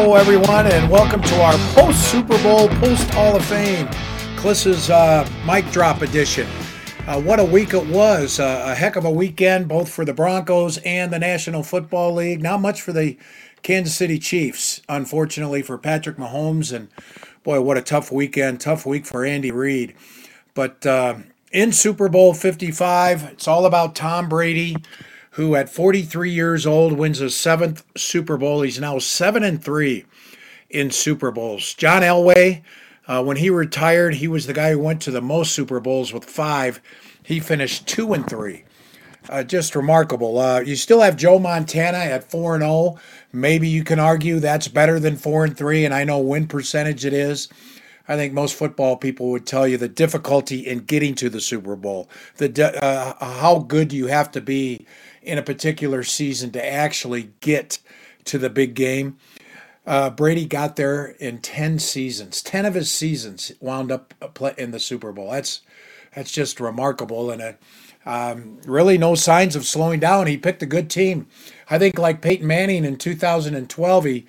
Hello, 0.00 0.14
everyone, 0.14 0.68
and 0.68 0.88
welcome 0.88 1.20
to 1.20 1.42
our 1.42 1.58
post 1.74 2.08
Super 2.08 2.40
Bowl, 2.44 2.68
post 2.68 3.10
Hall 3.10 3.34
of 3.34 3.44
Fame, 3.44 3.88
Klis's 4.36 4.90
uh, 4.90 5.28
mic 5.44 5.68
drop 5.72 6.02
edition. 6.02 6.46
Uh, 7.08 7.20
what 7.20 7.40
a 7.40 7.44
week 7.44 7.74
it 7.74 7.84
was! 7.84 8.38
Uh, 8.38 8.62
a 8.64 8.76
heck 8.76 8.94
of 8.94 9.04
a 9.04 9.10
weekend, 9.10 9.66
both 9.66 9.88
for 9.90 10.04
the 10.04 10.14
Broncos 10.14 10.78
and 10.84 11.12
the 11.12 11.18
National 11.18 11.64
Football 11.64 12.14
League. 12.14 12.40
Not 12.40 12.60
much 12.60 12.80
for 12.80 12.92
the 12.92 13.16
Kansas 13.64 13.96
City 13.96 14.20
Chiefs, 14.20 14.82
unfortunately, 14.88 15.62
for 15.62 15.76
Patrick 15.76 16.16
Mahomes. 16.16 16.72
And 16.72 16.90
boy, 17.42 17.60
what 17.60 17.76
a 17.76 17.82
tough 17.82 18.12
weekend, 18.12 18.60
tough 18.60 18.86
week 18.86 19.04
for 19.04 19.24
Andy 19.24 19.50
Reid. 19.50 19.96
But 20.54 20.86
uh, 20.86 21.16
in 21.50 21.72
Super 21.72 22.08
Bowl 22.08 22.34
55, 22.34 23.24
it's 23.32 23.48
all 23.48 23.66
about 23.66 23.96
Tom 23.96 24.28
Brady 24.28 24.76
who 25.38 25.54
at 25.54 25.70
43 25.70 26.32
years 26.32 26.66
old 26.66 26.94
wins 26.94 27.18
his 27.18 27.36
seventh 27.36 27.84
Super 27.96 28.36
Bowl. 28.36 28.62
He's 28.62 28.80
now 28.80 28.98
seven 28.98 29.44
and 29.44 29.62
three 29.62 30.04
in 30.68 30.90
Super 30.90 31.30
Bowls. 31.30 31.74
John 31.74 32.02
Elway, 32.02 32.62
uh, 33.06 33.22
when 33.22 33.36
he 33.36 33.48
retired, 33.48 34.14
he 34.14 34.26
was 34.26 34.46
the 34.48 34.52
guy 34.52 34.72
who 34.72 34.80
went 34.80 35.00
to 35.02 35.12
the 35.12 35.22
most 35.22 35.52
Super 35.52 35.78
Bowls 35.78 36.12
with 36.12 36.24
five. 36.24 36.80
He 37.22 37.38
finished 37.38 37.86
two 37.86 38.14
and 38.14 38.28
three. 38.28 38.64
Uh, 39.28 39.44
just 39.44 39.76
remarkable. 39.76 40.40
Uh, 40.40 40.58
you 40.58 40.74
still 40.74 41.02
have 41.02 41.14
Joe 41.14 41.38
Montana 41.38 41.98
at 41.98 42.28
four 42.28 42.56
and 42.56 42.62
zero. 42.62 42.72
Oh. 42.72 42.98
Maybe 43.32 43.68
you 43.68 43.84
can 43.84 44.00
argue 44.00 44.40
that's 44.40 44.66
better 44.66 44.98
than 44.98 45.14
four 45.14 45.44
and 45.44 45.56
three, 45.56 45.84
and 45.84 45.94
I 45.94 46.02
know 46.02 46.18
win 46.18 46.48
percentage 46.48 47.04
it 47.04 47.12
is. 47.12 47.48
I 48.08 48.16
think 48.16 48.32
most 48.32 48.56
football 48.56 48.96
people 48.96 49.30
would 49.30 49.46
tell 49.46 49.68
you 49.68 49.76
the 49.76 49.88
difficulty 49.88 50.66
in 50.66 50.80
getting 50.80 51.14
to 51.16 51.30
the 51.30 51.40
Super 51.40 51.76
Bowl. 51.76 52.08
The 52.38 52.82
uh, 52.82 53.24
how 53.24 53.60
good 53.60 53.92
you 53.92 54.08
have 54.08 54.32
to 54.32 54.40
be 54.40 54.84
in 55.28 55.38
a 55.38 55.42
particular 55.42 56.02
season 56.02 56.50
to 56.52 56.66
actually 56.66 57.30
get 57.40 57.78
to 58.24 58.38
the 58.38 58.50
big 58.50 58.74
game. 58.74 59.18
Uh, 59.86 60.10
Brady 60.10 60.44
got 60.44 60.76
there 60.76 61.06
in 61.06 61.38
ten 61.38 61.78
seasons. 61.78 62.42
Ten 62.42 62.66
of 62.66 62.74
his 62.74 62.90
seasons 62.90 63.52
wound 63.60 63.90
up 63.92 64.14
in 64.58 64.70
the 64.70 64.80
Super 64.80 65.12
Bowl. 65.12 65.30
That's 65.30 65.62
that's 66.14 66.32
just 66.32 66.60
remarkable, 66.60 67.30
and 67.30 67.40
uh, 67.40 67.52
um, 68.04 68.58
really 68.66 68.98
no 68.98 69.14
signs 69.14 69.56
of 69.56 69.66
slowing 69.66 70.00
down. 70.00 70.26
He 70.26 70.36
picked 70.36 70.62
a 70.62 70.66
good 70.66 70.90
team. 70.90 71.26
I 71.70 71.78
think, 71.78 71.98
like 71.98 72.22
Peyton 72.22 72.46
Manning 72.46 72.84
in 72.84 72.96
2012, 72.96 74.04
he 74.04 74.26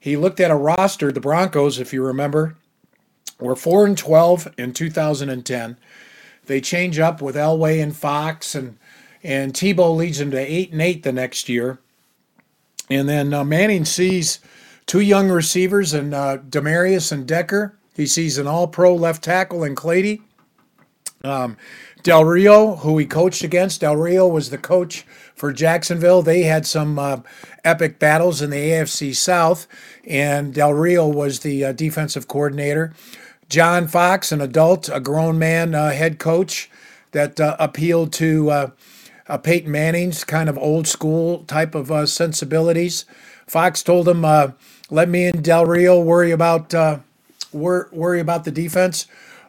he 0.00 0.16
looked 0.16 0.40
at 0.40 0.50
a 0.50 0.56
roster. 0.56 1.12
The 1.12 1.20
Broncos, 1.20 1.78
if 1.78 1.92
you 1.92 2.02
remember, 2.04 2.56
were 3.40 3.56
four 3.56 3.86
and 3.86 3.96
12 3.96 4.54
in 4.58 4.72
2010. 4.72 5.76
They 6.46 6.60
change 6.60 6.98
up 6.98 7.20
with 7.20 7.36
Elway 7.36 7.82
and 7.82 7.94
Fox 7.94 8.54
and 8.54 8.78
and 9.22 9.52
Tebow 9.52 9.96
leads 9.96 10.18
them 10.18 10.30
to 10.30 10.38
eight 10.38 10.72
and 10.72 10.82
eight 10.82 11.02
the 11.02 11.12
next 11.12 11.48
year. 11.48 11.78
And 12.90 13.08
then 13.08 13.34
uh, 13.34 13.44
Manning 13.44 13.84
sees 13.84 14.40
two 14.86 15.00
young 15.00 15.28
receivers 15.28 15.92
and 15.92 16.14
uh, 16.14 16.38
Demaryius 16.38 17.12
and 17.12 17.26
Decker. 17.26 17.76
He 17.94 18.06
sees 18.06 18.38
an 18.38 18.46
All-Pro 18.46 18.94
left 18.94 19.22
tackle 19.22 19.64
in 19.64 19.74
Clady. 19.74 20.22
Um, 21.24 21.56
Del 22.02 22.24
Rio, 22.24 22.76
who 22.76 22.96
he 22.96 23.06
coached 23.06 23.42
against, 23.42 23.80
Del 23.80 23.96
Rio 23.96 24.26
was 24.26 24.50
the 24.50 24.58
coach 24.58 25.04
for 25.34 25.52
Jacksonville. 25.52 26.22
They 26.22 26.42
had 26.42 26.64
some 26.64 26.98
uh, 26.98 27.20
epic 27.64 27.98
battles 27.98 28.40
in 28.40 28.50
the 28.50 28.56
AFC 28.56 29.14
South, 29.14 29.66
and 30.06 30.54
Del 30.54 30.72
Rio 30.72 31.08
was 31.08 31.40
the 31.40 31.64
uh, 31.64 31.72
defensive 31.72 32.28
coordinator. 32.28 32.94
John 33.48 33.88
Fox, 33.88 34.30
an 34.30 34.40
adult, 34.40 34.88
a 34.92 35.00
grown 35.00 35.38
man 35.38 35.74
uh, 35.74 35.90
head 35.90 36.18
coach 36.18 36.70
that 37.10 37.40
uh, 37.40 37.56
appealed 37.58 38.12
to 38.14 38.72
uh, 39.28 39.32
uh, 39.32 39.38
Peyton 39.38 39.70
Manning's 39.70 40.24
kind 40.24 40.48
of 40.48 40.58
old 40.58 40.86
school 40.86 41.44
type 41.44 41.74
of 41.74 41.90
uh, 41.90 42.06
sensibilities. 42.06 43.04
Fox 43.46 43.82
told 43.82 44.08
him, 44.08 44.24
uh, 44.24 44.52
"Let 44.90 45.08
me 45.08 45.26
and 45.26 45.42
Del 45.44 45.66
Rio 45.66 46.00
worry 46.00 46.30
about 46.30 46.74
uh, 46.74 47.00
wor- 47.52 47.88
worry 47.92 48.20
about 48.20 48.44
the 48.44 48.50
defense. 48.50 49.06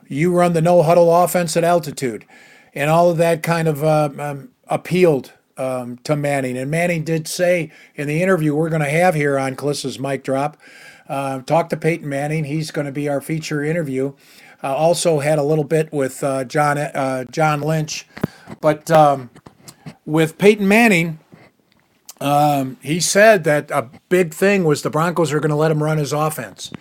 You 0.07 0.33
run 0.33 0.53
the 0.53 0.61
no 0.61 0.83
huddle 0.83 1.13
offense 1.13 1.55
at 1.57 1.63
altitude," 1.63 2.25
and 2.73 2.89
all 2.89 3.09
of 3.09 3.17
that 3.17 3.43
kind 3.43 3.67
of 3.67 3.83
uh, 3.83 4.09
um, 4.17 4.49
appealed 4.67 5.33
um, 5.57 5.97
to 6.03 6.15
Manning. 6.15 6.57
And 6.57 6.71
Manning 6.71 7.03
did 7.03 7.27
say 7.27 7.71
in 7.95 8.07
the 8.07 8.21
interview 8.21 8.55
we're 8.55 8.69
going 8.69 8.81
to 8.81 8.89
have 8.89 9.15
here 9.15 9.37
on 9.37 9.55
Klis's 9.55 9.99
mic 9.99 10.23
drop, 10.23 10.57
uh, 11.07 11.41
talk 11.41 11.69
to 11.69 11.77
Peyton 11.77 12.07
Manning. 12.07 12.45
He's 12.45 12.71
going 12.71 12.85
to 12.85 12.93
be 12.93 13.09
our 13.09 13.21
feature 13.21 13.63
interview. 13.63 14.13
also 14.61 15.19
had 15.19 15.39
a 15.39 15.43
little 15.43 15.63
bit 15.65 15.91
with 15.91 16.23
John 16.47 17.27
John 17.31 17.61
Lynch, 17.61 18.07
but. 18.61 18.89
Um, 18.91 19.29
with 20.09 20.39
Peyton 20.39 20.67
Manning, 20.67 21.19
um, 22.19 22.77
he 22.81 22.99
said 22.99 23.43
that 23.43 23.69
a 23.69 23.89
big 24.09 24.33
thing 24.33 24.63
was 24.65 24.81
the 24.81 24.89
Broncos 24.89 25.31
are 25.31 25.39
going 25.39 25.51
to 25.51 25.55
let 25.55 25.69
him 25.69 25.83
run 25.83 25.99
his 25.99 26.11
offense. 26.11 26.71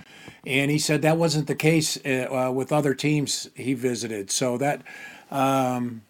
And 0.47 0.71
he 0.71 0.79
said 0.79 1.03
that 1.03 1.19
wasn't 1.19 1.47
the 1.47 1.55
case 1.55 1.99
uh, 2.07 2.27
uh, 2.49 2.51
with 2.51 2.73
other 2.73 2.95
teams 2.95 3.51
he 3.55 3.75
visited. 3.75 4.31
So 4.31 4.57
that 4.57 4.83
um, 5.31 6.03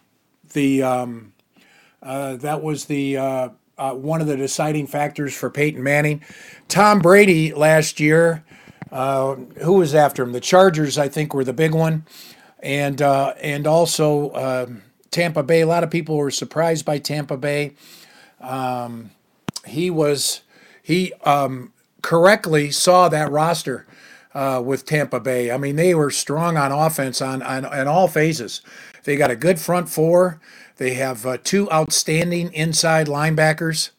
the 0.52 0.84
um, 0.84 1.32
uh, 2.00 2.36
that 2.36 2.62
was 2.62 2.84
the 2.84 3.16
uh, 3.16 3.48
uh, 3.76 3.94
one 3.94 4.20
of 4.20 4.28
the 4.28 4.36
deciding 4.36 4.86
factors 4.86 5.34
for 5.34 5.50
Peyton 5.50 5.82
Manning. 5.82 6.22
Tom 6.68 7.00
Brady 7.00 7.52
last 7.52 7.98
year, 7.98 8.44
uh, 8.92 9.34
who 9.64 9.72
was 9.72 9.92
after 9.92 10.22
him? 10.22 10.30
The 10.30 10.40
Chargers, 10.40 10.96
I 10.96 11.08
think, 11.08 11.34
were 11.34 11.44
the 11.44 11.52
big 11.52 11.74
one, 11.74 12.06
and 12.60 13.02
and 13.02 13.66
also 13.66 14.32
um, 14.34 14.82
Tampa 15.10 15.42
Bay. 15.42 15.62
A 15.62 15.66
lot 15.66 15.84
of 15.84 15.90
people 15.90 16.16
were 16.16 16.30
surprised 16.30 16.84
by 16.84 16.98
Tampa 16.98 17.36
Bay. 17.36 17.72
Um, 18.40 19.10
he 19.66 19.90
was 19.90 20.42
he 20.82 21.12
um, 21.24 21.72
correctly 22.02 22.70
saw 22.70 23.08
that 23.08 23.30
roster 23.30 23.86
uh, 24.34 24.62
with 24.64 24.86
Tampa 24.86 25.20
Bay. 25.20 25.50
I 25.50 25.56
mean, 25.56 25.76
they 25.76 25.94
were 25.94 26.10
strong 26.10 26.56
on 26.56 26.72
offense 26.72 27.20
on, 27.20 27.42
on, 27.42 27.64
on 27.64 27.86
all 27.88 28.08
phases. 28.08 28.60
They 29.04 29.16
got 29.16 29.30
a 29.30 29.36
good 29.36 29.58
front 29.58 29.88
four. 29.88 30.40
They 30.76 30.94
have 30.94 31.26
uh, 31.26 31.38
two 31.42 31.70
outstanding 31.70 32.52
inside 32.52 33.06
linebackers 33.06 33.90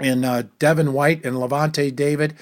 in 0.00 0.24
uh, 0.24 0.44
Devin 0.58 0.92
White 0.92 1.24
and 1.24 1.36
Lavonte 1.36 1.94
David. 1.94 2.34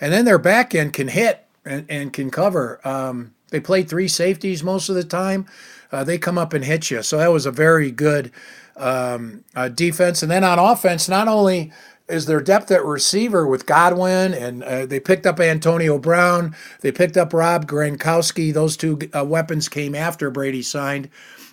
And 0.00 0.12
then 0.12 0.24
their 0.24 0.38
back 0.38 0.74
end 0.74 0.92
can 0.92 1.08
hit 1.08 1.46
and, 1.64 1.86
and 1.88 2.12
can 2.12 2.30
cover. 2.30 2.80
Um, 2.86 3.34
they 3.50 3.60
play 3.60 3.82
three 3.82 4.08
safeties 4.08 4.62
most 4.62 4.88
of 4.88 4.94
the 4.94 5.04
time 5.04 5.46
uh, 5.92 6.04
they 6.04 6.18
come 6.18 6.38
up 6.38 6.52
and 6.52 6.64
hit 6.64 6.90
you. 6.90 7.02
So 7.02 7.18
that 7.18 7.32
was 7.32 7.46
a 7.46 7.50
very 7.50 7.90
good 7.90 8.30
um, 8.76 9.44
uh, 9.54 9.68
defense. 9.68 10.22
And 10.22 10.30
then 10.30 10.44
on 10.44 10.58
offense, 10.58 11.08
not 11.08 11.28
only 11.28 11.72
is 12.08 12.26
their 12.26 12.40
depth 12.40 12.70
at 12.70 12.84
receiver 12.84 13.46
with 13.46 13.66
Godwin, 13.66 14.32
and 14.32 14.62
uh, 14.62 14.86
they 14.86 15.00
picked 15.00 15.26
up 15.26 15.40
Antonio 15.40 15.98
Brown, 15.98 16.54
they 16.80 16.92
picked 16.92 17.16
up 17.16 17.32
Rob 17.32 17.66
Gronkowski. 17.66 18.52
Those 18.52 18.76
two 18.76 18.98
uh, 19.16 19.24
weapons 19.24 19.68
came 19.68 19.94
after 19.94 20.30
Brady 20.30 20.62
signed, 20.62 21.08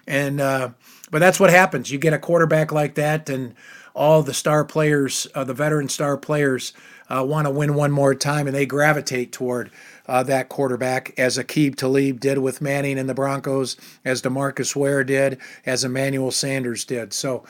and 0.07 0.39
uh, 0.39 0.69
but 1.09 1.19
that's 1.19 1.39
what 1.39 1.49
happens. 1.49 1.91
You 1.91 1.97
get 1.97 2.13
a 2.13 2.19
quarterback 2.19 2.71
like 2.71 2.95
that, 2.95 3.29
and 3.29 3.55
all 3.93 4.23
the 4.23 4.33
star 4.33 4.65
players, 4.65 5.27
uh, 5.35 5.43
the 5.43 5.53
veteran 5.53 5.89
star 5.89 6.17
players, 6.17 6.73
want 7.09 7.45
to 7.45 7.51
win 7.51 7.75
one 7.75 7.91
more 7.91 8.15
time, 8.15 8.47
and 8.47 8.55
they 8.55 8.65
gravitate 8.65 9.31
toward 9.31 9.69
uh, 10.07 10.23
that 10.23 10.49
quarterback, 10.49 11.13
as 11.17 11.37
Aqib 11.37 11.75
Talib 11.75 12.19
did 12.19 12.37
with 12.39 12.61
Manning 12.61 12.99
and 12.99 13.07
the 13.07 13.13
Broncos, 13.13 13.77
as 14.03 14.21
Demarcus 14.21 14.75
Ware 14.75 15.03
did, 15.03 15.37
as 15.65 15.83
Emmanuel 15.83 16.31
Sanders 16.31 16.83
did. 16.85 17.13
So, 17.13 17.43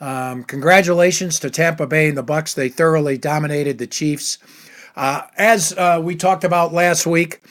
um, 0.00 0.44
congratulations 0.44 1.38
to 1.40 1.50
Tampa 1.50 1.86
Bay 1.86 2.08
and 2.08 2.18
the 2.18 2.22
Bucks. 2.22 2.54
They 2.54 2.68
thoroughly 2.68 3.18
dominated 3.18 3.78
the 3.78 3.86
Chiefs. 3.86 4.38
Uh, 4.96 5.22
as 5.36 5.72
uh, 5.74 6.00
we 6.02 6.16
talked 6.16 6.42
about 6.42 6.72
last 6.72 7.06
week, 7.06 7.42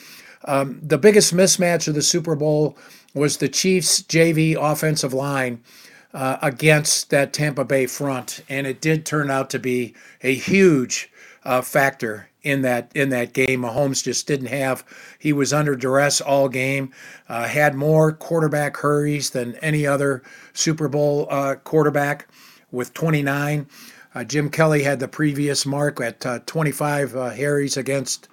um, 0.44 0.80
the 0.82 0.98
biggest 0.98 1.34
mismatch 1.34 1.88
of 1.88 1.94
the 1.94 2.02
Super 2.02 2.34
Bowl 2.34 2.76
was 3.14 3.36
the 3.36 3.48
Chiefs' 3.48 4.02
JV 4.02 4.56
offensive 4.60 5.14
line. 5.14 5.62
Uh, 6.12 6.38
against 6.42 7.10
that 7.10 7.32
Tampa 7.32 7.64
Bay 7.64 7.86
front, 7.86 8.42
and 8.48 8.66
it 8.66 8.80
did 8.80 9.06
turn 9.06 9.30
out 9.30 9.48
to 9.50 9.60
be 9.60 9.94
a 10.22 10.34
huge 10.34 11.08
uh, 11.44 11.62
factor 11.62 12.30
in 12.42 12.62
that 12.62 12.90
in 12.94 13.10
that 13.10 13.32
game. 13.32 13.62
Mahomes 13.62 14.02
just 14.02 14.26
didn't 14.26 14.46
have. 14.46 14.84
He 15.18 15.32
was 15.32 15.52
under 15.52 15.76
duress 15.76 16.20
all 16.20 16.48
game. 16.48 16.92
Uh, 17.28 17.46
had 17.46 17.74
more 17.74 18.12
quarterback 18.12 18.76
hurries 18.78 19.30
than 19.30 19.56
any 19.56 19.86
other 19.86 20.22
Super 20.52 20.88
Bowl 20.88 21.26
uh, 21.30 21.56
quarterback 21.56 22.28
with 22.70 22.94
29. 22.94 23.66
Uh, 24.14 24.24
Jim 24.24 24.50
Kelly 24.50 24.82
had 24.82 25.00
the 25.00 25.08
previous 25.08 25.64
mark 25.64 26.00
at 26.00 26.24
uh, 26.26 26.40
25 26.46 27.14
uh, 27.14 27.30
hurries 27.30 27.76
against 27.76 28.28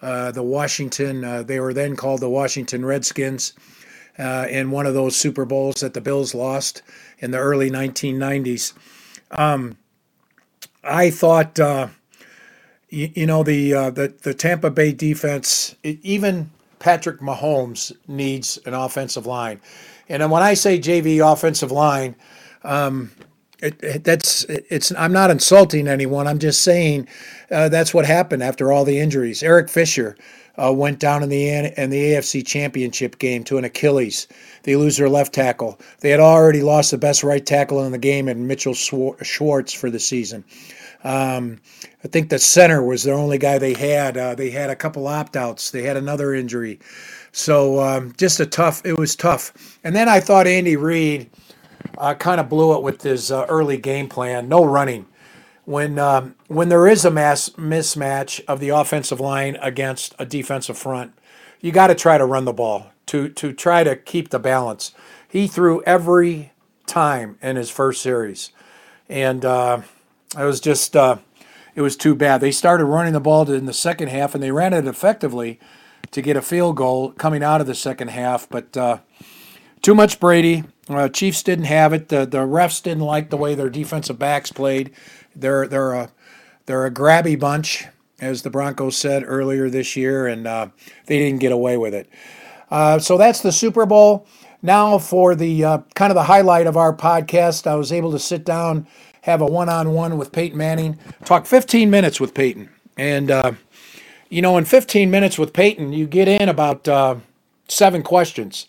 uh, 0.00 0.30
the 0.30 0.42
Washington. 0.42 1.46
they 1.46 1.60
were 1.60 1.74
then 1.74 1.96
called 1.96 2.20
the 2.20 2.30
Washington 2.30 2.84
Redskins. 2.84 3.52
In 4.18 4.70
one 4.70 4.86
of 4.86 4.94
those 4.94 5.16
Super 5.16 5.44
Bowls 5.44 5.76
that 5.76 5.94
the 5.94 6.00
Bills 6.00 6.34
lost 6.34 6.82
in 7.18 7.30
the 7.30 7.38
early 7.38 7.70
1990s. 7.70 8.72
Um, 9.30 9.76
I 10.82 11.10
thought 11.10 11.58
you, 12.88 13.10
you 13.14 13.26
know 13.26 13.42
the 13.42 13.74
uh, 13.74 13.90
the 13.90 14.08
the 14.22 14.34
Tampa 14.34 14.70
Bay 14.70 14.92
defense, 14.92 15.74
it, 15.82 15.98
even 16.02 16.50
Patrick 16.78 17.20
Mahomes 17.20 17.92
needs 18.06 18.58
an 18.64 18.74
offensive 18.74 19.26
line, 19.26 19.60
and 20.08 20.30
when 20.30 20.42
I 20.42 20.54
say 20.54 20.78
JV 20.78 21.20
offensive 21.20 21.70
line, 21.70 22.16
um, 22.64 23.10
it, 23.60 23.82
it, 23.82 24.04
that's 24.04 24.44
it's. 24.44 24.92
I'm 24.92 25.12
not 25.12 25.30
insulting 25.30 25.88
anyone. 25.88 26.26
I'm 26.26 26.38
just 26.38 26.62
saying 26.62 27.08
uh, 27.50 27.68
that's 27.68 27.92
what 27.92 28.06
happened 28.06 28.42
after 28.42 28.72
all 28.72 28.84
the 28.84 28.98
injuries. 28.98 29.42
Eric 29.42 29.68
Fisher 29.68 30.16
uh, 30.56 30.72
went 30.72 30.98
down 30.98 31.22
in 31.22 31.28
the 31.28 31.48
in 31.48 31.90
the 31.90 32.12
AFC 32.12 32.46
Championship 32.46 33.18
game 33.18 33.44
to 33.44 33.58
an 33.58 33.64
Achilles. 33.64 34.28
They 34.62 34.76
lose 34.76 34.96
their 34.96 35.08
left 35.08 35.32
tackle. 35.32 35.78
They 36.00 36.10
had 36.10 36.20
already 36.20 36.62
lost 36.62 36.90
the 36.90 36.98
best 36.98 37.24
right 37.24 37.44
tackle 37.44 37.84
in 37.84 37.92
the 37.92 37.98
game, 37.98 38.28
and 38.28 38.46
Mitchell 38.46 38.74
Schwartz 38.74 39.72
for 39.72 39.90
the 39.90 40.00
season. 40.00 40.44
Um, 41.04 41.60
I 42.04 42.08
think 42.08 42.28
the 42.28 42.38
center 42.38 42.82
was 42.82 43.04
the 43.04 43.12
only 43.12 43.38
guy 43.38 43.58
they 43.58 43.74
had. 43.74 44.16
Uh, 44.16 44.34
they 44.34 44.50
had 44.50 44.70
a 44.70 44.76
couple 44.76 45.06
opt 45.06 45.36
outs. 45.36 45.70
They 45.70 45.82
had 45.82 45.96
another 45.96 46.34
injury. 46.34 46.80
So 47.32 47.80
um, 47.80 48.14
just 48.16 48.40
a 48.40 48.46
tough. 48.46 48.84
It 48.84 48.98
was 48.98 49.14
tough. 49.14 49.52
And 49.84 49.94
then 49.94 50.08
I 50.08 50.20
thought 50.20 50.46
Andy 50.46 50.76
Reid 50.76 51.30
uh, 51.98 52.14
kind 52.14 52.40
of 52.40 52.48
blew 52.48 52.74
it 52.74 52.82
with 52.82 53.02
his 53.02 53.30
uh, 53.30 53.44
early 53.48 53.76
game 53.76 54.08
plan. 54.08 54.48
No 54.48 54.64
running. 54.64 55.06
When 55.64 55.98
um, 55.98 56.34
when 56.46 56.70
there 56.70 56.86
is 56.86 57.04
a 57.04 57.10
mass 57.10 57.50
mismatch 57.50 58.40
of 58.48 58.60
the 58.60 58.70
offensive 58.70 59.20
line 59.20 59.58
against 59.60 60.14
a 60.18 60.24
defensive 60.24 60.78
front, 60.78 61.12
you 61.60 61.72
got 61.72 61.88
to 61.88 61.94
try 61.94 62.16
to 62.16 62.24
run 62.24 62.46
the 62.46 62.54
ball 62.54 62.92
to 63.06 63.28
to 63.28 63.52
try 63.52 63.84
to 63.84 63.94
keep 63.94 64.30
the 64.30 64.38
balance. 64.38 64.92
He 65.28 65.46
threw 65.46 65.82
every 65.82 66.52
time 66.86 67.36
in 67.42 67.56
his 67.56 67.68
first 67.68 68.00
series, 68.00 68.50
and 69.10 69.44
uh, 69.44 69.82
it 70.38 70.44
was 70.44 70.60
just 70.60 70.96
uh, 70.96 71.18
it 71.74 71.82
was 71.82 71.96
too 71.96 72.14
bad. 72.14 72.40
They 72.40 72.50
started 72.50 72.86
running 72.86 73.12
the 73.12 73.20
ball 73.20 73.50
in 73.50 73.66
the 73.66 73.74
second 73.74 74.08
half, 74.08 74.34
and 74.34 74.42
they 74.42 74.52
ran 74.52 74.72
it 74.72 74.86
effectively 74.86 75.60
to 76.12 76.22
get 76.22 76.36
a 76.36 76.42
field 76.42 76.76
goal 76.76 77.12
coming 77.12 77.42
out 77.42 77.60
of 77.60 77.66
the 77.66 77.74
second 77.74 78.08
half, 78.08 78.48
but 78.48 78.74
uh, 78.74 78.98
too 79.82 79.94
much 79.94 80.18
Brady. 80.18 80.64
Uh, 80.88 81.08
Chiefs 81.08 81.42
didn't 81.42 81.66
have 81.66 81.92
it. 81.92 82.08
The 82.08 82.24
the 82.26 82.38
refs 82.38 82.82
didn't 82.82 83.02
like 83.02 83.30
the 83.30 83.36
way 83.36 83.54
their 83.54 83.70
defensive 83.70 84.18
backs 84.18 84.50
played. 84.52 84.90
They're 85.36 85.66
they're 85.66 85.92
a 85.92 86.10
they're 86.66 86.86
a 86.86 86.90
grabby 86.90 87.38
bunch, 87.38 87.86
as 88.20 88.42
the 88.42 88.50
Broncos 88.50 88.96
said 88.96 89.22
earlier 89.26 89.68
this 89.68 89.96
year, 89.96 90.26
and 90.26 90.46
uh, 90.46 90.68
they 91.06 91.18
didn't 91.18 91.40
get 91.40 91.52
away 91.52 91.76
with 91.76 91.94
it. 91.94 92.08
Uh, 92.70 92.98
so 92.98 93.16
that's 93.16 93.40
the 93.40 93.52
Super 93.52 93.86
Bowl. 93.86 94.26
Now 94.60 94.98
for 94.98 95.34
the 95.34 95.64
uh, 95.64 95.78
kind 95.94 96.10
of 96.10 96.14
the 96.14 96.24
highlight 96.24 96.66
of 96.66 96.76
our 96.76 96.94
podcast, 96.94 97.66
I 97.66 97.74
was 97.76 97.92
able 97.92 98.10
to 98.12 98.18
sit 98.18 98.44
down, 98.44 98.86
have 99.22 99.40
a 99.40 99.46
one-on-one 99.46 100.18
with 100.18 100.32
Peyton 100.32 100.58
Manning, 100.58 100.98
talk 101.24 101.46
15 101.46 101.88
minutes 101.90 102.20
with 102.20 102.34
Peyton, 102.34 102.68
and 102.96 103.30
uh, 103.30 103.52
you 104.28 104.42
know, 104.42 104.58
in 104.58 104.64
15 104.64 105.10
minutes 105.10 105.38
with 105.38 105.52
Peyton, 105.52 105.92
you 105.92 106.06
get 106.06 106.28
in 106.28 106.48
about 106.48 106.86
uh, 106.86 107.16
seven 107.68 108.02
questions. 108.02 108.66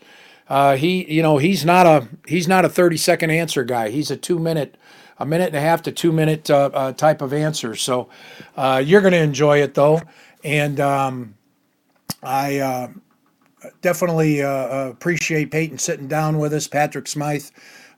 Uh, 0.49 0.75
he, 0.75 1.05
you 1.13 1.21
know, 1.21 1.37
he's 1.37 1.63
not 1.63 1.85
a 1.85 2.07
he's 2.27 2.47
not 2.47 2.65
a 2.65 2.69
30 2.69 2.97
second 2.97 3.29
answer 3.29 3.63
guy. 3.63 3.89
He's 3.89 4.09
a 4.09 4.17
two 4.17 4.39
minute, 4.39 4.75
a 5.19 5.25
minute 5.25 5.47
and 5.47 5.55
a 5.55 5.61
half 5.61 5.83
to 5.83 5.91
two 5.91 6.11
minute 6.11 6.49
uh, 6.49 6.71
uh 6.73 6.91
type 6.93 7.21
of 7.21 7.31
answer. 7.31 7.75
So 7.75 8.09
uh, 8.57 8.81
you're 8.83 9.01
going 9.01 9.13
to 9.13 9.21
enjoy 9.21 9.61
it 9.61 9.75
though, 9.75 10.01
and 10.43 10.79
um, 10.79 11.35
I 12.23 12.57
uh, 12.57 12.87
definitely 13.81 14.39
appreciate 14.39 15.51
Peyton 15.51 15.77
sitting 15.77 16.07
down 16.07 16.39
with 16.39 16.53
us. 16.53 16.67
Patrick 16.67 17.07
Smyth 17.07 17.51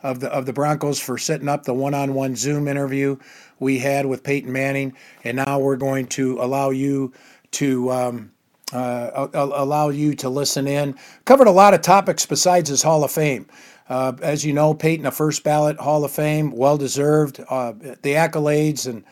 of 0.04 0.19
the 0.19 0.30
of 0.30 0.45
the 0.45 0.54
Broncos 0.54 1.00
for 1.00 1.18
setting 1.18 1.47
up 1.47 1.63
the 1.63 1.74
one-on-one 1.74 2.36
Zoom 2.36 2.68
interview 2.68 3.18
we 3.59 3.80
had 3.80 4.06
with 4.06 4.24
Peyton 4.24 4.51
Manning, 4.51 4.94
and 5.24 5.38
now 5.38 5.57
we're 5.59 5.77
going 5.77 6.07
to 6.07 6.42
allow 6.42 6.71
you 6.71 7.13
to. 7.51 7.92
Um, 7.92 8.31
uh, 8.73 9.27
allow 9.33 9.89
you 9.89 10.15
to 10.15 10.29
listen 10.29 10.68
in. 10.68 10.95
Covered 11.25 11.47
a 11.47 11.51
lot 11.51 11.73
of 11.73 11.81
topics 11.81 12.25
besides 12.25 12.69
his 12.69 12.83
Hall 12.83 13.03
of 13.03 13.12
Fame. 13.12 13.47
Uh, 13.89 14.13
as 14.21 14.45
you 14.45 14.53
know, 14.53 14.73
Peyton, 14.73 15.06
a 15.06 15.12
first 15.12 15.44
ballot 15.44 15.77
Hall 15.77 16.06
of 16.06 16.12
Fame, 16.12 16.51
well 16.51 16.77
deserved. 16.77 17.44
Uh, 17.50 17.73
the 17.73 18.13
accolades 18.13 18.88
and, 18.88 19.03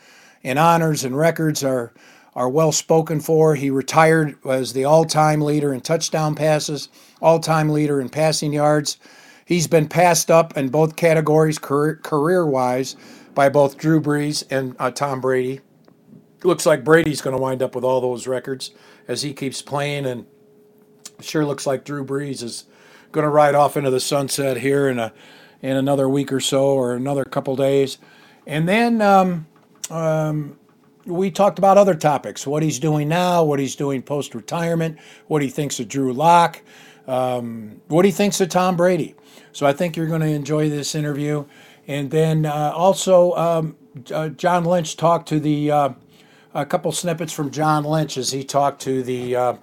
and 0.42 0.58
honors 0.58 1.04
and 1.04 1.16
records 1.16 1.62
are 1.62 1.92
are 2.34 2.48
well 2.48 2.72
spoken 2.72 3.20
for. 3.20 3.54
He 3.54 3.70
retired 3.70 4.36
as 4.46 4.72
the 4.72 4.84
all 4.84 5.04
time 5.04 5.40
leader 5.40 5.74
in 5.74 5.80
touchdown 5.80 6.34
passes, 6.34 6.88
all 7.20 7.40
time 7.40 7.68
leader 7.70 8.00
in 8.00 8.08
passing 8.08 8.52
yards. 8.52 8.98
He's 9.44 9.66
been 9.66 9.88
passed 9.88 10.30
up 10.30 10.56
in 10.56 10.68
both 10.68 10.96
categories 10.96 11.58
career 11.58 12.46
wise 12.46 12.96
by 13.34 13.48
both 13.48 13.76
Drew 13.76 14.00
Brees 14.00 14.44
and 14.50 14.76
uh, 14.78 14.92
Tom 14.92 15.20
Brady. 15.20 15.60
Looks 16.44 16.66
like 16.66 16.84
Brady's 16.84 17.20
going 17.20 17.36
to 17.36 17.42
wind 17.42 17.62
up 17.62 17.74
with 17.74 17.84
all 17.84 18.00
those 18.00 18.26
records 18.26 18.70
as 19.10 19.22
he 19.22 19.34
keeps 19.34 19.60
playing, 19.60 20.06
and 20.06 20.24
sure 21.20 21.44
looks 21.44 21.66
like 21.66 21.84
Drew 21.84 22.04
Brees 22.04 22.44
is 22.44 22.66
going 23.10 23.24
to 23.24 23.28
ride 23.28 23.56
off 23.56 23.76
into 23.76 23.90
the 23.90 23.98
sunset 23.98 24.58
here 24.58 24.88
in 24.88 25.00
a 25.00 25.12
in 25.60 25.76
another 25.76 26.08
week 26.08 26.32
or 26.32 26.38
so 26.38 26.68
or 26.68 26.94
another 26.94 27.24
couple 27.24 27.56
days. 27.56 27.98
And 28.46 28.68
then 28.68 29.02
um, 29.02 29.48
um, 29.90 30.58
we 31.04 31.32
talked 31.32 31.58
about 31.58 31.76
other 31.76 31.96
topics: 31.96 32.46
what 32.46 32.62
he's 32.62 32.78
doing 32.78 33.08
now, 33.08 33.42
what 33.42 33.58
he's 33.58 33.74
doing 33.74 34.00
post 34.00 34.32
retirement, 34.32 34.96
what 35.26 35.42
he 35.42 35.48
thinks 35.48 35.80
of 35.80 35.88
Drew 35.88 36.12
Lock, 36.12 36.62
um, 37.08 37.80
what 37.88 38.04
he 38.04 38.12
thinks 38.12 38.40
of 38.40 38.48
Tom 38.48 38.76
Brady. 38.76 39.16
So 39.50 39.66
I 39.66 39.72
think 39.72 39.96
you're 39.96 40.06
going 40.06 40.20
to 40.20 40.28
enjoy 40.28 40.68
this 40.68 40.94
interview. 40.94 41.46
And 41.88 42.12
then 42.12 42.46
uh, 42.46 42.72
also, 42.76 43.32
um, 43.34 43.76
uh, 44.14 44.28
John 44.28 44.64
Lynch 44.64 44.96
talked 44.96 45.28
to 45.30 45.40
the 45.40 45.72
uh, 45.72 45.88
a 46.54 46.66
couple 46.66 46.90
snippets 46.92 47.32
from 47.32 47.50
John 47.50 47.84
Lynch 47.84 48.16
as 48.16 48.32
he 48.32 48.42
talked 48.42 48.82
to 48.82 49.02
the 49.02 49.36
uh, 49.36 49.54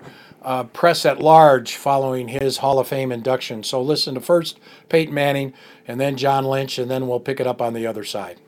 uh, 0.42 0.64
press 0.66 1.06
at 1.06 1.20
large 1.20 1.76
following 1.76 2.30
his 2.30 2.58
Hall 2.58 2.80
of 2.80 2.88
Fame 2.88 3.12
induction. 3.12 3.64
So 3.64 3.82
listen 3.82 4.16
to 4.16 4.22
first 4.22 4.60
Peyton 4.90 5.14
Manning 5.14 5.54
and 5.88 6.00
then 6.00 6.16
John 6.16 6.46
Lynch, 6.46 6.80
and 6.80 6.90
then 6.90 7.08
we'll 7.08 7.20
pick 7.20 7.40
it 7.40 7.48
up 7.48 7.62
on 7.62 7.74
the 7.74 7.86
other 7.86 8.04
side. 8.04 8.40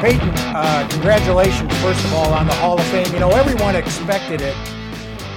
Peyton, 0.00 0.30
uh, 0.54 0.86
congratulations, 0.90 1.72
first 1.78 2.04
of 2.04 2.14
all, 2.14 2.32
on 2.32 2.46
the 2.46 2.54
Hall 2.54 2.78
of 2.78 2.86
Fame. 2.86 3.12
You 3.12 3.18
know, 3.18 3.30
everyone 3.30 3.74
expected 3.74 4.40
it 4.40 4.54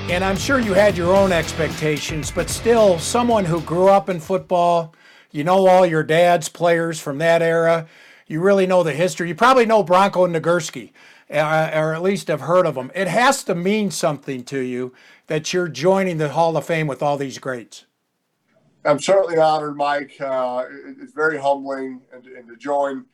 and 0.10 0.24
I'm 0.24 0.38
sure 0.38 0.58
you 0.58 0.74
had 0.74 0.98
your 0.98 1.16
own 1.16 1.32
expectations, 1.32 2.32
but 2.32 2.50
still, 2.50 2.98
someone 2.98 3.46
who 3.46 3.62
grew 3.62 3.90
up 3.90 4.10
in 4.10 4.20
football, 4.20 4.96
you 5.32 5.44
know 5.44 5.68
all 5.68 5.86
your 5.86 6.02
dad's 6.02 6.50
players 6.50 7.00
from 7.00 7.20
that 7.20 7.44
era, 7.44 7.88
you 8.26 8.42
really 8.42 8.66
know 8.66 8.82
the 8.82 8.94
history. 8.94 9.28
You 9.28 9.36
probably 9.36 9.68
know 9.68 9.84
Bronco 9.84 10.26
Nagurski, 10.26 10.92
uh, 11.30 11.70
or 11.74 11.94
at 11.94 12.02
least 12.02 12.28
have 12.28 12.42
heard 12.42 12.66
of 12.66 12.76
him. 12.76 12.92
It 12.96 13.08
has 13.08 13.44
to 13.44 13.54
mean 13.54 13.92
something 13.92 14.44
to 14.46 14.60
you 14.60 14.94
that 15.28 15.54
you're 15.54 15.68
joining 15.68 16.18
the 16.18 16.30
Hall 16.30 16.58
of 16.58 16.66
Fame 16.66 16.88
with 16.88 17.04
all 17.04 17.16
these 17.16 17.38
greats. 17.38 17.86
I'm 18.84 19.00
certainly 19.00 19.38
honored, 19.38 19.78
Mike. 19.78 20.16
Uh, 20.20 20.66
it's 21.00 21.14
very 21.14 21.38
humbling, 21.38 22.02
and, 22.12 22.26
and, 22.26 22.48
to 22.48 22.56
join 22.56 23.06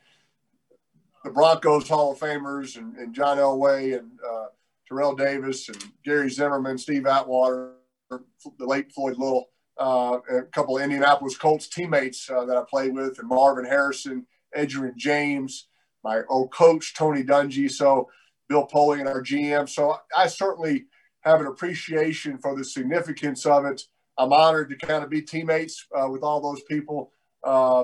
the 1.25 1.31
Broncos 1.31 1.89
Hall 1.89 2.13
of 2.13 2.19
Famers 2.19 2.77
and, 2.77 2.95
and 2.95 3.13
John 3.13 3.37
Elway 3.37 3.97
and 3.97 4.11
uh, 4.25 4.45
Terrell 4.87 5.15
Davis 5.15 5.67
and 5.69 5.83
Gary 6.03 6.29
Zimmerman, 6.29 6.77
Steve 6.77 7.05
Atwater, 7.05 7.73
the 8.09 8.65
late 8.65 8.91
Floyd 8.91 9.17
Little, 9.17 9.49
uh, 9.79 10.19
a 10.29 10.43
couple 10.43 10.77
of 10.77 10.83
Indianapolis 10.83 11.37
Colts 11.37 11.67
teammates 11.67 12.29
uh, 12.29 12.45
that 12.45 12.57
I 12.57 12.63
played 12.69 12.93
with, 12.93 13.19
and 13.19 13.27
Marvin 13.27 13.65
Harrison, 13.65 14.25
Edgerrin 14.55 14.95
James, 14.95 15.67
my 16.03 16.21
old 16.29 16.53
coach 16.53 16.93
Tony 16.95 17.23
Dungy, 17.23 17.69
so 17.69 18.09
Bill 18.47 18.67
Polian 18.67 19.01
and 19.01 19.09
our 19.09 19.23
GM. 19.23 19.67
So 19.67 19.97
I 20.15 20.27
certainly 20.27 20.85
have 21.21 21.41
an 21.41 21.47
appreciation 21.47 22.37
for 22.37 22.55
the 22.55 22.63
significance 22.63 23.45
of 23.45 23.65
it. 23.65 23.81
I'm 24.17 24.31
honored 24.31 24.69
to 24.69 24.85
kind 24.85 25.03
of 25.03 25.09
be 25.09 25.21
teammates 25.21 25.85
uh, 25.97 26.07
with 26.09 26.23
all 26.23 26.39
those 26.39 26.61
people 26.69 27.11
uh, 27.43 27.83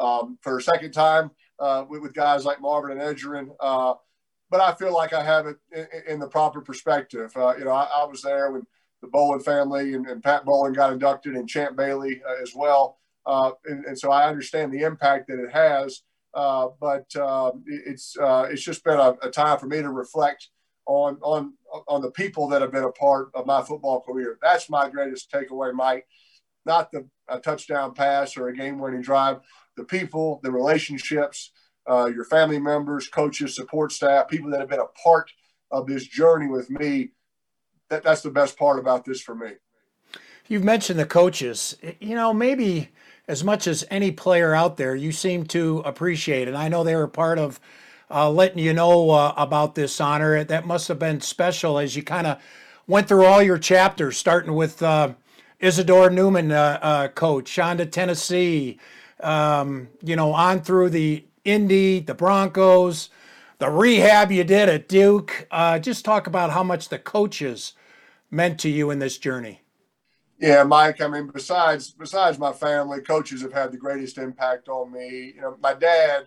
um, 0.00 0.38
for 0.42 0.58
a 0.58 0.62
second 0.62 0.92
time 0.92 1.30
uh, 1.60 1.84
with, 1.88 2.02
with, 2.02 2.14
guys 2.14 2.44
like 2.44 2.60
Marvin 2.60 2.98
and 2.98 3.08
Adrian 3.08 3.50
but 4.50 4.60
I 4.60 4.74
feel 4.74 4.92
like 4.92 5.12
I 5.12 5.22
have 5.22 5.46
it 5.46 5.56
in, 5.72 5.86
in 6.14 6.18
the 6.18 6.28
proper 6.28 6.60
perspective. 6.60 7.32
Uh, 7.36 7.54
you 7.56 7.64
know, 7.64 7.72
I, 7.72 7.88
I, 7.94 8.04
was 8.04 8.22
there 8.22 8.50
when 8.50 8.62
the 9.02 9.08
Bowlen 9.08 9.40
family 9.40 9.94
and, 9.94 10.06
and, 10.06 10.22
Pat 10.22 10.44
Bowlen 10.44 10.72
got 10.72 10.92
inducted 10.92 11.34
and 11.34 11.48
Champ 11.48 11.76
Bailey 11.76 12.22
uh, 12.28 12.42
as 12.42 12.52
well. 12.54 12.98
Uh, 13.26 13.52
and, 13.66 13.84
and, 13.84 13.98
so 13.98 14.10
I 14.10 14.28
understand 14.28 14.72
the 14.72 14.82
impact 14.82 15.28
that 15.28 15.42
it 15.42 15.52
has. 15.52 16.02
Uh, 16.34 16.68
but 16.80 17.14
um, 17.16 17.64
it's 17.66 18.16
uh, 18.18 18.46
it's 18.50 18.62
just 18.62 18.84
been 18.84 18.98
a, 18.98 19.14
a, 19.22 19.30
time 19.30 19.58
for 19.58 19.66
me 19.66 19.80
to 19.80 19.90
reflect 19.90 20.48
on 20.86 21.18
on 21.22 21.54
on 21.88 22.02
the 22.02 22.10
people 22.10 22.48
that 22.48 22.60
have 22.60 22.70
been 22.70 22.84
a 22.84 22.92
part 22.92 23.30
of 23.34 23.46
my 23.46 23.62
football 23.62 24.00
career. 24.00 24.38
That's 24.42 24.68
my 24.68 24.88
greatest 24.90 25.32
takeaway, 25.32 25.72
Mike. 25.72 26.06
Not 26.66 26.92
the 26.92 27.08
touchdown 27.42 27.94
pass 27.94 28.36
or 28.36 28.48
a 28.48 28.54
game-winning 28.54 29.00
drive. 29.00 29.38
The 29.76 29.84
people, 29.84 30.38
the 30.42 30.52
relationships, 30.52 31.50
uh, 31.88 32.06
your 32.06 32.24
family 32.24 32.58
members, 32.58 33.08
coaches, 33.08 33.54
support 33.54 33.92
staff, 33.92 34.28
people 34.28 34.50
that 34.50 34.60
have 34.60 34.68
been 34.68 34.80
a 34.80 35.00
part 35.02 35.30
of 35.70 35.86
this 35.86 36.06
journey 36.06 36.48
with 36.48 36.70
me. 36.70 37.10
That, 37.90 38.02
that's 38.02 38.22
the 38.22 38.30
best 38.30 38.58
part 38.58 38.78
about 38.78 39.04
this 39.04 39.20
for 39.20 39.34
me. 39.34 39.52
You've 40.46 40.64
mentioned 40.64 40.98
the 40.98 41.06
coaches. 41.06 41.76
You 42.00 42.14
know, 42.14 42.32
maybe 42.32 42.90
as 43.26 43.44
much 43.44 43.66
as 43.66 43.84
any 43.90 44.10
player 44.10 44.54
out 44.54 44.76
there, 44.76 44.94
you 44.94 45.12
seem 45.12 45.44
to 45.46 45.80
appreciate, 45.84 46.48
and 46.48 46.56
I 46.56 46.68
know 46.68 46.84
they 46.84 46.96
were 46.96 47.08
part 47.08 47.38
of 47.38 47.60
uh, 48.10 48.30
letting 48.30 48.58
you 48.58 48.72
know 48.72 49.10
uh, 49.10 49.34
about 49.36 49.74
this 49.74 50.00
honor. 50.00 50.42
That 50.42 50.66
must 50.66 50.88
have 50.88 50.98
been 50.98 51.20
special 51.20 51.78
as 51.78 51.94
you 51.94 52.02
kind 52.02 52.26
of 52.26 52.40
went 52.86 53.08
through 53.08 53.26
all 53.26 53.42
your 53.42 53.58
chapters, 53.58 54.16
starting 54.16 54.54
with 54.54 54.82
uh, 54.82 55.12
Isidore 55.60 56.08
Newman, 56.08 56.50
uh, 56.50 56.78
uh, 56.80 57.08
coach, 57.08 57.50
Shonda 57.50 57.90
Tennessee, 57.90 58.78
um, 59.20 59.88
you 60.02 60.16
know, 60.16 60.32
on 60.32 60.62
through 60.62 60.90
the 60.90 61.24
Indy, 61.48 62.00
the 62.00 62.14
Broncos, 62.14 63.08
the 63.58 63.70
rehab 63.70 64.30
you 64.30 64.44
did 64.44 64.68
at 64.68 64.88
Duke. 64.88 65.46
Uh, 65.50 65.78
just 65.78 66.04
talk 66.04 66.26
about 66.26 66.50
how 66.50 66.62
much 66.62 66.90
the 66.90 66.98
coaches 66.98 67.72
meant 68.30 68.60
to 68.60 68.68
you 68.68 68.90
in 68.90 68.98
this 68.98 69.18
journey. 69.18 69.62
Yeah, 70.38 70.62
Mike. 70.62 71.00
I 71.00 71.08
mean, 71.08 71.30
besides 71.32 71.90
besides 71.90 72.38
my 72.38 72.52
family, 72.52 73.00
coaches 73.00 73.42
have 73.42 73.52
had 73.52 73.72
the 73.72 73.78
greatest 73.78 74.18
impact 74.18 74.68
on 74.68 74.92
me. 74.92 75.32
You 75.34 75.40
know, 75.40 75.56
my 75.60 75.74
dad, 75.74 76.26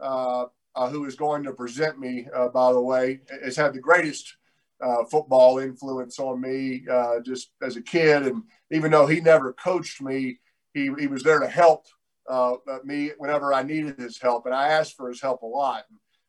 uh, 0.00 0.46
uh, 0.74 0.88
who 0.88 1.04
is 1.04 1.14
going 1.14 1.44
to 1.44 1.52
present 1.52 1.98
me, 1.98 2.26
uh, 2.34 2.48
by 2.48 2.72
the 2.72 2.80
way, 2.80 3.20
has 3.44 3.56
had 3.56 3.74
the 3.74 3.80
greatest 3.80 4.36
uh, 4.80 5.04
football 5.04 5.58
influence 5.58 6.18
on 6.18 6.40
me 6.40 6.84
uh, 6.90 7.20
just 7.20 7.50
as 7.62 7.76
a 7.76 7.82
kid. 7.82 8.26
And 8.26 8.42
even 8.70 8.90
though 8.90 9.06
he 9.06 9.20
never 9.20 9.52
coached 9.52 10.02
me, 10.02 10.40
he, 10.74 10.90
he 10.98 11.06
was 11.06 11.22
there 11.22 11.38
to 11.38 11.46
help 11.46 11.86
uh, 12.28 12.54
me 12.84 13.10
whenever 13.18 13.52
I 13.52 13.62
needed 13.62 13.98
his 13.98 14.20
help. 14.20 14.46
And 14.46 14.54
I 14.54 14.68
asked 14.68 14.96
for 14.96 15.08
his 15.08 15.20
help 15.20 15.42
a 15.42 15.46
lot. 15.46 15.84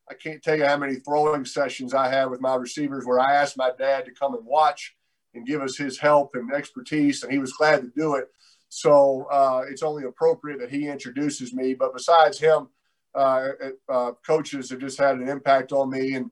I 0.10 0.16
can't 0.16 0.44
tell 0.44 0.58
you 0.58 0.66
how 0.66 0.78
many 0.78 0.96
throwing 0.96 1.46
sessions 1.46 1.94
I 1.94 2.10
had 2.10 2.30
with 2.30 2.42
my 2.42 2.56
receivers 2.56 3.06
where 3.06 3.20
I 3.20 3.36
asked 3.36 3.58
my 3.58 3.72
dad 3.78 4.06
to 4.06 4.12
come 4.12 4.36
and 4.36 4.46
watch 4.46 4.96
and 5.34 5.48
give 5.48 5.62
us 5.62 5.78
his 5.78 5.98
help 5.98 6.36
and 6.36 6.54
expertise, 6.54 7.24
and 7.24 7.32
he 7.32 7.40
was 7.40 7.54
glad 7.54 7.82
to 7.82 7.92
do 7.96 8.16
it. 8.16 8.28
So 8.70 9.28
uh, 9.32 9.64
it's 9.70 9.84
only 9.84 10.04
appropriate 10.04 10.60
that 10.60 10.72
he 10.72 10.88
introduces 10.88 11.54
me. 11.54 11.74
But 11.74 11.94
besides 11.94 12.40
him, 12.40 12.70
uh, 13.16 13.50
uh, 13.88 14.12
coaches 14.26 14.70
have 14.70 14.80
just 14.80 15.00
had 15.00 15.16
an 15.16 15.30
impact 15.30 15.72
on 15.72 15.90
me. 15.90 16.16
And 16.16 16.32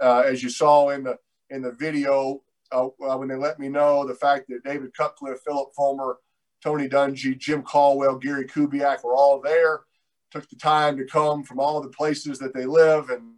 uh, 0.00 0.22
as 0.26 0.42
you 0.42 0.50
saw 0.50 0.90
in 0.90 1.04
the 1.04 1.18
in 1.50 1.62
the 1.62 1.72
video, 1.72 2.42
uh, 2.72 2.88
when 2.88 3.28
they 3.28 3.36
let 3.36 3.58
me 3.58 3.68
know 3.68 4.06
the 4.06 4.14
fact 4.14 4.48
that 4.48 4.64
David 4.64 4.94
Cutcliffe, 4.96 5.40
Philip 5.44 5.68
Fulmer, 5.76 6.16
Tony 6.62 6.88
Dungy, 6.88 7.38
Jim 7.38 7.62
Caldwell, 7.62 8.16
Gary 8.16 8.46
Kubiak 8.46 9.02
were 9.04 9.14
all 9.14 9.40
there, 9.40 9.80
took 10.30 10.48
the 10.48 10.56
time 10.56 10.96
to 10.96 11.04
come 11.04 11.42
from 11.42 11.60
all 11.60 11.80
the 11.80 11.88
places 11.88 12.38
that 12.38 12.54
they 12.54 12.64
live 12.64 13.10
and 13.10 13.34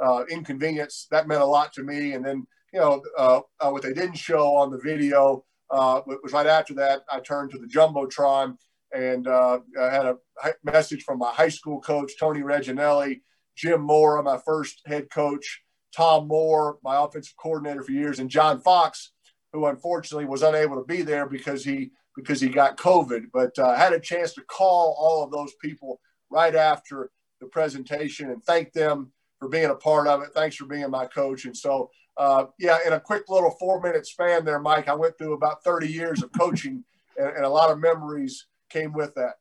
uh, 0.00 0.24
inconvenience. 0.30 1.06
That 1.10 1.28
meant 1.28 1.42
a 1.42 1.46
lot 1.46 1.72
to 1.74 1.82
me. 1.82 2.12
And 2.12 2.24
then 2.24 2.46
you 2.74 2.80
know, 2.80 3.02
uh, 3.16 3.40
uh, 3.60 3.70
what 3.70 3.82
they 3.82 3.92
didn't 3.92 4.16
show 4.16 4.56
on 4.56 4.72
the 4.72 4.78
video 4.78 5.44
uh, 5.70 6.00
was 6.22 6.32
right 6.32 6.46
after 6.46 6.74
that, 6.74 7.02
I 7.08 7.20
turned 7.20 7.52
to 7.52 7.58
the 7.58 7.68
Jumbotron 7.68 8.56
and 8.92 9.28
uh, 9.28 9.60
I 9.80 9.90
had 9.90 10.06
a 10.06 10.16
message 10.64 11.04
from 11.04 11.18
my 11.18 11.32
high 11.32 11.48
school 11.48 11.80
coach, 11.80 12.12
Tony 12.18 12.40
Reginelli, 12.40 13.20
Jim 13.56 13.80
Mora, 13.80 14.22
my 14.24 14.38
first 14.44 14.82
head 14.86 15.08
coach, 15.08 15.62
Tom 15.96 16.26
Moore, 16.26 16.78
my 16.82 16.96
offensive 16.96 17.36
coordinator 17.36 17.84
for 17.84 17.92
years, 17.92 18.18
and 18.18 18.28
John 18.28 18.60
Fox, 18.60 19.12
who 19.54 19.66
unfortunately 19.66 20.26
was 20.26 20.42
unable 20.42 20.74
to 20.74 20.84
be 20.84 21.00
there 21.00 21.26
because 21.26 21.64
he 21.64 21.92
because 22.16 22.40
he 22.40 22.48
got 22.48 22.76
COVID. 22.76 23.26
But 23.32 23.56
uh, 23.58 23.74
had 23.74 23.92
a 23.92 24.00
chance 24.00 24.34
to 24.34 24.42
call 24.42 24.96
all 24.98 25.22
of 25.22 25.30
those 25.30 25.54
people 25.62 26.00
right 26.28 26.54
after 26.54 27.10
the 27.40 27.46
presentation 27.46 28.30
and 28.30 28.42
thank 28.44 28.72
them 28.72 29.12
for 29.38 29.48
being 29.48 29.70
a 29.70 29.74
part 29.74 30.08
of 30.08 30.22
it. 30.22 30.30
Thanks 30.34 30.56
for 30.56 30.66
being 30.66 30.90
my 30.90 31.06
coach. 31.06 31.44
And 31.44 31.56
so 31.56 31.88
uh, 32.16 32.46
yeah, 32.58 32.78
in 32.84 32.92
a 32.92 33.00
quick 33.00 33.24
little 33.28 33.52
four 33.52 33.80
minute 33.80 34.06
span 34.06 34.44
there, 34.44 34.58
Mike, 34.58 34.88
I 34.88 34.94
went 34.94 35.16
through 35.18 35.34
about 35.34 35.62
30 35.62 35.88
years 35.88 36.22
of 36.22 36.32
coaching 36.32 36.84
and, 37.16 37.28
and, 37.28 37.44
a 37.44 37.48
lot 37.48 37.70
of 37.70 37.80
memories 37.80 38.46
came 38.70 38.92
with 38.92 39.14
that. 39.14 39.34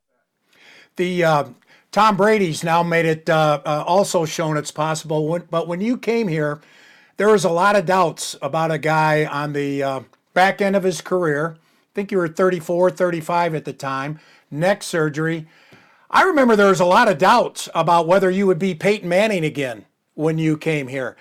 The 0.95 1.23
uh, 1.23 1.43
Tom 1.91 2.17
Brady's 2.17 2.63
now 2.63 2.83
made 2.83 3.05
it 3.05 3.29
uh, 3.29 3.61
uh 3.65 3.83
also 3.85 4.25
shown 4.25 4.57
it's 4.57 4.71
possible. 4.71 5.27
When, 5.27 5.43
but 5.49 5.67
when 5.67 5.81
you 5.81 5.97
came 5.97 6.27
here, 6.27 6.61
there 7.17 7.29
was 7.29 7.43
a 7.43 7.49
lot 7.49 7.75
of 7.75 7.85
doubts 7.85 8.35
about 8.41 8.71
a 8.71 8.77
guy 8.77 9.25
on 9.25 9.53
the 9.53 9.83
uh, 9.83 9.99
back 10.33 10.61
end 10.61 10.75
of 10.75 10.83
his 10.83 11.01
career. 11.01 11.57
I 11.57 11.93
think 11.93 12.11
you 12.11 12.17
were 12.17 12.27
34, 12.27 12.91
35 12.91 13.55
at 13.55 13.65
the 13.65 13.73
time, 13.73 14.19
neck 14.49 14.81
surgery. 14.83 15.47
I 16.09 16.23
remember 16.23 16.55
there 16.55 16.69
was 16.69 16.79
a 16.79 16.85
lot 16.85 17.07
of 17.07 17.17
doubts 17.17 17.69
about 17.73 18.07
whether 18.07 18.29
you 18.29 18.47
would 18.47 18.59
be 18.59 18.75
Peyton 18.75 19.09
Manning 19.09 19.43
again 19.45 19.85
when 20.15 20.37
you 20.37 20.57
came 20.57 20.87
here. 20.87 21.15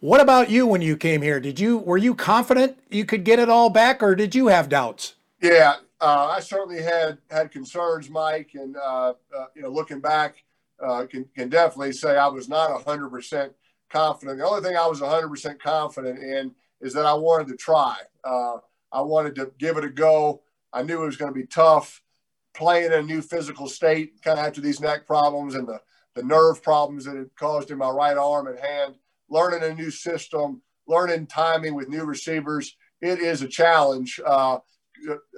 What 0.00 0.20
about 0.20 0.50
you 0.50 0.66
when 0.66 0.82
you 0.82 0.96
came 0.96 1.22
here? 1.22 1.40
Did 1.40 1.58
you 1.58 1.78
were 1.78 1.96
you 1.96 2.14
confident 2.14 2.78
you 2.90 3.04
could 3.04 3.24
get 3.24 3.38
it 3.38 3.48
all 3.48 3.70
back, 3.70 4.02
or 4.02 4.14
did 4.14 4.34
you 4.34 4.48
have 4.48 4.68
doubts? 4.68 5.14
Yeah, 5.40 5.76
uh, 6.00 6.34
I 6.36 6.40
certainly 6.40 6.82
had 6.82 7.18
had 7.30 7.50
concerns, 7.50 8.10
Mike, 8.10 8.50
and 8.54 8.76
uh, 8.76 9.14
uh, 9.34 9.46
you 9.54 9.62
know, 9.62 9.70
looking 9.70 10.00
back, 10.00 10.44
uh, 10.84 11.06
can 11.06 11.24
can 11.34 11.48
definitely 11.48 11.92
say 11.92 12.16
I 12.18 12.28
was 12.28 12.46
not 12.46 12.84
hundred 12.84 13.08
percent 13.08 13.54
confident. 13.90 14.38
The 14.38 14.46
only 14.46 14.62
thing 14.62 14.76
I 14.76 14.86
was 14.86 15.00
hundred 15.00 15.28
percent 15.28 15.62
confident 15.62 16.18
in 16.18 16.54
is 16.80 16.92
that 16.94 17.06
I 17.06 17.14
wanted 17.14 17.48
to 17.48 17.56
try. 17.56 17.96
Uh, 18.24 18.58
I 18.92 19.00
wanted 19.00 19.34
to 19.36 19.52
give 19.58 19.76
it 19.76 19.84
a 19.84 19.90
go. 19.90 20.42
I 20.72 20.82
knew 20.82 21.02
it 21.02 21.06
was 21.06 21.16
going 21.16 21.32
to 21.32 21.38
be 21.38 21.46
tough, 21.46 22.02
playing 22.54 22.86
in 22.86 22.92
a 22.92 23.02
new 23.02 23.22
physical 23.22 23.68
state, 23.68 24.22
kind 24.22 24.38
of 24.38 24.46
after 24.46 24.60
these 24.60 24.80
neck 24.80 25.06
problems 25.06 25.54
and 25.54 25.66
the 25.66 25.80
the 26.14 26.22
nerve 26.22 26.62
problems 26.62 27.04
that 27.04 27.16
it 27.16 27.28
caused 27.38 27.70
in 27.70 27.78
my 27.78 27.90
right 27.90 28.16
arm 28.16 28.46
and 28.46 28.58
hand 28.58 28.94
learning 29.28 29.62
a 29.68 29.74
new 29.74 29.90
system, 29.90 30.62
learning 30.86 31.26
timing 31.26 31.74
with 31.74 31.88
new 31.88 32.04
receivers. 32.04 32.76
It 33.00 33.18
is 33.18 33.42
a 33.42 33.48
challenge. 33.48 34.20
Uh, 34.24 34.58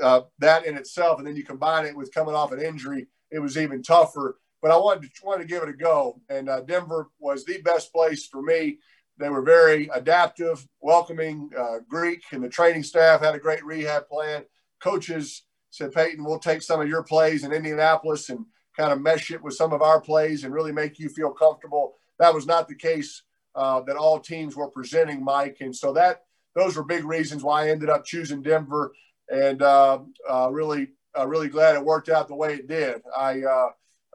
uh, 0.00 0.20
that 0.38 0.66
in 0.66 0.76
itself, 0.76 1.18
and 1.18 1.26
then 1.26 1.34
you 1.34 1.42
combine 1.42 1.84
it 1.84 1.96
with 1.96 2.14
coming 2.14 2.34
off 2.34 2.52
an 2.52 2.60
injury, 2.60 3.08
it 3.30 3.40
was 3.40 3.58
even 3.58 3.82
tougher. 3.82 4.38
But 4.60 4.72
I 4.72 4.76
wanted 4.76 5.02
to, 5.02 5.10
wanted 5.24 5.42
to 5.42 5.48
give 5.48 5.62
it 5.62 5.68
a 5.68 5.72
go, 5.72 6.20
and 6.28 6.48
uh, 6.48 6.60
Denver 6.62 7.08
was 7.18 7.44
the 7.44 7.60
best 7.62 7.92
place 7.92 8.26
for 8.26 8.42
me. 8.42 8.78
They 9.18 9.28
were 9.28 9.42
very 9.42 9.88
adaptive, 9.92 10.66
welcoming. 10.80 11.50
Uh, 11.56 11.78
Greek 11.88 12.22
and 12.32 12.42
the 12.42 12.48
training 12.48 12.84
staff 12.84 13.20
had 13.20 13.34
a 13.34 13.40
great 13.40 13.64
rehab 13.64 14.08
plan. 14.08 14.44
Coaches 14.80 15.44
said, 15.70 15.92
Peyton, 15.92 16.24
we'll 16.24 16.38
take 16.38 16.62
some 16.62 16.80
of 16.80 16.88
your 16.88 17.02
plays 17.02 17.44
in 17.44 17.52
Indianapolis 17.52 18.30
and 18.30 18.46
kind 18.76 18.92
of 18.92 19.00
mesh 19.00 19.30
it 19.30 19.42
with 19.42 19.54
some 19.54 19.72
of 19.72 19.82
our 19.82 20.00
plays 20.00 20.44
and 20.44 20.54
really 20.54 20.72
make 20.72 20.98
you 20.98 21.08
feel 21.08 21.32
comfortable. 21.32 21.94
That 22.18 22.34
was 22.34 22.46
not 22.46 22.68
the 22.68 22.76
case 22.76 23.22
uh, 23.54 23.80
that 23.82 23.96
all 23.96 24.20
teams 24.20 24.56
were 24.56 24.70
presenting, 24.70 25.24
Mike. 25.24 25.58
And 25.60 25.74
so 25.74 25.92
that 25.94 26.22
those 26.54 26.76
were 26.76 26.84
big 26.84 27.04
reasons 27.04 27.42
why 27.42 27.64
I 27.64 27.70
ended 27.70 27.90
up 27.90 28.04
choosing 28.04 28.42
Denver, 28.42 28.92
and 29.28 29.62
uh, 29.62 29.98
uh, 30.28 30.48
really, 30.50 30.88
uh, 31.18 31.26
really 31.26 31.48
glad 31.48 31.76
it 31.76 31.84
worked 31.84 32.08
out 32.08 32.28
the 32.28 32.34
way 32.34 32.54
it 32.54 32.68
did. 32.68 33.02
I 33.16 33.42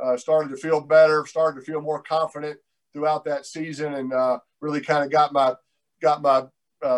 uh, 0.02 0.14
uh, 0.14 0.18
started 0.18 0.50
to 0.50 0.58
feel 0.58 0.82
better, 0.82 1.26
started 1.26 1.60
to 1.60 1.66
feel 1.66 1.82
more 1.82 2.02
confident 2.02 2.58
throughout 2.94 3.26
that 3.26 3.46
season, 3.46 3.94
and 3.96 4.14
uh, 4.14 4.40
really 4.62 4.82
kind 4.82 5.04
of 5.04 5.12
got 5.12 5.34
my 5.34 5.54
got 6.02 6.22
my 6.22 6.46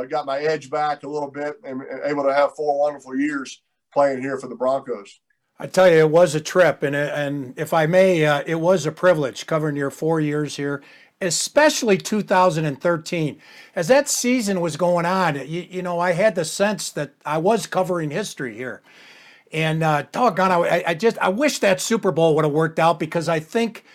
got 0.10 0.26
my 0.26 0.40
edge 0.40 0.70
back 0.70 1.04
a 1.04 1.10
little 1.10 1.30
bit, 1.30 1.56
and, 1.64 1.82
and 1.82 2.02
able 2.06 2.24
to 2.24 2.34
have 2.34 2.56
four 2.56 2.80
wonderful 2.80 3.16
years 3.16 3.62
playing 3.94 4.22
here 4.22 4.38
for 4.38 4.48
the 4.48 4.56
Broncos. 4.56 5.20
I 5.58 5.68
tell 5.68 5.90
you, 5.90 6.00
it 6.00 6.10
was 6.10 6.36
a 6.36 6.42
trip, 6.42 6.84
and 6.84 6.96
and 6.96 7.58
if 7.58 7.74
I 7.74 7.86
may, 7.86 8.26
uh, 8.26 8.44
it 8.46 8.56
was 8.56 8.86
a 8.86 8.92
privilege 8.92 9.46
covering 9.46 9.76
your 9.76 9.92
four 9.92 10.20
years 10.20 10.58
here 10.58 10.84
especially 11.22 11.98
2013. 11.98 13.42
As 13.76 13.88
that 13.88 14.10
season 14.10 14.62
was 14.62 14.78
going 14.78 15.06
on, 15.06 15.36
you, 15.36 15.66
you, 15.70 15.82
know, 15.82 16.00
I 16.00 16.12
had 16.12 16.36
the 16.36 16.46
sense 16.46 16.92
that 16.92 17.14
I 17.26 17.38
was 17.38 17.68
covering 17.68 18.12
history 18.12 18.56
here. 18.56 18.82
And 19.52 19.84
uh, 19.84 20.04
doggone, 20.12 20.52
I, 20.52 20.84
I 20.88 20.94
just 20.94 21.18
I 21.20 21.30
wish 21.30 21.60
that 21.60 21.80
Super 21.80 22.12
Bowl 22.12 22.36
would 22.36 22.46
have 22.46 22.54
worked 22.54 22.80
out 22.80 23.00
because 23.00 23.30
I 23.30 23.40
think 23.40 23.86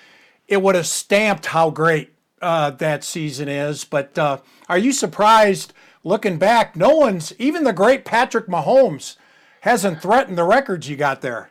it 0.48 0.62
would 0.62 0.74
have 0.74 0.86
stamped 0.86 1.46
how 1.46 1.70
great 1.70 2.12
uh, 2.40 2.70
that 2.70 3.04
season 3.04 3.48
is. 3.48 3.84
But 3.84 4.18
uh, 4.18 4.38
are 4.68 4.78
you 4.78 4.92
surprised 4.92 5.72
looking 6.04 6.38
back? 6.38 6.76
No 6.76 6.90
one's, 6.96 7.32
even 7.38 7.64
the 7.64 7.72
great 7.72 8.04
Patrick 8.04 8.46
Mahomes, 8.46 9.16
hasn't 9.60 10.00
threatened 10.00 10.38
the 10.38 10.44
records 10.44 10.88
you 10.88 10.96
got 10.96 11.20
there. 11.20 11.50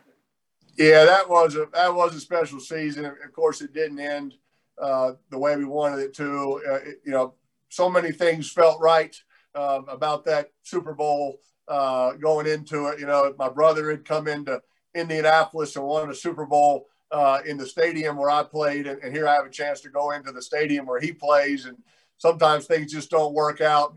Yeah, 0.76 1.04
that 1.04 1.28
was 1.28 1.56
a 1.56 1.68
that 1.74 1.94
was 1.94 2.14
a 2.14 2.20
special 2.20 2.58
season. 2.58 3.04
Of 3.04 3.32
course, 3.34 3.60
it 3.60 3.74
didn't 3.74 4.00
end 4.00 4.34
uh, 4.80 5.12
the 5.30 5.38
way 5.38 5.56
we 5.56 5.66
wanted 5.66 6.00
it 6.00 6.14
to. 6.14 6.60
Uh, 6.68 6.74
it, 6.76 7.00
you 7.04 7.12
know, 7.12 7.34
so 7.68 7.88
many 7.90 8.12
things 8.12 8.50
felt 8.50 8.80
right 8.80 9.14
uh, 9.54 9.82
about 9.88 10.24
that 10.24 10.50
Super 10.62 10.94
Bowl 10.94 11.38
uh, 11.70 12.12
going 12.14 12.46
into 12.46 12.88
it. 12.88 13.00
You 13.00 13.06
know, 13.06 13.32
my 13.38 13.48
brother 13.48 13.90
had 13.90 14.04
come 14.04 14.28
into 14.28 14.60
Indianapolis 14.94 15.76
and 15.76 15.86
won 15.86 16.10
a 16.10 16.14
Super 16.14 16.44
Bowl 16.44 16.88
uh, 17.12 17.38
in 17.46 17.56
the 17.56 17.66
stadium 17.66 18.16
where 18.16 18.30
I 18.30 18.42
played, 18.42 18.86
and, 18.86 19.02
and, 19.02 19.14
here 19.14 19.26
I 19.26 19.34
have 19.34 19.46
a 19.46 19.50
chance 19.50 19.80
to 19.80 19.88
go 19.88 20.12
into 20.12 20.30
the 20.30 20.42
stadium 20.42 20.86
where 20.86 21.00
he 21.00 21.12
plays. 21.12 21.64
And 21.64 21.76
sometimes 22.18 22.66
things 22.66 22.92
just 22.92 23.10
don't 23.10 23.34
work 23.34 23.60
out 23.60 23.96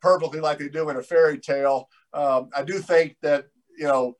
perfectly 0.00 0.40
like 0.40 0.58
they 0.58 0.68
do 0.68 0.88
in 0.90 0.96
a 0.96 1.02
fairy 1.02 1.38
tale. 1.38 1.88
Um, 2.12 2.50
I 2.54 2.62
do 2.62 2.78
think 2.78 3.16
that 3.22 3.46
you 3.76 3.86
know 3.86 4.16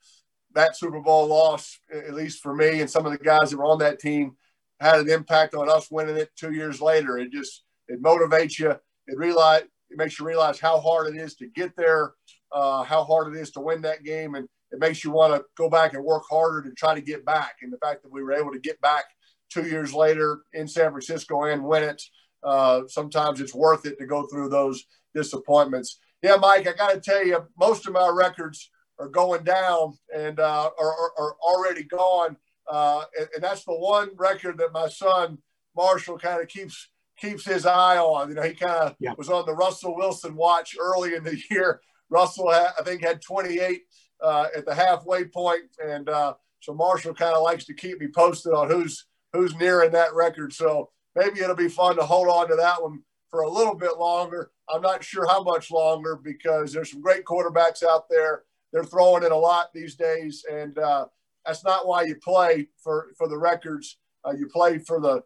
that 0.55 0.77
Super 0.77 1.01
Bowl 1.01 1.27
loss, 1.27 1.79
at 1.93 2.15
least 2.15 2.43
for 2.43 2.55
me 2.55 2.81
and 2.81 2.91
some 2.91 3.07
of 3.07 3.13
the 3.13 3.19
guys 3.19 3.51
that 3.51 3.57
were 3.57 3.65
on 3.65 3.79
that 3.79 3.99
team, 3.99 4.37
had 4.81 5.01
an 5.01 5.11
impact 5.11 5.55
on 5.55 5.69
us 5.69 5.91
winning 5.91 6.17
it 6.17 6.31
two 6.37 6.53
years 6.53 6.81
later. 6.81 7.19
It 7.19 7.33
just 7.33 7.65
it 7.89 8.03
motivates 8.03 8.59
you. 8.59 8.71
It 8.71 9.19
realize 9.19 9.63
it 9.91 9.97
makes 9.97 10.19
you 10.19 10.27
realize 10.27 10.61
how 10.61 10.81
hard 10.81 11.15
it 11.15 11.19
is 11.19 11.35
to 11.37 11.49
get 11.49 11.77
there, 11.77 12.13
uh, 12.53 12.83
how 12.85 13.05
hard 13.05 13.35
it 13.35 13.41
is 13.41 13.51
to 13.53 13.61
win 13.61 13.83
that 13.83 14.05
game, 14.05 14.35
and 14.35 14.49
it 14.71 14.79
makes 14.79 15.05
you 15.05 15.11
want 15.11 15.35
to 15.35 15.45
go 15.57 15.69
back 15.69 15.95
and 15.95 16.05
work 16.05 16.23
harder 16.31 16.63
to 16.63 16.75
try 16.75 16.95
to 16.95 17.01
get 17.01 17.25
back. 17.25 17.57
And 17.63 17.73
the 17.73 17.79
fact 17.79 18.03
that 18.03 18.13
we 18.13 18.23
were 18.23 18.33
able 18.33 18.53
to 18.53 18.61
get 18.61 18.81
back 18.81 19.05
two 19.51 19.67
years 19.67 19.93
later 19.93 20.43
in 20.53 20.67
San 20.67 20.91
Francisco 20.91 21.45
and 21.45 21.65
win 21.65 21.83
it. 21.83 22.03
Uh, 22.43 22.83
sometimes 22.87 23.41
it's 23.41 23.55
worth 23.55 23.85
it 23.85 23.99
to 23.99 24.07
go 24.07 24.27
through 24.27 24.49
those 24.49 24.85
disappointments. 25.15 25.99
Yeah, 26.23 26.37
Mike, 26.37 26.67
I 26.67 26.73
got 26.73 26.93
to 26.93 27.01
tell 27.01 27.27
you, 27.27 27.47
most 27.59 27.87
of 27.87 27.93
my 27.93 28.09
records 28.09 28.71
are 28.99 29.09
going 29.09 29.45
down 29.45 29.95
and 30.15 30.39
uh, 30.39 30.71
are, 30.79 30.93
are, 30.93 31.13
are, 31.19 31.37
already 31.43 31.85
gone. 31.85 32.37
Uh, 32.71 33.05
and, 33.19 33.29
and, 33.35 33.43
that's 33.43 33.65
the 33.65 33.75
one 33.75 34.11
record 34.17 34.59
that 34.59 34.73
my 34.73 34.89
son 34.89 35.39
Marshall 35.75 36.19
kind 36.19 36.43
of 36.43 36.49
keeps 36.49 36.90
keeps 37.21 37.45
his 37.45 37.67
eye 37.67 37.99
on. 37.99 38.29
You 38.29 38.35
know, 38.35 38.43
he 38.43 38.55
kind 38.55 38.73
of 38.73 38.97
yeah. 38.99 39.13
was 39.17 39.29
on 39.29 39.47
the 39.47 39.55
Russell 39.55 39.97
Wilson 39.97 40.35
watch 40.35 40.77
early 40.81 41.15
in 41.15 41.25
the 41.25 41.41
year. 41.51 41.81
Russell, 42.09 42.51
had, 42.51 42.71
I 42.79 42.83
think, 42.83 43.03
had 43.03 43.23
28 43.23 43.83
uh, 44.23 44.47
at 44.57 44.67
the 44.67 44.75
halfway 44.75 45.25
point, 45.25 45.63
and 45.83 46.09
uh, 46.09 46.35
so 46.61 46.75
Marshall 46.75 47.15
kind 47.15 47.35
of 47.35 47.43
likes 47.43 47.65
to 47.67 47.75
keep 47.75 48.01
me 48.01 48.09
posted 48.15 48.53
on 48.53 48.69
who's 48.69 49.07
who's 49.33 49.55
nearing 49.57 49.93
that 49.93 50.15
record. 50.15 50.53
So 50.53 50.91
maybe 51.15 51.41
it'll 51.41 51.55
be 51.55 51.69
fun 51.69 51.97
to 51.97 52.03
hold 52.03 52.29
on 52.29 52.49
to 52.49 52.57
that 52.57 52.83
one 52.83 53.03
for 53.31 53.43
a 53.43 53.49
little 53.49 53.77
bit 53.77 53.99
longer. 53.99 54.51
I'm 54.69 54.83
not 54.83 55.05
sure 55.05 55.27
how 55.27 55.43
much 55.43 55.71
longer 55.71 56.17
because 56.17 56.73
there's 56.73 56.91
some 56.91 57.01
great 57.01 57.25
quarterbacks 57.25 57.83
out 57.85 58.09
there. 58.11 58.43
They're 58.73 58.85
throwing 58.85 59.23
it 59.23 59.33
a 59.33 59.37
lot 59.37 59.73
these 59.73 59.95
days, 59.95 60.45
and 60.51 60.79
uh, 60.79 61.07
that's 61.47 61.65
not 61.65 61.87
why 61.87 62.03
you 62.03 62.17
play 62.17 62.69
for 62.83 63.13
for 63.17 63.29
the 63.29 63.39
records. 63.39 63.99
Uh, 64.27 64.33
you 64.33 64.49
play 64.49 64.79
for 64.79 65.01
the 65.01 65.23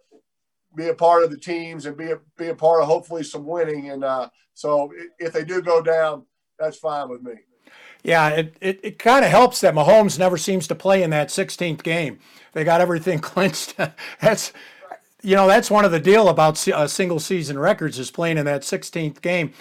be 0.76 0.88
a 0.88 0.95
part 0.95 1.25
of 1.25 1.31
the 1.31 1.37
teams 1.37 1.87
and 1.87 1.97
be 1.97 2.11
a, 2.11 2.19
be 2.37 2.49
a 2.49 2.54
part 2.54 2.83
of 2.83 2.88
hopefully 2.88 3.23
some 3.23 3.45
winning. 3.47 3.90
And 3.90 4.04
uh, 4.04 4.28
so 4.54 4.93
if 5.19 5.33
they 5.33 5.45
do 5.45 5.62
go 5.62 5.83
down, 5.83 6.25
that's 6.59 6.76
fine 6.76 7.09
with 7.09 7.23
me. 7.23 7.35
Yeah, 8.02 8.28
it, 8.28 8.57
it, 8.61 8.81
it 8.83 8.99
kind 8.99 9.25
of 9.25 9.31
helps 9.31 9.62
that 9.62 9.75
Mahomes 9.75 10.19
never 10.19 10.37
seems 10.37 10.69
to 10.69 10.75
play 10.75 11.02
in 11.02 11.11
that 11.11 11.28
16th 11.28 11.83
game. 11.83 12.19
They 12.52 12.62
got 12.62 12.81
everything 12.81 13.19
clinched. 13.21 13.76
that's 14.21 14.52
you 15.23 15.35
know 15.35 15.47
that's 15.49 15.71
one 15.71 15.87
of 15.87 15.90
the 15.90 16.00
deal 16.00 16.28
about 16.28 16.69
uh, 16.69 16.87
single 16.87 17.19
season 17.19 17.59
records 17.59 17.99
is 17.99 18.11
playing 18.11 18.37
in 18.37 18.45
that 18.45 18.61
16th 18.61 19.23
game. 19.23 19.54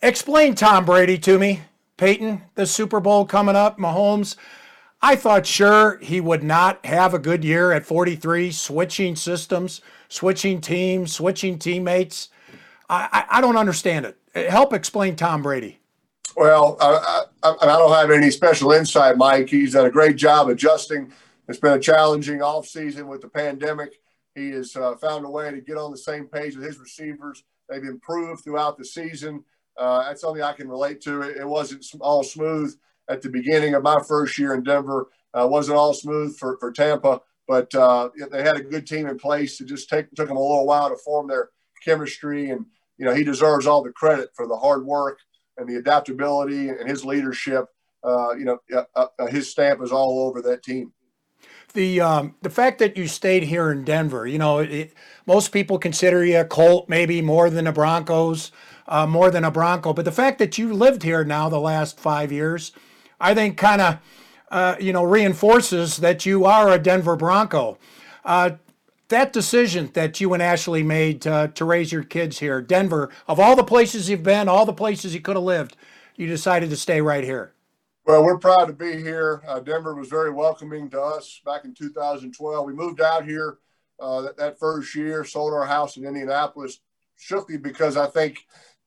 Explain 0.00 0.54
Tom 0.54 0.86
Brady 0.86 1.18
to 1.18 1.38
me, 1.38 1.60
Peyton. 1.98 2.42
The 2.54 2.66
Super 2.66 2.98
Bowl 2.98 3.26
coming 3.26 3.56
up, 3.56 3.78
Mahomes. 3.78 4.36
I 5.02 5.16
thought 5.16 5.46
sure 5.46 5.98
he 5.98 6.20
would 6.20 6.42
not 6.42 6.84
have 6.86 7.12
a 7.12 7.18
good 7.18 7.44
year 7.44 7.72
at 7.72 7.84
43, 7.84 8.52
switching 8.52 9.16
systems, 9.16 9.80
switching 10.12 10.60
teams, 10.60 11.12
switching 11.12 11.58
teammates. 11.58 12.28
I, 12.88 13.08
I, 13.12 13.38
I 13.38 13.40
don't 13.40 13.56
understand 13.56 14.04
it. 14.06 14.50
Help 14.50 14.74
explain 14.74 15.16
Tom 15.16 15.42
Brady. 15.42 15.80
Well, 16.36 16.76
I, 16.80 17.24
I, 17.42 17.54
I, 17.62 17.66
don't 17.66 17.92
have 17.92 18.10
any 18.10 18.30
special 18.30 18.72
insight, 18.72 19.16
Mike. 19.16 19.48
He's 19.48 19.72
done 19.72 19.86
a 19.86 19.90
great 19.90 20.16
job 20.16 20.48
adjusting. 20.48 21.12
It's 21.48 21.58
been 21.58 21.72
a 21.72 21.80
challenging 21.80 22.38
offseason 22.38 23.06
with 23.06 23.20
the 23.20 23.28
pandemic. 23.28 24.00
He 24.34 24.50
has 24.50 24.76
uh, 24.76 24.96
found 24.96 25.24
a 25.26 25.30
way 25.30 25.50
to 25.50 25.60
get 25.60 25.76
on 25.76 25.90
the 25.90 25.98
same 25.98 26.26
page 26.26 26.56
with 26.56 26.66
his 26.66 26.78
receivers. 26.78 27.44
They've 27.68 27.82
improved 27.82 28.44
throughout 28.44 28.78
the 28.78 28.84
season. 28.84 29.44
Uh, 29.76 30.04
that's 30.04 30.20
something 30.20 30.42
I 30.42 30.52
can 30.52 30.68
relate 30.68 31.00
to. 31.02 31.22
It, 31.22 31.38
it 31.38 31.48
wasn't 31.48 31.84
all 32.00 32.22
smooth 32.22 32.74
at 33.08 33.22
the 33.22 33.28
beginning 33.28 33.74
of 33.74 33.82
my 33.82 34.00
first 34.06 34.38
year 34.38 34.54
in 34.54 34.62
Denver. 34.62 35.08
Uh, 35.34 35.46
wasn't 35.50 35.78
all 35.78 35.94
smooth 35.94 36.36
for, 36.38 36.58
for 36.58 36.70
Tampa, 36.70 37.20
but 37.48 37.74
uh, 37.74 38.10
they 38.30 38.42
had 38.42 38.56
a 38.56 38.62
good 38.62 38.86
team 38.86 39.06
in 39.06 39.18
place. 39.18 39.60
It 39.60 39.66
just 39.66 39.88
take, 39.88 40.10
took 40.12 40.28
them 40.28 40.36
a 40.36 40.40
little 40.40 40.66
while 40.66 40.88
to 40.88 40.96
form 40.96 41.28
their 41.28 41.50
chemistry. 41.84 42.50
And, 42.50 42.66
you 42.98 43.04
know, 43.04 43.14
he 43.14 43.24
deserves 43.24 43.66
all 43.66 43.82
the 43.82 43.92
credit 43.92 44.30
for 44.34 44.46
the 44.46 44.56
hard 44.56 44.84
work 44.84 45.18
and 45.56 45.68
the 45.68 45.76
adaptability 45.76 46.68
and 46.68 46.88
his 46.88 47.04
leadership. 47.04 47.66
Uh, 48.04 48.32
you 48.32 48.44
know, 48.44 48.58
uh, 48.74 49.06
uh, 49.18 49.26
his 49.26 49.50
stamp 49.50 49.80
is 49.82 49.92
all 49.92 50.26
over 50.26 50.42
that 50.42 50.62
team. 50.62 50.92
The 51.74 52.00
um, 52.00 52.34
the 52.42 52.50
fact 52.50 52.78
that 52.80 52.96
you 52.96 53.06
stayed 53.08 53.44
here 53.44 53.72
in 53.72 53.84
Denver, 53.84 54.26
you 54.26 54.38
know, 54.38 54.58
it, 54.58 54.94
most 55.26 55.52
people 55.52 55.78
consider 55.78 56.24
you 56.24 56.40
a 56.40 56.44
Colt, 56.44 56.88
maybe 56.88 57.22
more 57.22 57.48
than 57.48 57.66
a 57.66 57.72
Broncos, 57.72 58.52
uh, 58.86 59.06
more 59.06 59.30
than 59.30 59.44
a 59.44 59.50
Bronco. 59.50 59.92
But 59.92 60.04
the 60.04 60.12
fact 60.12 60.38
that 60.38 60.58
you 60.58 60.74
lived 60.74 61.02
here 61.02 61.24
now 61.24 61.48
the 61.48 61.58
last 61.58 61.98
five 61.98 62.30
years, 62.30 62.72
I 63.20 63.34
think 63.34 63.56
kind 63.56 63.80
of, 63.80 63.98
uh, 64.52 64.76
you 64.78 64.92
know, 64.92 65.02
reinforces 65.02 65.96
that 65.96 66.26
you 66.26 66.44
are 66.44 66.70
a 66.70 66.78
Denver 66.78 67.16
Bronco. 67.16 67.78
Uh, 68.22 68.50
that 69.08 69.32
decision 69.32 69.90
that 69.94 70.20
you 70.20 70.32
and 70.34 70.42
Ashley 70.42 70.82
made 70.82 71.22
to, 71.22 71.50
to 71.54 71.64
raise 71.64 71.90
your 71.90 72.04
kids 72.04 72.38
here, 72.38 72.60
Denver, 72.60 73.10
of 73.26 73.40
all 73.40 73.56
the 73.56 73.64
places 73.64 74.08
you've 74.08 74.22
been, 74.22 74.48
all 74.48 74.66
the 74.66 74.72
places 74.72 75.14
you 75.14 75.20
could 75.20 75.36
have 75.36 75.44
lived, 75.44 75.76
you 76.16 76.26
decided 76.26 76.70
to 76.70 76.76
stay 76.76 77.00
right 77.00 77.24
here. 77.24 77.54
Well, 78.04 78.22
we're 78.24 78.38
proud 78.38 78.66
to 78.66 78.72
be 78.74 78.96
here. 78.96 79.42
Uh, 79.46 79.60
Denver 79.60 79.94
was 79.94 80.08
very 80.08 80.30
welcoming 80.30 80.90
to 80.90 81.00
us 81.00 81.40
back 81.46 81.64
in 81.64 81.72
2012. 81.72 82.66
We 82.66 82.74
moved 82.74 83.00
out 83.00 83.24
here 83.24 83.58
uh, 84.00 84.22
that, 84.22 84.36
that, 84.36 84.58
first 84.58 84.94
year, 84.94 85.24
sold 85.24 85.54
our 85.54 85.66
house 85.66 85.96
in 85.96 86.04
Indianapolis, 86.04 86.80
strictly 87.16 87.56
because 87.56 87.96
I 87.96 88.08
think 88.08 88.38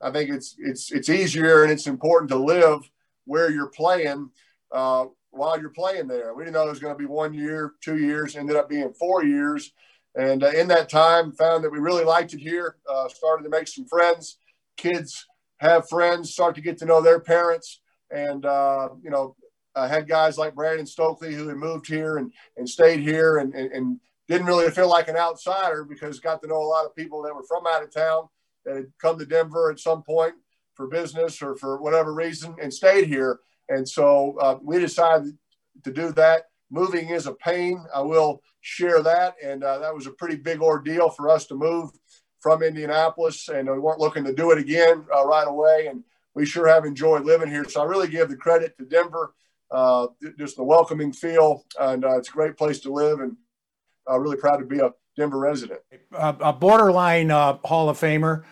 I 0.02 0.12
think 0.12 0.30
it's 0.30 0.56
it's 0.60 0.92
it's 0.92 1.08
easier 1.08 1.64
and 1.64 1.72
it's 1.72 1.88
important 1.88 2.30
to 2.32 2.38
live 2.38 2.82
where 3.24 3.50
you're 3.50 3.68
playing 3.70 4.30
uh, 4.72 5.06
while 5.36 5.60
you're 5.60 5.70
playing 5.70 6.08
there. 6.08 6.34
We 6.34 6.44
didn't 6.44 6.56
know 6.56 6.68
it 6.68 6.70
was 6.70 6.80
going 6.80 6.94
to 6.94 7.00
be 7.00 7.06
one 7.06 7.34
year, 7.34 7.74
two 7.84 7.98
years, 7.98 8.36
ended 8.36 8.56
up 8.56 8.70
being 8.70 8.94
four 8.94 9.24
years. 9.24 9.72
And 10.16 10.44
uh, 10.44 10.52
in 10.52 10.68
that 10.70 10.90
time, 10.90 11.34
found 11.34 11.64
that 11.64 11.72
we 11.72 11.80
really 11.80 12.06
liked 12.06 12.34
it 12.34 12.40
here. 12.40 12.78
Uh, 12.90 13.08
started 13.10 13.44
to 13.44 13.50
make 13.50 13.68
some 13.68 13.86
friends. 13.86 14.38
Kids 14.78 15.26
have 15.60 15.90
friends, 15.90 16.32
start 16.32 16.56
to 16.56 16.62
get 16.62 16.78
to 16.80 16.86
know 16.86 17.02
their 17.02 17.20
parents. 17.20 17.82
And, 18.12 18.46
uh, 18.46 18.90
you 19.02 19.10
know, 19.10 19.36
I 19.76 19.88
had 19.88 20.08
guys 20.08 20.38
like 20.38 20.56
Brandon 20.56 20.86
Stokley 20.86 21.34
who 21.34 21.50
had 21.50 21.58
moved 21.58 21.88
here 21.88 22.18
and, 22.18 22.32
and 22.56 22.68
stayed 22.68 23.02
here 23.02 23.38
and, 23.38 23.54
and, 23.54 23.72
and 23.72 24.00
didn't 24.28 24.48
really 24.48 24.72
feel 24.72 24.90
like 24.90 25.08
an 25.08 25.18
outsider 25.18 25.84
because 25.84 26.20
got 26.20 26.42
to 26.42 26.48
know 26.48 26.62
a 26.62 26.64
lot 26.64 26.86
of 26.86 26.96
people 26.96 27.22
that 27.24 27.36
were 27.36 27.44
from 27.44 27.68
out 27.68 27.84
of 27.84 27.94
town 27.94 28.28
that 28.66 28.76
had 28.76 28.86
come 29.00 29.20
to 29.20 29.26
Denver 29.26 29.70
at 29.70 29.80
some 29.80 30.02
point 30.02 30.34
for 30.76 30.88
business 30.88 31.42
or 31.42 31.56
for 31.56 31.82
whatever 31.82 32.14
reason 32.14 32.56
and 32.62 32.74
stayed 32.74 33.08
here. 33.08 33.40
And 33.70 33.88
so 33.88 34.38
uh, 34.40 34.58
we 34.62 34.80
decided 34.80 35.38
to 35.84 35.92
do 35.92 36.12
that. 36.14 36.44
Moving 36.70 37.10
is 37.10 37.28
a 37.28 37.34
pain. 37.34 37.84
I 37.94 38.02
will 38.02 38.42
share 38.62 39.02
that. 39.04 39.36
And 39.44 39.64
uh, 39.64 39.80
that 39.80 39.94
was 39.94 40.08
a 40.08 40.12
pretty 40.12 40.36
big 40.36 40.62
ordeal 40.62 41.10
for 41.10 41.30
us 41.30 41.46
to 41.48 41.56
move 41.56 41.92
from 42.40 42.64
Indianapolis. 42.64 43.50
And 43.50 43.70
we 43.70 43.80
weren't 43.80 44.00
looking 44.00 44.24
to 44.26 44.34
do 44.34 44.52
it 44.52 44.58
again 44.58 45.06
uh, 45.16 45.26
right 45.26 45.48
away. 45.48 45.88
And 45.88 46.04
we 46.34 46.46
sure 46.46 46.68
have 46.68 46.86
enjoyed 46.86 47.26
living 47.26 47.50
here. 47.50 47.66
So 47.68 47.82
I 47.82 47.86
really 47.86 48.08
give 48.08 48.30
the 48.30 48.36
credit 48.36 48.78
to 48.78 48.86
Denver, 48.86 49.34
uh, 49.72 50.08
just 50.38 50.58
the 50.58 50.64
welcoming 50.64 51.14
feel. 51.14 51.64
And 51.80 52.04
uh, 52.04 52.18
it's 52.18 52.30
a 52.30 52.34
great 52.34 52.58
place 52.58 52.80
to 52.82 52.92
live. 52.92 53.20
And 53.20 53.38
uh, 54.10 54.20
really 54.20 54.38
proud 54.38 54.58
to 54.58 54.66
be 54.66 54.80
a 54.80 54.92
Denver 55.16 55.40
resident. 55.40 55.80
A, 56.14 56.54
borderline 56.54 57.32
uh, 57.32 57.58
Hall 57.64 57.90
of 57.90 58.00
Famer. 58.00 58.44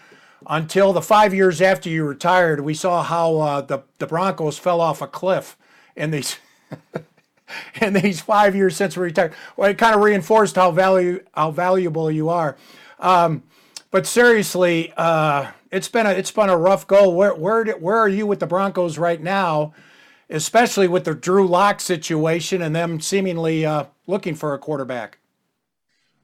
Until 0.48 0.94
the 0.94 1.02
five 1.02 1.34
years 1.34 1.62
after 1.62 1.90
you 1.90 2.04
retired, 2.04 2.62
we 2.62 2.74
saw 2.74 3.04
how 3.04 3.38
uh, 3.38 3.62
the 3.62 3.84
the 4.00 4.08
Broncos 4.08 4.58
fell 4.58 4.82
off 4.82 5.02
a 5.02 5.08
cliff 5.08 5.58
in 5.96 6.12
these 6.12 6.38
in 7.82 7.94
these 7.94 8.22
five 8.22 8.56
years 8.56 8.76
since 8.76 8.98
we 8.98 9.04
retired. 9.04 9.34
Well, 9.58 9.70
it 9.70 9.78
kind 9.78 9.96
of 9.96 10.02
reinforced 10.02 10.56
how 10.56 10.72
value 10.72 11.24
how 11.34 11.52
valuable 11.52 12.10
you 12.12 12.30
are. 12.30 12.58
Um, 13.00 13.44
but 13.92 14.08
seriously, 14.08 14.92
uh, 14.98 15.52
it's 15.72 15.88
been 15.88 16.06
a 16.06 16.12
it's 16.12 16.32
been 16.32 16.50
a 16.50 16.58
rough 16.58 16.88
go. 16.88 17.10
Where 17.10 17.36
where 17.36 17.66
where 17.74 17.98
are 17.98 18.10
you 18.10 18.26
with 18.26 18.40
the 18.40 18.48
Broncos 18.48 18.98
right 18.98 19.22
now, 19.22 19.74
especially 20.30 20.88
with 20.88 21.04
the 21.04 21.14
Drew 21.14 21.48
Lock 21.48 21.80
situation 21.80 22.62
and 22.62 22.76
them 22.76 23.00
seemingly 23.00 23.66
uh, 23.66 23.86
looking 24.08 24.36
for 24.36 24.54
a 24.54 24.60
quarterback? 24.60 25.20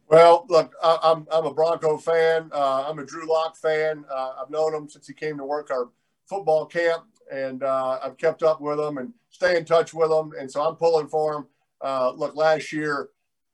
Well, 0.09 0.47
look, 0.49 0.73
I, 0.81 0.93
am 0.93 0.99
I'm, 1.03 1.27
I'm 1.31 1.45
a 1.45 1.53
Bronco 1.53 1.95
fan. 1.97 2.49
Uh, 2.51 2.85
I'm 2.89 2.97
a 2.97 3.05
Drew 3.05 3.29
Lock 3.29 3.55
fan. 3.55 4.03
Uh, 4.11 4.33
I've 4.41 4.49
known 4.49 4.73
him 4.73 4.89
since 4.89 5.05
he 5.05 5.13
came 5.13 5.37
to 5.37 5.45
work 5.45 5.69
our 5.69 5.89
football 6.25 6.65
camp, 6.65 7.03
and 7.31 7.61
uh, 7.61 7.99
I've 8.03 8.17
kept 8.17 8.41
up 8.41 8.59
with 8.59 8.79
him 8.79 8.97
and 8.97 9.13
stay 9.29 9.55
in 9.55 9.65
touch 9.65 9.93
with 9.93 10.11
him. 10.11 10.33
And 10.39 10.49
so 10.51 10.67
I'm 10.67 10.77
pulling 10.77 11.07
for 11.09 11.35
him. 11.35 11.47
Uh, 11.79 12.11
look, 12.15 12.35
last 12.35 12.73
year, 12.73 13.09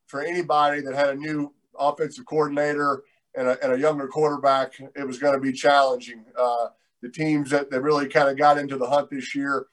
for 0.08 0.22
anybody 0.22 0.80
that 0.80 0.96
had 0.96 1.10
a 1.10 1.16
new 1.16 1.54
offensive 1.78 2.26
coordinator 2.26 3.04
and 3.36 3.50
a, 3.50 3.62
and 3.62 3.74
a 3.74 3.78
younger 3.80 4.08
quarterback, 4.08 4.80
it 4.96 5.06
was 5.06 5.18
going 5.18 5.34
to 5.34 5.42
be 5.42 5.52
challenging. 5.52 6.24
Uh, 6.40 6.68
the 7.02 7.10
teams 7.10 7.50
that, 7.50 7.70
that 7.70 7.82
really 7.82 8.08
kind 8.08 8.30
of 8.30 8.38
got 8.38 8.58
into 8.58 8.78
the 8.78 8.88
hunt 8.88 9.10
this 9.10 9.36
year, 9.36 9.68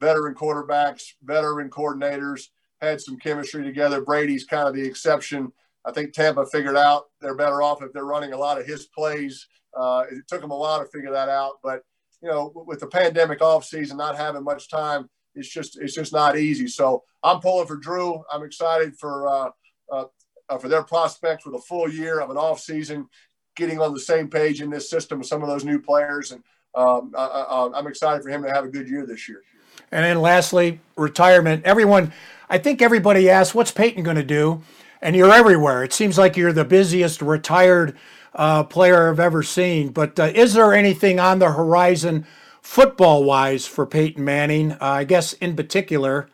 veteran 0.00 0.36
quarterbacks, 0.36 1.14
veteran 1.20 1.68
coordinators, 1.68 2.50
had 2.80 3.00
some 3.00 3.18
chemistry 3.18 3.64
together. 3.64 4.00
Brady's 4.00 4.44
kind 4.44 4.68
of 4.68 4.74
the 4.74 4.86
exception 4.86 5.52
I 5.88 5.92
think 5.92 6.12
Tampa 6.12 6.44
figured 6.46 6.76
out 6.76 7.06
they're 7.20 7.34
better 7.34 7.62
off 7.62 7.82
if 7.82 7.92
they're 7.92 8.04
running 8.04 8.32
a 8.32 8.38
lot 8.38 8.60
of 8.60 8.66
his 8.66 8.86
plays. 8.86 9.46
Uh, 9.76 10.04
it 10.10 10.28
took 10.28 10.40
them 10.40 10.50
a 10.50 10.56
while 10.56 10.80
to 10.80 10.90
figure 10.90 11.12
that 11.12 11.28
out, 11.28 11.54
but 11.62 11.82
you 12.22 12.28
know, 12.28 12.52
with 12.66 12.80
the 12.80 12.86
pandemic 12.86 13.40
off 13.40 13.64
season, 13.64 13.96
not 13.96 14.16
having 14.16 14.42
much 14.42 14.68
time, 14.68 15.08
it's 15.34 15.48
just 15.48 15.78
it's 15.80 15.94
just 15.94 16.12
not 16.12 16.36
easy. 16.36 16.66
So 16.66 17.04
I'm 17.22 17.40
pulling 17.40 17.66
for 17.66 17.76
Drew. 17.76 18.22
I'm 18.30 18.42
excited 18.42 18.98
for 18.98 19.28
uh, 19.28 19.50
uh, 19.90 20.04
uh, 20.48 20.58
for 20.58 20.68
their 20.68 20.82
prospects 20.82 21.46
with 21.46 21.54
a 21.54 21.60
full 21.60 21.88
year 21.88 22.20
of 22.20 22.30
an 22.30 22.36
off 22.36 22.60
season, 22.60 23.08
getting 23.56 23.80
on 23.80 23.94
the 23.94 24.00
same 24.00 24.28
page 24.28 24.60
in 24.60 24.70
this 24.70 24.90
system 24.90 25.20
with 25.20 25.28
some 25.28 25.42
of 25.42 25.48
those 25.48 25.64
new 25.64 25.80
players, 25.80 26.32
and 26.32 26.42
um, 26.74 27.12
I, 27.16 27.70
I'm 27.74 27.86
excited 27.86 28.22
for 28.22 28.30
him 28.30 28.42
to 28.42 28.50
have 28.50 28.64
a 28.64 28.68
good 28.68 28.88
year 28.88 29.06
this 29.06 29.28
year. 29.28 29.42
And 29.90 30.04
then 30.04 30.20
lastly, 30.20 30.80
retirement. 30.96 31.64
Everyone, 31.64 32.12
I 32.50 32.58
think 32.58 32.82
everybody 32.82 33.30
asks, 33.30 33.54
what's 33.54 33.70
Peyton 33.70 34.02
going 34.02 34.16
to 34.16 34.24
do? 34.24 34.62
And 35.00 35.16
you're 35.16 35.32
everywhere. 35.32 35.84
It 35.84 35.92
seems 35.92 36.18
like 36.18 36.36
you're 36.36 36.52
the 36.52 36.64
busiest 36.64 37.22
retired 37.22 37.96
uh, 38.34 38.64
player 38.64 39.10
I've 39.10 39.20
ever 39.20 39.42
seen. 39.42 39.90
But 39.90 40.18
uh, 40.18 40.32
is 40.34 40.54
there 40.54 40.72
anything 40.72 41.18
on 41.18 41.38
the 41.38 41.52
horizon, 41.52 42.26
football 42.62 43.24
wise, 43.24 43.66
for 43.66 43.86
Peyton 43.86 44.24
Manning? 44.24 44.72
Uh, 44.72 44.78
I 44.80 45.04
guess 45.04 45.32
in 45.34 45.56
particular, 45.56 46.28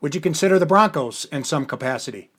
would 0.00 0.14
you 0.14 0.20
consider 0.20 0.58
the 0.58 0.66
Broncos 0.66 1.26
in 1.26 1.44
some 1.44 1.66
capacity? 1.66 2.30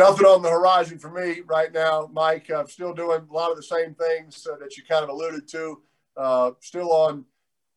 nothing 0.00 0.24
on 0.24 0.40
the 0.40 0.48
horizon 0.48 0.98
for 0.98 1.10
me 1.10 1.42
right 1.46 1.72
now, 1.72 2.08
Mike. 2.12 2.50
I'm 2.50 2.68
still 2.68 2.94
doing 2.94 3.20
a 3.28 3.32
lot 3.32 3.50
of 3.50 3.56
the 3.56 3.62
same 3.62 3.94
things 3.94 4.46
uh, 4.50 4.56
that 4.56 4.76
you 4.76 4.82
kind 4.82 5.04
of 5.04 5.10
alluded 5.10 5.46
to. 5.48 5.82
Uh, 6.16 6.52
still 6.60 6.92
on 6.92 7.24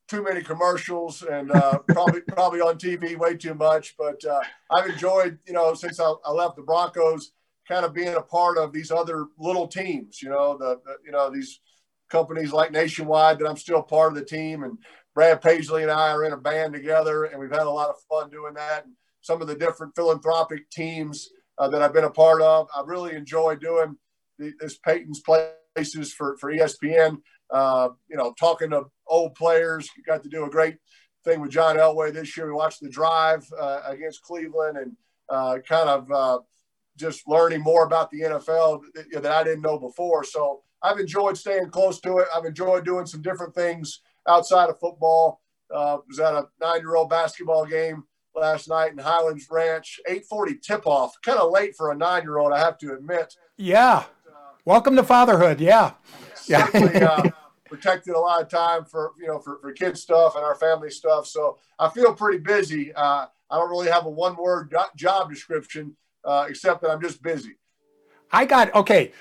too 0.08 0.24
many 0.24 0.42
commercials 0.42 1.24
and 1.24 1.52
uh, 1.52 1.80
probably 1.90 2.22
probably 2.28 2.62
on 2.62 2.78
TV 2.78 3.18
way 3.18 3.36
too 3.36 3.54
much. 3.54 3.96
But 3.98 4.24
uh, 4.26 4.42
I've 4.72 4.90
enjoyed, 4.90 5.40
you 5.48 5.54
know, 5.54 5.74
since 5.74 6.00
I, 6.00 6.14
I, 6.26 6.32
left 6.32 6.56
the 6.56 6.64
Broncos, 6.64 7.32
kind 7.68 7.86
of 7.86 7.94
being 7.94 8.16
a 8.16 8.22
part 8.22 8.58
of 8.58 8.74
these 8.74 8.92
other 8.92 9.28
little 9.38 9.68
teams. 9.68 10.22
You 10.22 10.30
know, 10.30 10.58
the, 10.58 10.80
the 10.86 10.98
you 11.06 11.12
know 11.12 11.30
these 11.30 11.60
companies 12.10 12.52
like 12.52 12.72
Nationwide 12.72 13.40
that 13.40 13.48
I'm 13.48 13.58
still 13.58 13.82
part 13.82 14.12
of 14.12 14.16
the 14.18 14.26
team, 14.26 14.64
and 14.64 14.78
Brad 15.16 15.42
Paisley 15.42 15.84
and 15.84 15.92
I 15.92 16.12
are 16.12 16.26
in 16.26 16.34
a 16.34 16.38
band 16.38 16.74
together, 16.74 17.26
and 17.26 17.40
we've 17.40 17.52
had 17.52 17.68
a 17.68 17.72
lot 17.72 17.90
of 17.90 17.96
fun 18.10 18.30
doing 18.30 18.54
that. 18.56 18.86
And 18.86 18.94
some 19.22 19.42
of 19.42 19.48
the 19.48 19.56
different 19.56 19.96
philanthropic 19.96 20.70
teams 20.70 21.30
uh, 21.58 21.68
that 21.70 21.82
I've 21.82 21.94
been 21.94 22.04
a 22.04 22.10
part 22.10 22.42
of. 22.42 22.68
I 22.76 22.84
really 22.86 23.16
enjoy 23.16 23.56
doing 23.56 23.98
the, 24.38 24.54
this 24.60 24.78
Peyton's 24.78 25.22
Places 25.22 26.14
for, 26.14 26.38
for 26.38 26.52
ESPN. 26.52 27.18
Uh, 27.54 27.90
you 28.10 28.18
know, 28.18 28.34
talking 28.40 28.72
to 28.72 28.86
old 29.08 29.36
players. 29.36 29.88
Got 30.08 30.24
to 30.24 30.30
do 30.30 30.46
a 30.46 30.50
great 30.50 30.78
thing 31.24 31.40
with 31.40 31.52
John 31.52 31.78
Elway 31.78 32.12
this 32.12 32.36
year. 32.36 32.48
We 32.48 32.54
watched 32.54 32.82
the 32.82 32.90
drive 32.90 33.46
uh, 33.60 33.82
against 33.86 34.24
Cleveland 34.24 34.78
and 34.78 34.98
uh, 35.30 35.60
kind 35.68 35.88
of 35.88 36.12
uh, 36.12 36.40
just 36.98 37.28
learning 37.28 37.62
more 37.62 37.86
about 37.86 38.12
the 38.12 38.22
NFL 38.22 38.82
that, 38.96 39.22
that 39.22 39.32
I 39.32 39.44
didn't 39.44 39.62
know 39.62 39.78
before. 39.78 40.24
So 40.24 40.62
I've 40.82 41.00
enjoyed 41.00 41.38
staying 41.38 41.70
close 41.70 42.00
to 42.02 42.18
it. 42.18 42.28
I've 42.36 42.46
enjoyed 42.46 42.86
doing 42.86 43.06
some 43.06 43.22
different 43.22 43.56
things 43.56 44.02
outside 44.28 44.70
of 44.70 44.80
football. 44.80 45.42
Uh, 45.74 45.98
was 46.08 46.20
at 46.20 46.34
a 46.34 46.48
nine-year-old 46.62 47.10
basketball 47.10 47.66
game 47.66 48.04
last 48.36 48.68
night 48.68 48.92
in 48.92 48.98
Highlands 48.98 49.48
Ranch. 49.50 50.00
8:40 50.10 50.62
tip-off, 50.62 51.14
kind 51.24 51.40
of 51.40 51.52
late 51.52 51.76
for 51.76 51.92
a 51.92 51.96
nine-year-old, 51.96 52.52
I 52.52 52.60
have 52.60 52.78
to 52.80 52.94
admit. 52.94 53.34
Yeah. 53.58 54.04
Welcome 54.66 54.96
to 54.96 55.04
fatherhood. 55.04 55.60
Yeah. 55.60 55.94
Yeah. 56.48 57.30
uh, 57.74 57.76
protected 57.76 58.16
a 58.16 58.20
lot 58.20 58.42
of 58.42 58.50
time 58.50 58.86
for 58.86 59.14
you 59.20 59.28
know 59.28 59.40
for, 59.40 59.60
for 59.62 59.72
kid 59.72 59.98
stuff 59.98 60.36
and 60.36 60.44
our 60.44 60.56
family 60.56 60.90
stuff. 60.90 61.28
So 61.28 61.58
I 61.80 61.90
feel 61.90 62.14
pretty 62.14 62.40
busy. 62.40 62.94
Uh, 62.94 63.28
I 63.50 63.58
don't 63.58 63.70
really 63.70 63.90
have 63.90 64.06
a 64.06 64.10
one-word 64.10 64.74
job 64.96 65.30
description 65.30 65.96
uh, 66.26 66.46
except 66.50 66.82
that 66.82 66.92
I'm 66.92 67.02
just 67.02 67.22
busy. 67.22 67.58
I 68.32 68.46
got 68.46 68.74
okay. 68.76 69.12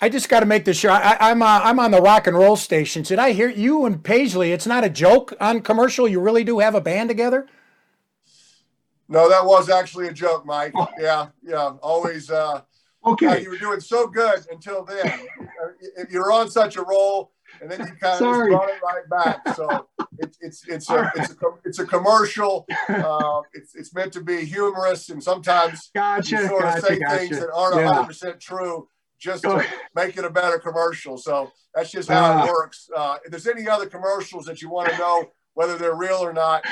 I 0.00 0.08
just 0.08 0.28
got 0.28 0.40
to 0.40 0.46
make 0.46 0.64
this 0.64 0.76
sure. 0.76 0.90
I, 0.90 1.30
am 1.30 1.40
uh, 1.40 1.60
I'm 1.62 1.78
on 1.78 1.92
the 1.92 2.02
rock 2.02 2.26
and 2.26 2.36
roll 2.36 2.56
station. 2.56 3.02
Did 3.02 3.18
I 3.18 3.32
hear 3.32 3.48
you 3.48 3.86
and 3.86 4.02
Paisley? 4.02 4.52
It's 4.52 4.66
not 4.66 4.84
a 4.84 4.90
joke 4.90 5.32
on 5.40 5.60
commercial. 5.60 6.08
You 6.08 6.20
really 6.20 6.44
do 6.44 6.58
have 6.58 6.74
a 6.74 6.80
band 6.80 7.08
together. 7.08 7.46
No, 9.08 9.28
that 9.28 9.44
was 9.44 9.70
actually 9.70 10.08
a 10.08 10.12
joke, 10.12 10.44
Mike. 10.44 10.72
Oh. 10.76 10.88
Yeah, 10.98 11.28
yeah. 11.42 11.74
Always. 11.80 12.30
Uh, 12.30 12.62
okay. 13.06 13.26
Uh, 13.26 13.36
you 13.36 13.50
were 13.50 13.58
doing 13.58 13.80
so 13.80 14.06
good 14.06 14.44
until 14.50 14.84
then. 14.84 15.20
If 15.96 16.10
you're 16.10 16.32
on 16.32 16.50
such 16.50 16.76
a 16.76 16.82
roll, 16.82 17.33
and 17.60 17.70
then 17.70 17.80
you 17.80 17.94
kind 18.00 18.14
of 18.14 18.20
just 18.20 18.50
brought 18.50 18.68
it 18.68 18.80
right 18.82 19.08
back. 19.10 19.54
So 19.56 19.88
it's 20.18 20.38
it's 20.40 20.68
it's 20.68 20.90
a, 20.90 21.12
it's 21.16 21.30
a 21.30 21.36
it's 21.64 21.78
a 21.78 21.86
commercial. 21.86 22.66
Uh, 22.88 23.40
it's 23.52 23.74
it's 23.74 23.94
meant 23.94 24.12
to 24.12 24.22
be 24.22 24.44
humorous, 24.44 25.08
and 25.10 25.22
sometimes 25.22 25.90
gotcha, 25.94 26.36
you 26.36 26.46
sort 26.48 26.62
gotcha, 26.62 26.78
of 26.78 26.84
say 26.84 26.98
gotcha. 26.98 27.18
things 27.18 27.38
that 27.38 27.50
aren't 27.52 27.76
100 27.76 28.00
yeah. 28.00 28.06
percent 28.06 28.40
true 28.40 28.88
just 29.18 29.42
to 29.42 29.64
make 29.94 30.16
it 30.16 30.24
a 30.24 30.30
better 30.30 30.58
commercial. 30.58 31.16
So 31.16 31.50
that's 31.74 31.90
just 31.90 32.08
how 32.08 32.40
uh, 32.40 32.44
it 32.44 32.48
works. 32.48 32.88
Uh, 32.94 33.16
if 33.24 33.30
there's 33.30 33.46
any 33.46 33.68
other 33.68 33.86
commercials 33.86 34.44
that 34.46 34.62
you 34.62 34.70
want 34.70 34.90
to 34.90 34.98
know 34.98 35.30
whether 35.54 35.78
they're 35.78 35.94
real 35.94 36.16
or 36.16 36.32
not. 36.32 36.64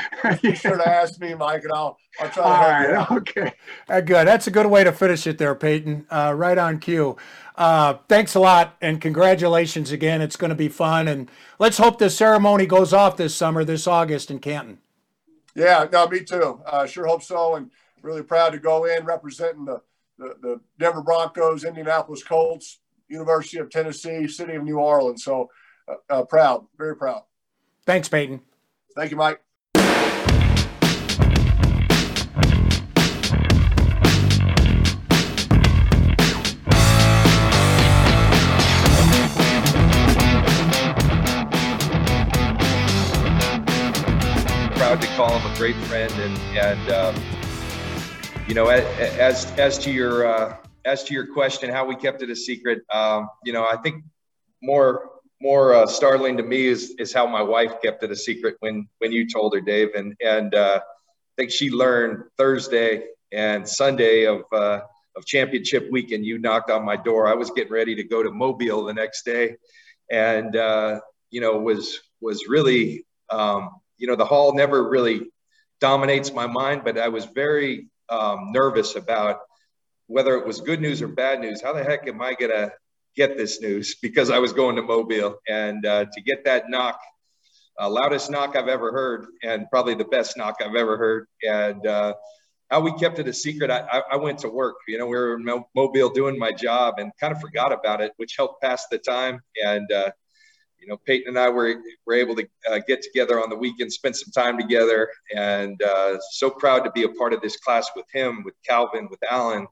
Be 0.42 0.54
sure 0.54 0.76
to 0.76 0.88
ask 0.88 1.20
me, 1.20 1.34
Mike, 1.34 1.62
and 1.64 1.72
I'll 1.72 1.96
I'll 2.20 2.30
try 2.30 2.42
to 2.42 2.48
All 2.48 2.54
help 2.54 2.68
right, 2.68 2.88
you 2.88 2.94
out. 2.94 3.10
Okay. 3.12 3.52
Uh, 3.88 4.00
good. 4.00 4.26
That's 4.26 4.46
a 4.46 4.50
good 4.50 4.66
way 4.66 4.84
to 4.84 4.92
finish 4.92 5.26
it 5.26 5.38
there, 5.38 5.54
Peyton. 5.54 6.06
Uh, 6.10 6.34
right 6.36 6.58
on 6.58 6.78
cue. 6.78 7.16
Uh, 7.56 7.94
thanks 8.08 8.34
a 8.34 8.40
lot, 8.40 8.76
and 8.80 9.00
congratulations 9.00 9.92
again. 9.92 10.20
It's 10.20 10.36
going 10.36 10.50
to 10.50 10.54
be 10.56 10.68
fun, 10.68 11.08
and 11.08 11.30
let's 11.58 11.78
hope 11.78 11.98
the 11.98 12.10
ceremony 12.10 12.66
goes 12.66 12.92
off 12.92 13.16
this 13.16 13.34
summer, 13.34 13.64
this 13.64 13.86
August 13.86 14.30
in 14.30 14.38
Canton. 14.38 14.78
Yeah, 15.54 15.86
no, 15.92 16.06
me 16.08 16.24
too. 16.24 16.60
Uh, 16.66 16.86
sure 16.86 17.06
hope 17.06 17.22
so, 17.22 17.56
and 17.56 17.70
really 18.02 18.22
proud 18.22 18.50
to 18.50 18.58
go 18.58 18.86
in 18.86 19.04
representing 19.04 19.64
the, 19.66 19.80
the, 20.18 20.34
the 20.40 20.60
Denver 20.78 21.02
Broncos, 21.02 21.64
Indianapolis 21.64 22.24
Colts, 22.24 22.80
University 23.08 23.58
of 23.58 23.68
Tennessee, 23.68 24.26
City 24.26 24.54
of 24.54 24.64
New 24.64 24.78
Orleans. 24.78 25.22
So 25.22 25.50
uh, 25.86 25.94
uh, 26.08 26.24
proud, 26.24 26.64
very 26.78 26.96
proud. 26.96 27.22
Thanks, 27.84 28.08
Peyton. 28.08 28.40
Thank 28.94 29.10
you, 29.10 29.16
Mike. 29.16 29.40
Proud 44.76 45.00
to 45.00 45.06
call 45.16 45.38
him 45.38 45.50
a 45.50 45.56
great 45.56 45.76
friend, 45.86 46.12
and 46.12 46.38
and 46.58 46.90
um, 46.90 47.16
you 48.46 48.54
know, 48.54 48.66
as 48.68 49.50
as 49.52 49.78
to 49.78 49.90
your 49.90 50.26
uh, 50.26 50.56
as 50.84 51.02
to 51.04 51.14
your 51.14 51.26
question, 51.32 51.70
how 51.70 51.86
we 51.86 51.96
kept 51.96 52.22
it 52.22 52.28
a 52.28 52.36
secret, 52.36 52.82
um, 52.92 53.30
you 53.44 53.54
know, 53.54 53.64
I 53.64 53.76
think 53.76 54.04
more 54.62 55.11
more 55.42 55.74
uh, 55.74 55.86
startling 55.86 56.36
to 56.36 56.42
me 56.44 56.66
is 56.66 56.94
is 56.98 57.12
how 57.12 57.26
my 57.26 57.42
wife 57.42 57.82
kept 57.82 58.02
it 58.04 58.12
a 58.12 58.16
secret 58.16 58.56
when 58.60 58.88
when 58.98 59.10
you 59.10 59.28
told 59.28 59.54
her, 59.54 59.60
Dave, 59.60 59.94
and 59.94 60.14
and 60.24 60.54
uh, 60.54 60.78
I 60.80 61.32
think 61.36 61.50
she 61.50 61.68
learned 61.70 62.24
Thursday 62.38 63.04
and 63.32 63.68
Sunday 63.68 64.24
of 64.26 64.42
uh, 64.52 64.80
of 65.16 65.26
championship 65.26 65.88
weekend. 65.90 66.24
You 66.24 66.38
knocked 66.38 66.70
on 66.70 66.84
my 66.84 66.96
door. 66.96 67.26
I 67.26 67.34
was 67.34 67.50
getting 67.50 67.72
ready 67.72 67.96
to 67.96 68.04
go 68.04 68.22
to 68.22 68.30
Mobile 68.30 68.84
the 68.84 68.94
next 68.94 69.24
day, 69.24 69.56
and 70.10 70.54
uh, 70.54 71.00
you 71.30 71.40
know 71.40 71.58
was 71.58 71.98
was 72.20 72.46
really 72.48 73.04
um, 73.30 73.70
you 73.98 74.06
know 74.06 74.14
the 74.16 74.24
hall 74.24 74.54
never 74.54 74.88
really 74.88 75.22
dominates 75.80 76.32
my 76.32 76.46
mind, 76.46 76.82
but 76.84 76.96
I 76.98 77.08
was 77.08 77.24
very 77.24 77.88
um, 78.08 78.52
nervous 78.52 78.94
about 78.94 79.40
whether 80.06 80.36
it 80.36 80.46
was 80.46 80.60
good 80.60 80.80
news 80.80 81.02
or 81.02 81.08
bad 81.08 81.40
news. 81.40 81.60
How 81.60 81.72
the 81.72 81.82
heck 81.82 82.06
am 82.06 82.22
I 82.22 82.34
gonna 82.34 82.70
get 83.16 83.36
this 83.36 83.60
news 83.60 83.96
because 83.96 84.30
I 84.30 84.38
was 84.38 84.52
going 84.52 84.76
to 84.76 84.82
Mobile 84.82 85.36
and 85.48 85.84
uh, 85.84 86.06
to 86.12 86.20
get 86.22 86.44
that 86.44 86.68
knock, 86.68 87.00
uh, 87.80 87.88
loudest 87.88 88.30
knock 88.30 88.56
I've 88.56 88.68
ever 88.68 88.92
heard, 88.92 89.26
and 89.42 89.66
probably 89.70 89.94
the 89.94 90.04
best 90.04 90.36
knock 90.36 90.56
I've 90.60 90.74
ever 90.74 90.96
heard. 90.96 91.26
And 91.46 91.86
uh, 91.86 92.14
how 92.70 92.80
we 92.80 92.92
kept 92.94 93.18
it 93.18 93.28
a 93.28 93.32
secret, 93.32 93.70
I, 93.70 94.02
I, 94.10 94.16
went 94.16 94.38
to 94.40 94.48
work. 94.48 94.76
You 94.88 94.98
know, 94.98 95.06
we 95.06 95.16
were 95.16 95.34
in 95.34 95.44
Mobile 95.74 96.08
doing 96.08 96.38
my 96.38 96.52
job 96.52 96.94
and 96.98 97.12
kind 97.20 97.34
of 97.34 97.40
forgot 97.40 97.72
about 97.72 98.00
it, 98.00 98.12
which 98.16 98.34
helped 98.36 98.62
pass 98.62 98.86
the 98.88 98.98
time. 98.98 99.40
And 99.62 99.90
uh, 99.92 100.10
you 100.80 100.88
know, 100.88 100.96
Peyton 101.06 101.28
and 101.28 101.38
I 101.38 101.48
were 101.48 101.76
were 102.06 102.14
able 102.14 102.34
to 102.36 102.48
uh, 102.70 102.80
get 102.88 103.02
together 103.02 103.40
on 103.40 103.50
the 103.50 103.56
weekend, 103.56 103.92
spend 103.92 104.16
some 104.16 104.32
time 104.32 104.58
together, 104.58 105.08
and 105.34 105.80
uh, 105.82 106.18
so 106.32 106.50
proud 106.50 106.80
to 106.84 106.90
be 106.90 107.04
a 107.04 107.10
part 107.10 107.32
of 107.32 107.40
this 107.40 107.56
class 107.58 107.88
with 107.94 108.06
him, 108.12 108.42
with 108.42 108.54
Calvin, 108.66 109.06
with 109.10 109.20
Alan 109.30 109.66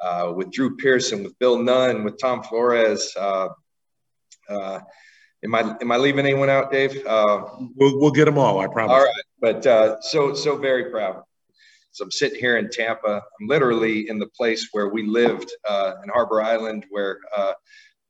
uh, 0.00 0.32
with 0.34 0.50
Drew 0.50 0.76
Pearson, 0.76 1.22
with 1.22 1.38
Bill 1.38 1.58
Nunn, 1.58 2.04
with 2.04 2.18
Tom 2.18 2.42
Flores. 2.42 3.12
Uh, 3.18 3.48
uh, 4.48 4.80
am 5.44 5.54
I 5.54 5.76
am 5.80 5.92
I 5.92 5.96
leaving 5.96 6.24
anyone 6.24 6.50
out, 6.50 6.70
Dave? 6.70 7.04
Uh, 7.06 7.44
we'll 7.74 7.98
we'll 8.00 8.10
get 8.10 8.26
them 8.26 8.38
all. 8.38 8.58
I 8.60 8.66
promise. 8.66 8.92
All 8.92 9.04
right, 9.04 9.24
but 9.40 9.66
uh, 9.66 10.00
so 10.00 10.34
so 10.34 10.56
very 10.56 10.90
proud. 10.90 11.22
So 11.90 12.04
I'm 12.04 12.10
sitting 12.10 12.38
here 12.38 12.58
in 12.58 12.68
Tampa. 12.68 13.22
I'm 13.40 13.46
literally 13.46 14.08
in 14.10 14.18
the 14.18 14.26
place 14.26 14.68
where 14.72 14.88
we 14.88 15.06
lived 15.06 15.50
uh, 15.66 15.94
in 16.04 16.10
Harbor 16.10 16.42
Island, 16.42 16.84
where 16.90 17.20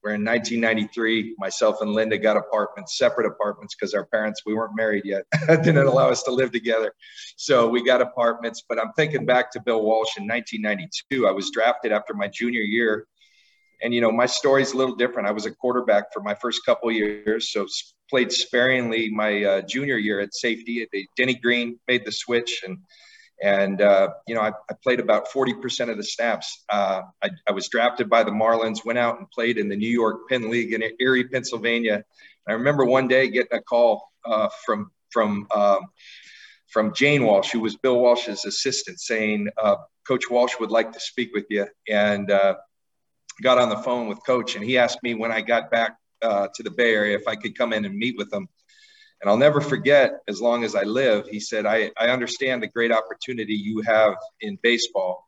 where 0.07 0.15
in 0.15 0.25
1993, 0.25 1.35
myself 1.37 1.81
and 1.81 1.91
Linda 1.91 2.17
got 2.17 2.37
apartments, 2.37 2.97
separate 2.97 3.27
apartments, 3.27 3.75
because 3.75 3.93
our 3.93 4.07
parents, 4.07 4.43
we 4.47 4.55
weren't 4.55 4.77
married 4.77 5.03
yet, 5.05 5.25
didn't 5.49 5.79
allow 5.79 6.11
us 6.11 6.23
to 6.23 6.31
live 6.31 6.53
together. 6.53 6.93
So 7.35 7.69
we 7.69 7.83
got 7.83 8.01
apartments. 8.01 8.63
But 8.69 8.79
I'm 8.79 8.93
thinking 8.93 9.27
back 9.27 9.51
to 9.51 9.61
Bill 9.61 9.83
Walsh 9.83 10.17
in 10.17 10.29
1992. 10.29 11.27
I 11.27 11.33
was 11.33 11.51
drafted 11.51 11.91
after 11.91 12.15
my 12.15 12.29
junior 12.29 12.61
year. 12.61 13.09
And, 13.83 13.93
you 13.93 14.01
know, 14.01 14.13
my 14.13 14.27
story's 14.27 14.75
a 14.75 14.77
little 14.77 14.95
different. 14.95 15.27
I 15.27 15.33
was 15.33 15.45
a 15.45 15.51
quarterback 15.51 16.13
for 16.15 16.23
my 16.23 16.37
first 16.37 16.65
couple 16.65 16.89
years. 16.93 17.51
So 17.51 17.67
played 18.09 18.31
sparingly 18.31 19.11
my 19.11 19.43
uh, 19.43 19.63
junior 19.63 19.97
year 19.97 20.21
at 20.21 20.35
safety. 20.35 20.87
Denny 21.17 21.35
Green 21.35 21.81
made 21.89 22.07
the 22.07 22.13
switch 22.13 22.63
and 22.65 22.79
and, 23.43 23.81
uh, 23.81 24.11
you 24.27 24.35
know, 24.35 24.41
I, 24.41 24.53
I, 24.71 24.75
played 24.83 25.01
about 25.01 25.29
40% 25.29 25.91
of 25.91 25.97
the 25.97 26.05
snaps. 26.05 26.65
Uh, 26.69 27.03
I, 27.23 27.31
I, 27.49 27.53
was 27.53 27.69
drafted 27.69 28.09
by 28.09 28.23
the 28.23 28.31
Marlins, 28.31 28.85
went 28.85 28.99
out 28.99 29.19
and 29.19 29.31
played 29.31 29.59
in 29.59 29.69
the 29.69 29.77
New 29.77 29.89
York 29.89 30.29
Penn 30.29 30.51
League 30.51 30.73
in 30.73 30.83
Erie, 31.01 31.29
Pennsylvania. 31.29 32.03
I 32.49 32.53
remember 32.53 32.85
one 32.85 33.09
day 33.09 33.29
getting 33.29 33.59
a 33.59 33.63
call 33.63 34.11
uh, 34.25 34.49
from, 34.65 34.91
from, 35.11 35.47
um, 35.55 35.81
from 36.69 36.95
Jane 36.95 37.25
Walsh, 37.25 37.51
who 37.51 37.61
was 37.61 37.77
Bill 37.77 37.99
Walsh's 37.99 38.45
assistant, 38.45 39.01
saying, 39.01 39.49
uh, 39.63 39.77
Coach 40.07 40.31
Walsh 40.31 40.55
would 40.61 40.71
like 40.71 40.93
to 40.93 41.01
speak 41.01 41.31
with 41.35 41.47
you. 41.51 41.67
And 41.89 42.31
uh, 42.31 42.57
got 43.43 43.59
on 43.59 43.69
the 43.69 43.77
phone 43.77 44.09
with 44.09 44.19
Coach, 44.25 44.57
and 44.57 44.65
he 44.65 44.79
asked 44.79 45.03
me 45.03 45.15
when 45.15 45.33
I 45.33 45.41
got 45.41 45.71
back 45.71 45.97
uh, 46.23 46.49
to 46.55 46.63
the 46.63 46.71
Bay 46.71 46.95
Area 46.95 47.17
if 47.17 47.29
I 47.29 47.37
could 47.37 47.57
come 47.57 47.73
in 47.73 47.85
and 47.85 47.97
meet 47.97 48.17
with 48.17 48.33
him. 48.33 48.49
And 49.21 49.31
I'll 49.31 49.37
never 49.37 49.61
forget, 49.61 50.21
as 50.29 50.41
long 50.41 50.65
as 50.65 50.75
I 50.75 50.83
live, 50.83 51.27
he 51.27 51.41
said, 51.41 51.65
I, 51.67 51.91
I 51.99 52.09
understand 52.09 52.63
the 52.63 52.67
great 52.67 52.93
opportunity 52.93 53.55
you 53.55 53.81
have 53.83 54.15
in 54.41 54.59
baseball, 54.63 55.27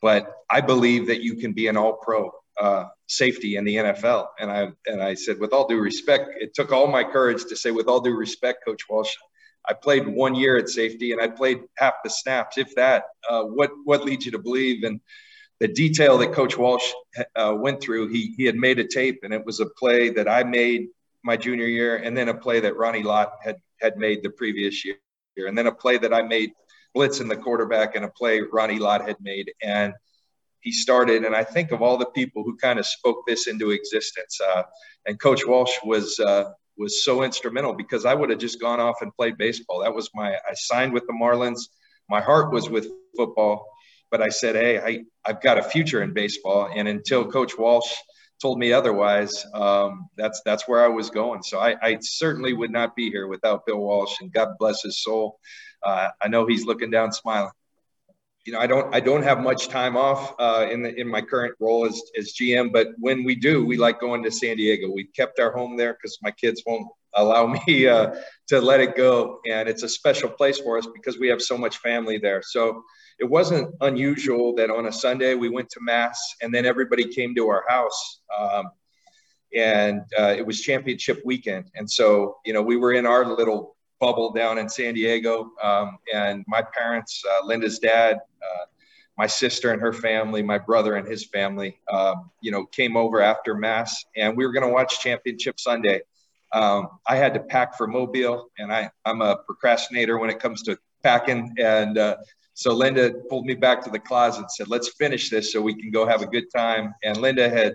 but 0.00 0.32
I 0.50 0.60
believe 0.60 1.06
that 1.08 1.22
you 1.22 1.36
can 1.36 1.52
be 1.52 1.66
an 1.66 1.76
all 1.76 1.98
pro 2.02 2.30
uh, 2.58 2.84
safety 3.06 3.56
in 3.56 3.64
the 3.64 3.76
NFL. 3.76 4.28
And 4.38 4.50
I, 4.50 4.68
and 4.86 5.02
I 5.02 5.14
said, 5.14 5.38
with 5.38 5.52
all 5.52 5.66
due 5.66 5.80
respect, 5.80 6.30
it 6.40 6.54
took 6.54 6.72
all 6.72 6.86
my 6.86 7.04
courage 7.04 7.44
to 7.46 7.56
say, 7.56 7.70
with 7.70 7.88
all 7.88 8.00
due 8.00 8.16
respect, 8.16 8.64
Coach 8.64 8.82
Walsh, 8.88 9.14
I 9.66 9.72
played 9.72 10.06
one 10.06 10.34
year 10.34 10.56
at 10.56 10.68
safety 10.68 11.12
and 11.12 11.20
I 11.20 11.28
played 11.28 11.60
half 11.76 11.94
the 12.04 12.10
snaps, 12.10 12.58
if 12.58 12.74
that. 12.74 13.04
Uh, 13.28 13.44
what 13.44 13.70
what 13.84 14.04
leads 14.04 14.26
you 14.26 14.32
to 14.32 14.38
believe? 14.38 14.84
And 14.84 15.00
the 15.60 15.68
detail 15.68 16.18
that 16.18 16.32
Coach 16.32 16.58
Walsh 16.58 16.86
uh, 17.34 17.54
went 17.58 17.80
through, 17.80 18.08
he 18.08 18.34
he 18.36 18.44
had 18.44 18.56
made 18.56 18.78
a 18.78 18.86
tape, 18.86 19.20
and 19.22 19.32
it 19.32 19.44
was 19.44 19.60
a 19.60 19.66
play 19.66 20.10
that 20.10 20.28
I 20.28 20.44
made 20.44 20.88
my 21.24 21.36
junior 21.36 21.66
year, 21.66 21.96
and 21.96 22.16
then 22.16 22.28
a 22.28 22.34
play 22.34 22.60
that 22.60 22.76
Ronnie 22.76 23.02
Lott 23.02 23.32
had 23.42 23.56
had 23.80 23.96
made 23.96 24.22
the 24.22 24.30
previous 24.30 24.84
year, 24.84 24.96
and 25.36 25.56
then 25.56 25.66
a 25.66 25.74
play 25.74 25.98
that 25.98 26.12
I 26.12 26.22
made 26.22 26.52
blitzing 26.96 27.28
the 27.28 27.36
quarterback, 27.36 27.96
and 27.96 28.04
a 28.04 28.08
play 28.08 28.40
Ronnie 28.40 28.78
Lott 28.78 29.06
had 29.06 29.16
made, 29.20 29.52
and 29.62 29.94
he 30.60 30.70
started. 30.70 31.24
And 31.24 31.34
I 31.34 31.42
think 31.42 31.72
of 31.72 31.82
all 31.82 31.96
the 31.96 32.06
people 32.06 32.44
who 32.44 32.56
kind 32.56 32.78
of 32.78 32.86
spoke 32.86 33.26
this 33.26 33.46
into 33.48 33.70
existence, 33.70 34.38
uh, 34.40 34.62
and 35.06 35.18
Coach 35.18 35.46
Walsh 35.46 35.76
was 35.84 36.20
uh, 36.20 36.50
was 36.76 37.04
so 37.04 37.22
instrumental 37.22 37.72
because 37.72 38.04
I 38.04 38.14
would 38.14 38.30
have 38.30 38.38
just 38.38 38.60
gone 38.60 38.80
off 38.80 38.96
and 39.00 39.14
played 39.14 39.38
baseball. 39.38 39.82
That 39.82 39.94
was 39.94 40.10
my 40.14 40.34
I 40.34 40.54
signed 40.54 40.92
with 40.92 41.06
the 41.06 41.14
Marlins. 41.14 41.68
My 42.08 42.20
heart 42.20 42.52
was 42.52 42.68
with 42.68 42.88
football, 43.16 43.66
but 44.10 44.20
I 44.20 44.28
said, 44.28 44.56
"Hey, 44.56 44.78
I 44.78 45.04
I've 45.24 45.42
got 45.42 45.58
a 45.58 45.62
future 45.62 46.02
in 46.02 46.12
baseball." 46.12 46.70
And 46.74 46.86
until 46.86 47.30
Coach 47.30 47.56
Walsh 47.56 47.92
told 48.40 48.58
me 48.58 48.72
otherwise, 48.72 49.44
um, 49.54 50.08
that's 50.16 50.42
that's 50.44 50.68
where 50.68 50.84
I 50.84 50.88
was 50.88 51.10
going. 51.10 51.42
So 51.42 51.58
I, 51.58 51.76
I, 51.82 51.98
certainly 52.00 52.52
would 52.52 52.70
not 52.70 52.94
be 52.94 53.10
here 53.10 53.26
without 53.26 53.66
Bill 53.66 53.78
Walsh, 53.78 54.20
and 54.20 54.32
God 54.32 54.48
bless 54.58 54.82
his 54.82 55.02
soul. 55.02 55.38
Uh, 55.82 56.08
I 56.20 56.28
know 56.28 56.46
he's 56.46 56.64
looking 56.64 56.90
down, 56.90 57.12
smiling 57.12 57.50
you 58.44 58.52
know, 58.52 58.58
I 58.58 58.66
don't 58.66 58.94
I 58.94 59.00
don't 59.00 59.22
have 59.22 59.40
much 59.40 59.68
time 59.68 59.96
off 59.96 60.34
uh, 60.38 60.66
in 60.70 60.82
the 60.82 60.94
in 60.94 61.08
my 61.08 61.22
current 61.22 61.54
role 61.60 61.86
as 61.86 62.00
as 62.18 62.34
GM, 62.34 62.72
but 62.72 62.88
when 62.98 63.24
we 63.24 63.34
do, 63.34 63.64
we 63.64 63.76
like 63.78 64.00
going 64.00 64.22
to 64.24 64.30
San 64.30 64.56
Diego. 64.56 64.90
We 64.90 65.04
kept 65.04 65.40
our 65.40 65.50
home 65.50 65.76
there 65.76 65.94
because 65.94 66.18
my 66.22 66.30
kids 66.30 66.62
won't 66.66 66.86
allow 67.16 67.46
me 67.66 67.86
uh, 67.86 68.14
to 68.48 68.60
let 68.60 68.80
it 68.80 68.96
go, 68.96 69.40
and 69.50 69.68
it's 69.68 69.82
a 69.82 69.88
special 69.88 70.28
place 70.28 70.58
for 70.58 70.78
us 70.78 70.86
because 70.94 71.18
we 71.18 71.28
have 71.28 71.42
so 71.42 71.56
much 71.56 71.78
family 71.78 72.18
there. 72.18 72.42
So 72.42 72.82
it 73.18 73.24
wasn't 73.24 73.74
unusual 73.80 74.54
that 74.56 74.70
on 74.70 74.86
a 74.86 74.92
Sunday 74.92 75.34
we 75.34 75.48
went 75.48 75.70
to 75.70 75.80
mass, 75.80 76.34
and 76.42 76.54
then 76.54 76.66
everybody 76.66 77.04
came 77.06 77.34
to 77.36 77.48
our 77.48 77.64
house. 77.68 78.20
Um, 78.38 78.70
and 79.56 80.00
uh, 80.18 80.34
it 80.36 80.44
was 80.44 80.60
championship 80.60 81.22
weekend, 81.24 81.70
and 81.74 81.88
so 81.88 82.38
you 82.44 82.52
know 82.52 82.62
we 82.62 82.76
were 82.76 82.92
in 82.92 83.06
our 83.06 83.24
little 83.24 83.76
bubble 84.00 84.32
down 84.32 84.58
in 84.58 84.68
San 84.68 84.94
Diego. 84.94 85.52
Um, 85.62 85.98
and 86.12 86.44
my 86.48 86.62
parents, 86.62 87.22
uh, 87.24 87.46
Linda's 87.46 87.78
dad, 87.78 88.16
uh, 88.16 88.64
my 89.16 89.26
sister 89.26 89.72
and 89.72 89.80
her 89.80 89.92
family, 89.92 90.42
my 90.42 90.58
brother 90.58 90.96
and 90.96 91.06
his 91.06 91.24
family, 91.26 91.80
uh, 91.88 92.16
you 92.40 92.50
know, 92.50 92.66
came 92.66 92.96
over 92.96 93.20
after 93.20 93.54
mass, 93.54 94.04
and 94.16 94.36
we 94.36 94.44
were 94.44 94.52
going 94.52 94.66
to 94.66 94.72
watch 94.72 95.00
Championship 95.00 95.60
Sunday. 95.60 96.00
Um, 96.54 96.88
I 97.06 97.16
had 97.16 97.34
to 97.34 97.40
pack 97.40 97.76
for 97.76 97.86
Mobile, 97.86 98.48
and 98.58 98.72
I, 98.72 98.88
I'm 99.04 99.20
a 99.20 99.38
procrastinator 99.44 100.18
when 100.18 100.30
it 100.30 100.38
comes 100.38 100.62
to 100.62 100.78
packing. 101.02 101.52
And 101.58 101.98
uh, 101.98 102.16
so 102.54 102.72
Linda 102.72 103.12
pulled 103.28 103.44
me 103.44 103.54
back 103.54 103.82
to 103.84 103.90
the 103.90 103.98
closet 103.98 104.42
and 104.42 104.50
said, 104.50 104.68
"Let's 104.68 104.90
finish 104.96 105.30
this 105.30 105.52
so 105.52 105.60
we 105.60 105.74
can 105.74 105.90
go 105.90 106.06
have 106.06 106.22
a 106.22 106.26
good 106.26 106.44
time." 106.54 106.94
And 107.02 107.16
Linda 107.16 107.50
had, 107.50 107.74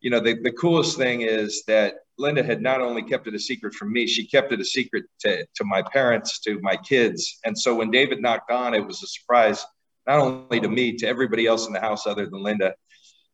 you 0.00 0.10
know, 0.10 0.20
the, 0.20 0.34
the 0.40 0.52
coolest 0.52 0.96
thing 0.96 1.22
is 1.22 1.64
that 1.66 1.96
Linda 2.16 2.44
had 2.44 2.62
not 2.62 2.80
only 2.80 3.02
kept 3.02 3.26
it 3.26 3.34
a 3.34 3.38
secret 3.38 3.74
from 3.74 3.92
me, 3.92 4.06
she 4.06 4.24
kept 4.24 4.52
it 4.52 4.60
a 4.60 4.64
secret 4.64 5.04
to, 5.20 5.44
to 5.56 5.64
my 5.64 5.82
parents, 5.82 6.38
to 6.40 6.60
my 6.60 6.76
kids. 6.76 7.40
And 7.44 7.58
so 7.58 7.74
when 7.74 7.90
David 7.90 8.22
knocked 8.22 8.52
on, 8.52 8.74
it 8.74 8.86
was 8.86 9.02
a 9.02 9.08
surprise, 9.08 9.66
not 10.06 10.20
only 10.20 10.60
to 10.60 10.68
me, 10.68 10.96
to 10.98 11.08
everybody 11.08 11.46
else 11.48 11.66
in 11.66 11.72
the 11.72 11.80
house 11.80 12.06
other 12.06 12.26
than 12.26 12.40
Linda. 12.40 12.74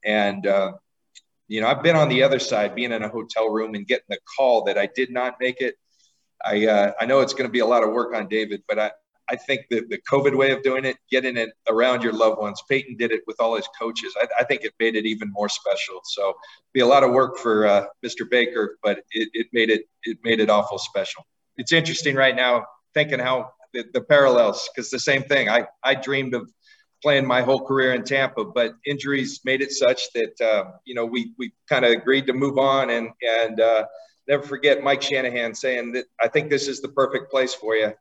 And, 0.03 0.47
uh, 0.47 0.73
you 1.51 1.61
know, 1.61 1.67
I've 1.67 1.83
been 1.83 1.97
on 1.97 2.09
the 2.09 2.23
other 2.23 2.39
side, 2.39 2.77
being 2.77 2.93
in 2.93 3.03
a 3.03 3.09
hotel 3.09 3.49
room 3.49 3.75
and 3.75 3.85
getting 3.85 4.07
the 4.09 4.21
call 4.37 4.63
that 4.65 4.79
I 4.79 4.87
did 4.95 5.11
not 5.11 5.35
make 5.41 5.61
it. 5.61 5.75
I, 6.47 6.65
uh, 6.67 6.93
I 7.01 7.07
know 7.07 7.21
it's 7.21 7.35
going 7.35 7.49
to 7.49 7.53
be 7.53 7.59
a 7.59 7.67
lot 7.67 7.83
of 7.83 7.91
work 7.91 8.15
on 8.15 8.29
David, 8.29 8.63
but 8.69 8.79
I, 8.79 8.93
I 9.29 9.35
think 9.35 9.63
the, 9.69 9.81
the 9.91 9.99
COVID 10.09 10.37
way 10.37 10.53
of 10.53 10.63
doing 10.63 10.85
it, 10.85 10.97
getting 11.11 11.37
it 11.37 11.51
around 11.69 12.05
your 12.05 12.13
loved 12.13 12.39
ones, 12.39 12.63
Peyton 12.69 12.97
did 12.97 13.11
it 13.11 13.23
with 13.27 13.41
all 13.41 13.57
his 13.57 13.69
coaches. 13.77 14.15
I, 14.17 14.29
I 14.39 14.45
think 14.45 14.63
it 14.63 14.75
made 14.79 14.95
it 14.95 15.07
even 15.07 15.33
more 15.33 15.49
special. 15.49 16.01
So 16.05 16.35
be 16.73 16.81
a 16.81 16.87
lot 16.87 17.03
of 17.03 17.11
work 17.11 17.37
for 17.37 17.67
uh, 17.67 17.87
Mr. 18.07 18.31
Baker, 18.31 18.79
but 18.81 18.99
it, 19.11 19.29
it 19.35 19.49
made 19.53 19.71
it 19.71 19.83
it 20.05 20.19
made 20.23 20.39
it 20.39 20.51
awful 20.51 20.79
special. 20.79 21.27
It's 21.57 21.73
interesting 21.73 22.15
right 22.15 22.35
now 22.35 22.67
thinking 22.95 23.19
how 23.19 23.51
the, 23.75 23.85
the 23.93 24.01
parallels 24.01 24.69
because 24.73 24.91
the 24.91 25.01
same 25.01 25.25
thing. 25.25 25.49
I 25.49 25.67
I 25.83 25.97
dreamed 25.97 26.35
of 26.35 26.49
playing 27.03 27.27
my 27.27 27.43
whole 27.43 27.61
career 27.61 27.95
in 27.95 28.05
Tampa, 28.05 28.45
but 28.45 28.75
injuries 28.87 29.41
made 29.45 29.63
it 29.63 29.73
such 29.73 30.13
that 30.15 30.41
uh, 30.41 30.73
you 30.85 30.95
know 30.95 31.07
we 31.07 31.33
we 31.39 31.53
kind 31.69 31.85
of 31.85 31.93
agreed 31.93 32.27
to 32.27 32.33
move 32.33 32.59
on 32.59 32.91
and 32.91 33.11
and 33.23 33.61
uh, 33.61 33.85
never 34.29 34.43
forget 34.43 34.83
Mike 34.83 35.03
Shanahan 35.03 35.55
saying 35.55 35.93
that 35.93 36.07
I 36.21 36.29
think 36.29 36.51
this 36.51 36.69
is 36.69 36.81
the 36.81 36.89
perfect 36.89 37.31
place 37.31 37.55
for 37.55 37.75
you. 37.75 37.93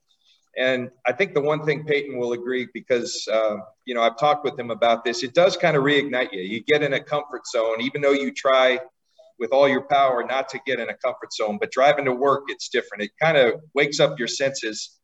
And 0.57 0.89
I 1.07 1.13
think 1.13 1.33
the 1.33 1.41
one 1.41 1.63
thing 1.63 1.85
Peyton 1.85 2.17
will 2.17 2.33
agree 2.33 2.67
because, 2.73 3.27
uh, 3.31 3.57
you 3.85 3.95
know, 3.95 4.01
I've 4.01 4.17
talked 4.17 4.43
with 4.43 4.59
him 4.59 4.71
about 4.71 5.05
this, 5.05 5.23
it 5.23 5.33
does 5.33 5.55
kind 5.55 5.77
of 5.77 5.83
reignite 5.83 6.33
you. 6.33 6.41
You 6.41 6.63
get 6.63 6.83
in 6.83 6.93
a 6.93 6.99
comfort 6.99 7.47
zone, 7.47 7.81
even 7.81 8.01
though 8.01 8.11
you 8.11 8.31
try 8.31 8.79
with 9.39 9.51
all 9.51 9.69
your 9.69 9.83
power 9.83 10.23
not 10.23 10.49
to 10.49 10.59
get 10.65 10.79
in 10.79 10.89
a 10.89 10.97
comfort 10.97 11.33
zone, 11.33 11.57
but 11.59 11.71
driving 11.71 12.05
to 12.05 12.13
work, 12.13 12.43
it's 12.47 12.67
different. 12.69 13.03
It 13.03 13.11
kind 13.21 13.37
of 13.37 13.61
wakes 13.73 13.99
up 13.99 14.19
your 14.19 14.27
senses. 14.27 14.99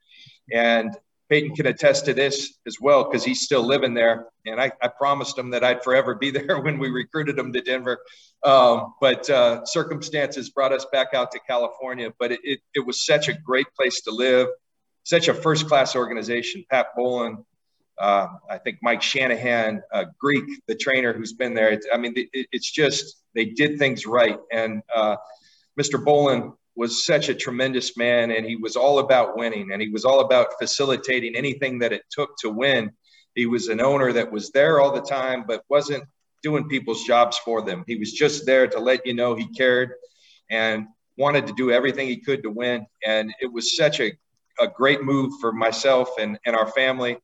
And 0.51 0.95
Peyton 1.29 1.55
can 1.55 1.65
attest 1.67 2.05
to 2.05 2.13
this 2.13 2.59
as 2.67 2.77
well 2.79 3.03
because 3.03 3.23
he's 3.23 3.41
still 3.41 3.63
living 3.63 3.93
there. 3.93 4.27
And 4.45 4.61
I, 4.61 4.71
I, 4.81 4.89
promised 4.89 5.37
him 5.37 5.49
that 5.51 5.63
I'd 5.63 5.83
forever 5.83 6.13
be 6.13 6.29
there 6.31 6.59
when 6.59 6.77
we 6.77 6.89
recruited 6.89 7.37
him 7.37 7.51
to 7.53 7.61
Denver. 7.61 7.99
Um, 8.43 8.93
but 9.01 9.27
uh, 9.29 9.65
circumstances 9.65 10.51
brought 10.51 10.71
us 10.71 10.85
back 10.91 11.13
out 11.13 11.31
to 11.31 11.39
California. 11.47 12.13
But 12.19 12.31
it, 12.31 12.39
it, 12.43 12.59
it 12.75 12.85
was 12.85 13.05
such 13.05 13.27
a 13.27 13.33
great 13.33 13.67
place 13.75 14.01
to 14.01 14.11
live 14.11 14.47
such 15.05 15.27
a 15.27 15.33
first 15.33 15.67
class 15.67 15.95
organization. 15.95 16.65
Pat 16.69 16.87
Bowlen, 16.97 17.45
uh, 17.97 18.27
I 18.49 18.57
think 18.57 18.79
Mike 18.81 19.01
Shanahan, 19.01 19.81
uh, 19.93 20.05
Greek, 20.19 20.43
the 20.67 20.75
trainer 20.75 21.13
who's 21.13 21.33
been 21.33 21.53
there. 21.53 21.69
It, 21.69 21.85
I 21.93 21.97
mean, 21.97 22.13
it, 22.17 22.47
it's 22.51 22.69
just 22.69 23.21
they 23.33 23.45
did 23.45 23.79
things 23.79 24.05
right. 24.05 24.39
And 24.51 24.81
uh, 24.93 25.15
Mr. 25.79 26.03
Bowlen 26.03 26.53
was 26.75 27.05
such 27.05 27.29
a 27.29 27.35
tremendous 27.35 27.95
man, 27.97 28.31
and 28.31 28.45
he 28.45 28.55
was 28.55 28.75
all 28.75 28.99
about 28.99 29.37
winning, 29.37 29.71
and 29.71 29.81
he 29.81 29.89
was 29.89 30.05
all 30.05 30.21
about 30.21 30.53
facilitating 30.59 31.35
anything 31.35 31.79
that 31.79 31.93
it 31.93 32.03
took 32.11 32.37
to 32.39 32.49
win. 32.49 32.91
He 33.33 33.45
was 33.45 33.67
an 33.67 33.81
owner 33.81 34.11
that 34.13 34.31
was 34.31 34.51
there 34.51 34.79
all 34.79 34.93
the 34.93 35.01
time, 35.01 35.45
but 35.47 35.63
wasn't 35.69 36.03
doing 36.43 36.67
people's 36.69 37.03
jobs 37.03 37.37
for 37.37 37.61
them. 37.61 37.83
He 37.87 37.95
was 37.95 38.11
just 38.11 38.45
there 38.45 38.67
to 38.67 38.79
let 38.79 39.05
you 39.05 39.13
know 39.13 39.35
he 39.35 39.47
cared 39.53 39.93
and 40.49 40.85
wanted 41.17 41.47
to 41.47 41.53
do 41.53 41.71
everything 41.71 42.07
he 42.07 42.17
could 42.17 42.43
to 42.43 42.51
win. 42.51 42.85
And 43.05 43.33
it 43.39 43.51
was 43.51 43.75
such 43.75 43.99
a 43.99 44.11
a 44.59 44.67
great 44.67 45.03
move 45.03 45.33
for 45.39 45.51
myself 45.51 46.09
and, 46.19 46.39
and 46.45 46.55
our 46.55 46.67
family. 46.67 47.17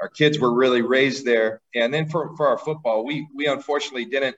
Our 0.00 0.08
kids 0.08 0.38
were 0.38 0.52
really 0.52 0.82
raised 0.82 1.24
there. 1.24 1.60
And 1.74 1.92
then 1.92 2.08
for, 2.08 2.36
for 2.36 2.48
our 2.48 2.58
football, 2.58 3.04
we, 3.04 3.26
we 3.34 3.46
unfortunately 3.46 4.06
didn't 4.06 4.36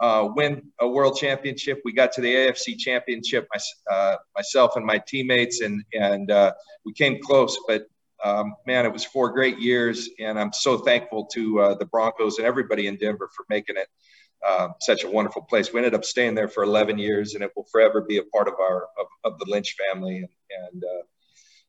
uh, 0.00 0.28
win 0.34 0.62
a 0.80 0.88
world 0.88 1.16
championship. 1.16 1.80
We 1.84 1.92
got 1.92 2.12
to 2.12 2.20
the 2.20 2.34
AFC 2.34 2.78
championship, 2.78 3.46
my, 3.54 3.94
uh, 3.94 4.16
myself 4.34 4.76
and 4.76 4.84
my 4.84 4.98
teammates, 4.98 5.60
and, 5.60 5.84
and 5.92 6.30
uh, 6.30 6.52
we 6.84 6.92
came 6.92 7.20
close. 7.22 7.56
But 7.68 7.86
um, 8.24 8.54
man, 8.66 8.86
it 8.86 8.92
was 8.92 9.04
four 9.04 9.30
great 9.30 9.58
years. 9.58 10.08
And 10.20 10.38
I'm 10.38 10.52
so 10.52 10.78
thankful 10.78 11.26
to 11.26 11.60
uh, 11.60 11.74
the 11.74 11.86
Broncos 11.86 12.38
and 12.38 12.46
everybody 12.46 12.86
in 12.86 12.96
Denver 12.96 13.28
for 13.34 13.44
making 13.48 13.76
it. 13.76 13.88
Uh, 14.44 14.68
such 14.80 15.04
a 15.04 15.08
wonderful 15.08 15.42
place. 15.42 15.72
We 15.72 15.78
ended 15.78 15.94
up 15.94 16.04
staying 16.04 16.34
there 16.34 16.48
for 16.48 16.64
11 16.64 16.98
years, 16.98 17.34
and 17.34 17.44
it 17.44 17.52
will 17.54 17.66
forever 17.70 18.00
be 18.00 18.18
a 18.18 18.24
part 18.24 18.48
of 18.48 18.54
our 18.54 18.88
of, 18.98 19.06
of 19.22 19.38
the 19.38 19.46
Lynch 19.48 19.76
family. 19.76 20.16
And, 20.16 20.28
and 20.72 20.82
uh, 20.82 21.02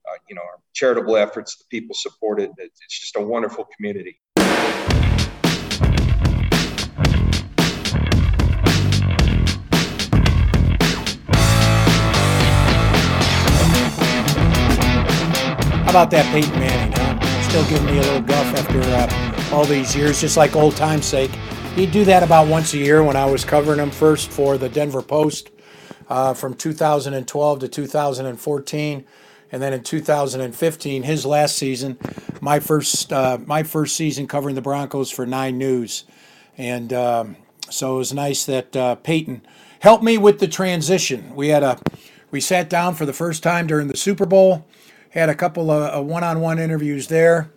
uh, 0.10 0.18
you 0.28 0.36
know, 0.36 0.42
our 0.42 0.60
charitable 0.74 1.16
efforts, 1.16 1.58
the 1.58 1.66
people 1.70 1.96
supported. 1.96 2.52
It's 2.58 3.00
just 3.00 3.16
a 3.16 3.22
wonderful 3.22 3.68
community. 3.78 4.20
About 15.94 16.10
that 16.10 16.26
Peyton 16.34 16.60
Manning? 16.60 16.92
Huh? 16.98 17.42
Still 17.44 17.70
giving 17.70 17.86
me 17.86 18.00
a 18.00 18.02
little 18.02 18.22
guff 18.22 18.48
after 18.58 18.82
uh, 18.82 19.56
all 19.56 19.64
these 19.64 19.96
years, 19.96 20.20
just 20.20 20.38
like 20.38 20.56
old 20.56 20.76
time's 20.76 21.06
sake. 21.06 21.30
He'd 21.76 21.92
do 21.92 22.04
that 22.06 22.24
about 22.24 22.48
once 22.48 22.74
a 22.74 22.80
year 22.80 23.04
when 23.04 23.16
I 23.16 23.26
was 23.26 23.46
covering 23.46 23.78
him 23.78 23.92
first 23.92 24.32
for 24.32 24.58
the 24.58 24.70
Denver 24.70 25.04
Post 25.04 25.52
uh, 26.10 26.34
from 26.34 26.56
2012 26.56 27.60
to 27.60 27.68
2014 27.68 29.06
and 29.52 29.62
then 29.62 29.72
in 29.72 29.84
2015, 29.84 31.04
his 31.04 31.28
last 31.28 31.60
season, 31.60 32.00
my 32.42 32.60
first 32.60 33.14
uh, 33.14 33.38
my 33.46 33.62
first 33.62 33.96
season 33.96 34.26
covering 34.26 34.56
the 34.56 34.64
Broncos 34.64 35.12
for 35.12 35.28
Nine 35.28 35.60
News, 35.60 36.06
and 36.58 36.92
um, 36.92 37.36
so 37.70 37.94
it 37.94 37.98
was 38.00 38.14
nice 38.14 38.48
that 38.48 38.76
uh, 38.76 38.96
Peyton 38.96 39.44
helped 39.80 40.04
me 40.04 40.18
with 40.18 40.40
the 40.40 40.48
transition. 40.48 41.36
We 41.36 41.50
had 41.50 41.62
a 41.62 41.80
we 42.32 42.42
sat 42.42 42.68
down 42.68 42.96
for 42.96 43.06
the 43.06 43.14
first 43.14 43.44
time 43.44 43.68
during 43.68 43.90
the 43.90 43.96
Super 43.96 44.26
Bowl, 44.26 44.66
had 45.14 45.30
a 45.30 45.36
couple 45.36 45.70
of 45.70 45.96
uh, 45.96 46.02
one-on-one 46.02 46.58
interviews 46.58 47.08
there, 47.08 47.52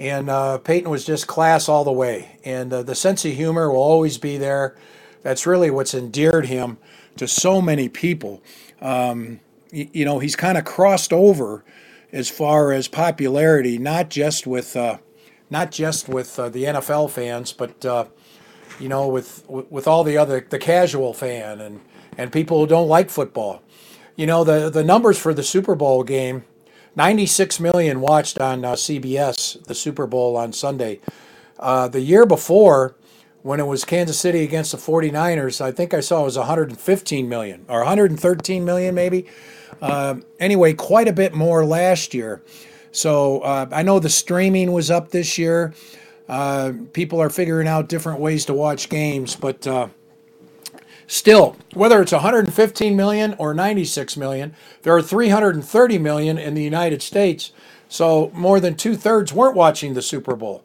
and 0.00 0.30
uh, 0.30 0.58
Peyton 0.58 0.90
was 0.90 1.04
just 1.04 1.26
class 1.26 1.68
all 1.68 1.84
the 1.84 1.92
way, 1.92 2.38
and 2.42 2.72
uh, 2.72 2.82
the 2.82 2.94
sense 2.94 3.24
of 3.26 3.32
humor 3.32 3.70
will 3.70 3.82
always 3.82 4.16
be 4.16 4.38
there. 4.38 4.74
That's 5.22 5.46
really 5.46 5.70
what's 5.70 5.92
endeared 5.92 6.46
him 6.46 6.78
to 7.16 7.28
so 7.28 7.60
many 7.60 7.88
people. 7.90 8.42
Um, 8.80 9.40
you, 9.70 9.88
you 9.92 10.04
know, 10.06 10.20
he's 10.20 10.36
kind 10.36 10.56
of 10.56 10.64
crossed 10.64 11.12
over 11.12 11.64
as 12.12 12.30
far 12.30 12.72
as 12.72 12.88
popularity, 12.88 13.76
not 13.76 14.08
just 14.08 14.46
with 14.46 14.74
uh, 14.74 14.98
not 15.50 15.70
just 15.70 16.08
with 16.08 16.38
uh, 16.38 16.48
the 16.48 16.64
NFL 16.64 17.10
fans, 17.10 17.52
but 17.52 17.84
uh, 17.84 18.06
you 18.80 18.88
know, 18.88 19.06
with 19.06 19.44
with 19.48 19.86
all 19.86 20.02
the 20.02 20.16
other 20.16 20.46
the 20.48 20.58
casual 20.58 21.12
fan 21.12 21.60
and 21.60 21.80
and 22.16 22.32
people 22.32 22.60
who 22.60 22.66
don't 22.66 22.88
like 22.88 23.10
football. 23.10 23.62
You 24.16 24.26
know, 24.26 24.44
the 24.44 24.70
the 24.70 24.82
numbers 24.82 25.18
for 25.18 25.34
the 25.34 25.42
Super 25.42 25.74
Bowl 25.74 26.02
game, 26.04 26.44
96 26.96 27.60
million 27.60 28.00
watched 28.00 28.40
on 28.40 28.64
uh, 28.64 28.72
CBS 28.72 29.62
the 29.66 29.74
Super 29.74 30.06
Bowl 30.06 30.36
on 30.36 30.52
Sunday. 30.52 31.00
Uh, 31.58 31.88
the 31.88 32.00
year 32.00 32.24
before, 32.26 32.96
when 33.42 33.60
it 33.60 33.66
was 33.66 33.84
Kansas 33.84 34.18
City 34.18 34.42
against 34.42 34.72
the 34.72 34.78
49ers, 34.78 35.60
I 35.60 35.72
think 35.72 35.94
I 35.94 36.00
saw 36.00 36.22
it 36.22 36.24
was 36.24 36.38
115 36.38 37.28
million 37.28 37.64
or 37.68 37.78
113 37.80 38.64
million 38.64 38.94
maybe. 38.94 39.26
Uh, 39.80 40.16
anyway, 40.40 40.72
quite 40.72 41.06
a 41.06 41.12
bit 41.12 41.34
more 41.34 41.64
last 41.64 42.14
year. 42.14 42.42
So 42.92 43.40
uh, 43.40 43.68
I 43.70 43.82
know 43.82 43.98
the 43.98 44.08
streaming 44.08 44.72
was 44.72 44.90
up 44.90 45.10
this 45.10 45.36
year. 45.36 45.74
Uh, 46.28 46.72
people 46.94 47.20
are 47.20 47.28
figuring 47.30 47.68
out 47.68 47.88
different 47.88 48.20
ways 48.20 48.46
to 48.46 48.54
watch 48.54 48.88
games, 48.88 49.36
but 49.36 49.66
uh, 49.66 49.88
still, 51.06 51.56
whether 51.74 52.00
it's 52.02 52.12
115 52.12 52.96
million 52.96 53.34
or 53.38 53.54
96 53.54 54.16
million, 54.16 54.54
there 54.82 54.94
are 54.96 55.02
330 55.02 55.98
million 55.98 56.38
in 56.38 56.54
the 56.54 56.64
United 56.64 57.02
States. 57.02 57.52
So 57.88 58.30
more 58.34 58.60
than 58.60 58.76
two 58.76 58.96
thirds 58.96 59.32
weren't 59.32 59.56
watching 59.56 59.94
the 59.94 60.02
Super 60.02 60.36
Bowl, 60.36 60.64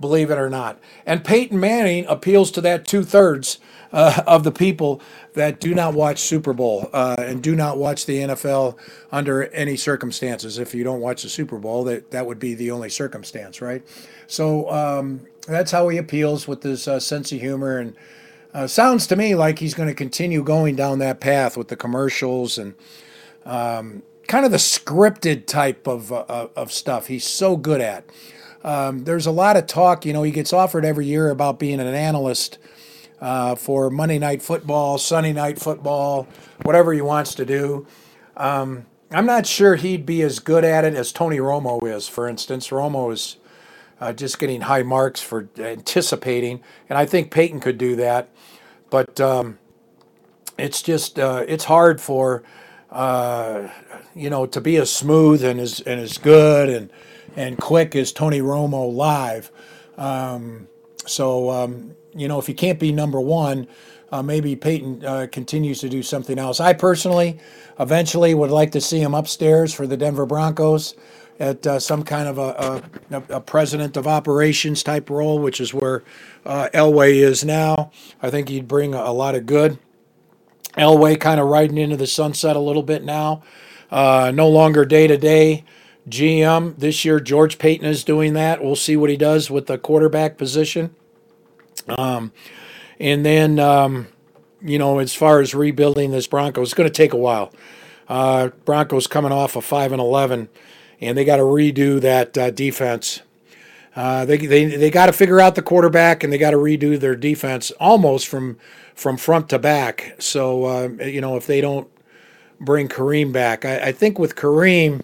believe 0.00 0.30
it 0.30 0.38
or 0.38 0.50
not. 0.50 0.78
And 1.06 1.24
Peyton 1.24 1.60
Manning 1.60 2.06
appeals 2.06 2.50
to 2.52 2.60
that 2.62 2.86
two 2.86 3.04
thirds 3.04 3.58
uh, 3.92 4.22
of 4.26 4.44
the 4.44 4.52
people 4.52 5.02
that 5.34 5.60
do 5.60 5.74
not 5.74 5.94
watch 5.94 6.20
Super 6.20 6.52
Bowl 6.52 6.88
uh, 6.92 7.16
and 7.18 7.42
do 7.42 7.54
not 7.54 7.78
watch 7.78 8.06
the 8.06 8.18
NFL 8.20 8.78
under 9.12 9.44
any 9.48 9.76
circumstances. 9.76 10.58
If 10.58 10.74
you 10.74 10.84
don't 10.84 11.00
watch 11.00 11.22
the 11.24 11.28
Super 11.28 11.58
Bowl, 11.58 11.84
that 11.84 12.10
that 12.10 12.26
would 12.26 12.38
be 12.38 12.54
the 12.54 12.70
only 12.70 12.88
circumstance, 12.90 13.60
right? 13.60 13.82
So 14.26 14.70
um, 14.70 15.20
that's 15.46 15.70
how 15.72 15.88
he 15.88 15.98
appeals 15.98 16.48
with 16.48 16.62
his 16.62 16.88
uh, 16.88 17.00
sense 17.00 17.32
of 17.32 17.40
humor 17.40 17.78
and. 17.78 17.94
Uh, 18.54 18.66
sounds 18.66 19.06
to 19.06 19.16
me 19.16 19.34
like 19.34 19.58
he's 19.58 19.74
going 19.74 19.88
to 19.88 19.94
continue 19.94 20.42
going 20.42 20.76
down 20.76 20.98
that 20.98 21.20
path 21.20 21.56
with 21.56 21.68
the 21.68 21.76
commercials 21.76 22.58
and 22.58 22.74
um, 23.46 24.02
kind 24.28 24.44
of 24.44 24.50
the 24.50 24.58
scripted 24.58 25.46
type 25.46 25.86
of, 25.86 26.12
uh, 26.12 26.48
of 26.54 26.70
stuff 26.70 27.06
he's 27.06 27.26
so 27.26 27.56
good 27.56 27.80
at. 27.80 28.04
Um, 28.62 29.04
there's 29.04 29.26
a 29.26 29.32
lot 29.32 29.56
of 29.56 29.66
talk, 29.66 30.04
you 30.04 30.12
know, 30.12 30.22
he 30.22 30.30
gets 30.30 30.52
offered 30.52 30.84
every 30.84 31.06
year 31.06 31.30
about 31.30 31.58
being 31.58 31.80
an 31.80 31.86
analyst 31.86 32.58
uh, 33.20 33.54
for 33.54 33.90
Monday 33.90 34.18
Night 34.18 34.42
Football, 34.42 34.98
Sunday 34.98 35.32
Night 35.32 35.58
Football, 35.58 36.28
whatever 36.62 36.92
he 36.92 37.00
wants 37.00 37.34
to 37.36 37.44
do. 37.44 37.86
Um, 38.36 38.86
I'm 39.10 39.26
not 39.26 39.46
sure 39.46 39.76
he'd 39.76 40.06
be 40.06 40.22
as 40.22 40.38
good 40.38 40.64
at 40.64 40.84
it 40.84 40.94
as 40.94 41.12
Tony 41.12 41.38
Romo 41.38 41.86
is, 41.86 42.08
for 42.08 42.28
instance. 42.28 42.68
Romo 42.68 43.12
is 43.12 43.36
uh, 44.00 44.12
just 44.12 44.38
getting 44.38 44.62
high 44.62 44.82
marks 44.82 45.20
for 45.20 45.48
anticipating, 45.58 46.60
and 46.88 46.98
I 46.98 47.06
think 47.06 47.30
Peyton 47.30 47.60
could 47.60 47.78
do 47.78 47.94
that. 47.96 48.28
But 48.92 49.20
um, 49.22 49.58
it's 50.58 50.82
just 50.82 51.18
uh, 51.18 51.46
it's 51.48 51.64
hard 51.64 52.00
for 52.00 52.44
uh, 52.90 53.68
you 54.14 54.30
know 54.30 54.46
to 54.46 54.60
be 54.60 54.76
as 54.76 54.92
smooth 54.92 55.42
and 55.42 55.58
as 55.58 55.80
and 55.80 55.98
as 55.98 56.18
good 56.18 56.68
and 56.68 56.92
and 57.34 57.58
quick 57.58 57.96
as 57.96 58.12
Tony 58.12 58.40
Romo 58.40 58.94
live. 58.94 59.50
Um, 59.96 60.68
so 61.06 61.50
um, 61.50 61.96
you 62.14 62.28
know 62.28 62.38
if 62.38 62.46
he 62.46 62.54
can't 62.54 62.78
be 62.78 62.92
number 62.92 63.18
one, 63.18 63.66
uh, 64.12 64.22
maybe 64.22 64.54
Peyton 64.56 65.04
uh, 65.06 65.26
continues 65.32 65.80
to 65.80 65.88
do 65.88 66.02
something 66.02 66.38
else. 66.38 66.60
I 66.60 66.74
personally, 66.74 67.40
eventually, 67.80 68.34
would 68.34 68.50
like 68.50 68.72
to 68.72 68.80
see 68.82 69.00
him 69.00 69.14
upstairs 69.14 69.72
for 69.72 69.86
the 69.86 69.96
Denver 69.96 70.26
Broncos 70.26 70.94
at 71.38 71.66
uh, 71.66 71.78
some 71.78 72.02
kind 72.02 72.28
of 72.28 72.38
a, 72.38 72.82
a, 73.10 73.22
a, 73.36 73.40
president 73.40 73.96
of 73.96 74.06
operations 74.06 74.82
type 74.82 75.10
role, 75.10 75.38
which 75.38 75.60
is 75.60 75.72
where 75.74 76.02
uh, 76.44 76.68
Elway 76.74 77.14
is 77.14 77.44
now. 77.44 77.90
I 78.22 78.30
think 78.30 78.48
he'd 78.48 78.68
bring 78.68 78.94
a, 78.94 78.98
a 78.98 79.12
lot 79.12 79.34
of 79.34 79.46
good. 79.46 79.78
Elway 80.76 81.18
kind 81.18 81.40
of 81.40 81.48
riding 81.48 81.78
into 81.78 81.96
the 81.96 82.06
sunset 82.06 82.56
a 82.56 82.60
little 82.60 82.82
bit 82.82 83.04
now. 83.04 83.42
Uh, 83.90 84.32
no 84.34 84.48
longer 84.48 84.84
day 84.84 85.06
to 85.06 85.18
day 85.18 85.64
GM. 86.08 86.76
This 86.78 87.04
year, 87.04 87.20
George 87.20 87.58
Paton 87.58 87.86
is 87.86 88.04
doing 88.04 88.32
that. 88.34 88.62
We'll 88.62 88.76
see 88.76 88.96
what 88.96 89.10
he 89.10 89.16
does 89.16 89.50
with 89.50 89.66
the 89.66 89.78
quarterback 89.78 90.38
position. 90.38 90.94
Um, 91.88 92.32
and 92.98 93.24
then, 93.24 93.58
um, 93.58 94.08
you 94.62 94.78
know, 94.78 94.98
as 94.98 95.14
far 95.14 95.40
as 95.40 95.54
rebuilding 95.54 96.10
this 96.10 96.26
Broncos, 96.26 96.68
it's 96.68 96.74
going 96.74 96.88
to 96.88 96.94
take 96.94 97.12
a 97.12 97.18
while. 97.18 97.52
Uh, 98.08 98.48
Broncos 98.64 99.06
coming 99.06 99.32
off 99.32 99.56
a 99.56 99.60
5 99.60 99.92
and 99.92 100.00
11 100.00 100.48
and 101.02 101.18
they 101.18 101.24
got 101.24 101.36
to 101.36 101.42
redo 101.42 102.00
that 102.00 102.38
uh, 102.38 102.50
defense. 102.50 103.20
Uh, 103.94 104.24
they 104.24 104.38
they, 104.38 104.64
they 104.64 104.90
got 104.90 105.06
to 105.06 105.12
figure 105.12 105.40
out 105.40 105.54
the 105.54 105.62
quarterback, 105.62 106.24
and 106.24 106.32
they 106.32 106.38
got 106.38 106.52
to 106.52 106.56
redo 106.56 106.98
their 106.98 107.16
defense 107.16 107.70
almost 107.72 108.28
from 108.28 108.56
from 108.94 109.16
front 109.16 109.48
to 109.50 109.58
back. 109.58 110.14
So 110.18 110.64
uh, 110.64 110.88
you 111.04 111.20
know 111.20 111.36
if 111.36 111.46
they 111.46 111.60
don't 111.60 111.88
bring 112.60 112.88
Kareem 112.88 113.32
back, 113.32 113.64
I, 113.64 113.88
I 113.88 113.92
think 113.92 114.18
with 114.18 114.36
Kareem, 114.36 115.02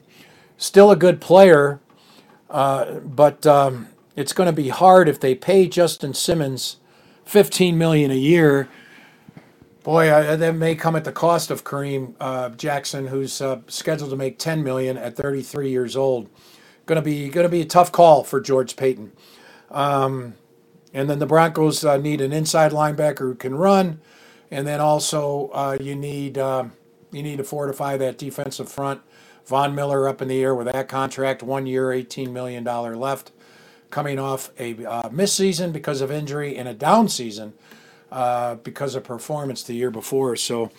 still 0.57 0.91
a 0.91 0.97
good 0.97 1.21
player, 1.21 1.81
uh, 2.49 3.01
but 3.01 3.47
um, 3.47 3.89
it's 4.17 4.33
going 4.33 4.47
to 4.47 4.53
be 4.53 4.69
hard 4.69 5.09
if 5.09 5.21
they 5.21 5.35
pay 5.35 5.69
Justin 5.69 6.15
Simmons 6.15 6.79
fifteen 7.25 7.77
million 7.77 8.11
a 8.11 8.15
year 8.15 8.69
Boy, 9.85 10.11
uh, 10.11 10.37
that 10.37 10.57
may 10.57 10.75
come 10.75 10.97
at 10.97 11.05
the 11.05 11.12
cost 11.12 11.51
of 11.51 11.64
Kareem 11.64 12.14
uh, 12.21 12.51
Jackson, 12.51 13.07
who's 13.07 13.41
uh, 13.41 13.61
scheduled 13.69 14.11
to 14.11 14.17
make 14.17 14.38
10 14.38 14.64
million 14.64 14.99
at 14.99 15.17
33 15.17 15.71
years 15.71 15.97
old. 15.97 16.29
Going 16.87 16.97
to 16.97 17.03
be 17.03 17.29
going 17.29 17.45
to 17.45 17.51
be 17.51 17.61
a 17.61 17.67
tough 17.67 17.93
call 17.93 18.25
for 18.25 18.41
George 18.41 18.77
Paton. 18.77 19.12
Um, 19.71 20.35
and 20.93 21.09
then 21.09 21.19
the 21.19 21.27
Broncos 21.27 21.85
uh, 21.85 21.97
need 21.97 22.21
an 22.21 22.33
inside 22.33 22.73
linebacker 22.73 23.19
who 23.19 23.35
can 23.35 23.55
run, 23.55 24.01
and 24.51 24.67
then 24.67 24.81
also 24.81 25.51
uh, 25.53 25.77
you 25.81 25.95
need 25.95 26.38
uh, 26.38 26.64
you 27.12 27.23
need 27.23 27.37
to 27.37 27.45
fortify 27.45 27.97
that 27.99 28.19
defensive 28.19 28.69
front. 28.71 29.03
Von 29.47 29.75
Miller 29.75 30.09
up 30.09 30.21
in 30.21 30.29
the 30.29 30.43
air 30.43 30.55
with 30.55 30.71
that 30.71 30.88
contract, 30.88 31.43
one 31.43 31.67
year, 31.67 31.93
18 31.93 32.33
million 32.33 32.64
dollar 32.64 32.97
left, 32.97 33.33
coming 33.91 34.19
off 34.19 34.51
a 34.59 34.85
uh, 34.85 35.09
missed 35.11 35.37
season 35.37 35.73
because 35.73 36.01
of 36.01 36.11
injury 36.11 36.57
and 36.57 36.69
a 36.69 36.75
down 36.75 37.09
season 37.09 37.53
uh, 38.11 38.57
because 38.57 38.94
of 38.94 39.05
performance 39.05 39.62
the 39.62 39.75
year 39.75 39.90
before. 39.90 40.37
So 40.37 40.71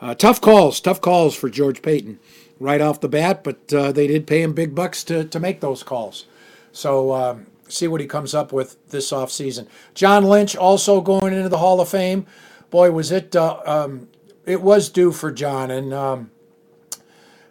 uh, 0.00 0.14
tough 0.14 0.40
calls, 0.40 0.80
tough 0.80 1.00
calls 1.00 1.34
for 1.34 1.48
George 1.48 1.82
Paton 1.82 2.18
right 2.58 2.80
off 2.80 3.00
the 3.00 3.08
bat, 3.08 3.44
but 3.44 3.72
uh, 3.72 3.92
they 3.92 4.06
did 4.06 4.26
pay 4.26 4.42
him 4.42 4.52
big 4.52 4.74
bucks 4.74 5.04
to, 5.04 5.24
to 5.24 5.40
make 5.40 5.60
those 5.60 5.82
calls. 5.82 6.26
So 6.72 7.12
um, 7.12 7.46
see 7.68 7.88
what 7.88 8.00
he 8.00 8.06
comes 8.06 8.34
up 8.34 8.52
with 8.52 8.76
this 8.90 9.10
offseason. 9.10 9.66
John 9.94 10.24
Lynch 10.24 10.56
also 10.56 11.00
going 11.00 11.32
into 11.32 11.48
the 11.48 11.58
Hall 11.58 11.80
of 11.80 11.88
Fame. 11.88 12.26
Boy, 12.70 12.90
was 12.90 13.12
it 13.12 13.34
uh, 13.36 13.60
um, 13.64 14.08
it 14.44 14.60
was 14.60 14.88
due 14.88 15.12
for 15.12 15.30
John, 15.32 15.70
and 15.70 15.94
um, 15.94 16.30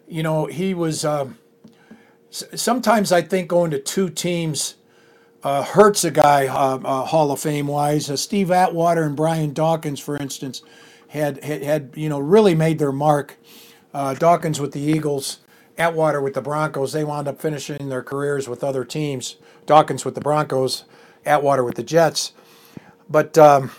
you 0.06 0.22
know 0.22 0.46
he 0.46 0.74
was. 0.74 1.04
Um, 1.04 1.38
sometimes 2.30 3.12
I 3.12 3.22
think 3.22 3.48
going 3.48 3.70
to 3.70 3.78
two 3.78 4.10
teams 4.10 4.74
uh, 5.46 5.62
hurts 5.62 6.02
a 6.02 6.10
guy 6.10 6.48
uh, 6.48 6.76
uh, 6.84 7.04
Hall 7.04 7.30
of 7.30 7.38
Fame 7.38 7.68
wise. 7.68 8.10
Uh, 8.10 8.16
Steve 8.16 8.50
Atwater 8.50 9.04
and 9.04 9.14
Brian 9.14 9.52
Dawkins, 9.52 10.00
for 10.00 10.16
instance, 10.16 10.60
had 11.06 11.42
had, 11.44 11.62
had 11.62 11.90
you 11.94 12.08
know 12.08 12.18
really 12.18 12.56
made 12.56 12.80
their 12.80 12.90
mark. 12.90 13.36
Uh, 13.94 14.12
Dawkins 14.14 14.58
with 14.58 14.72
the 14.72 14.80
Eagles, 14.80 15.38
Atwater 15.78 16.20
with 16.20 16.34
the 16.34 16.42
Broncos. 16.42 16.92
They 16.92 17.04
wound 17.04 17.28
up 17.28 17.40
finishing 17.40 17.90
their 17.90 18.02
careers 18.02 18.48
with 18.48 18.64
other 18.64 18.84
teams. 18.84 19.36
Dawkins 19.66 20.04
with 20.04 20.16
the 20.16 20.20
Broncos, 20.20 20.82
Atwater 21.24 21.62
with 21.62 21.76
the 21.76 21.84
Jets. 21.84 22.32
But 23.08 23.38
um, 23.38 23.70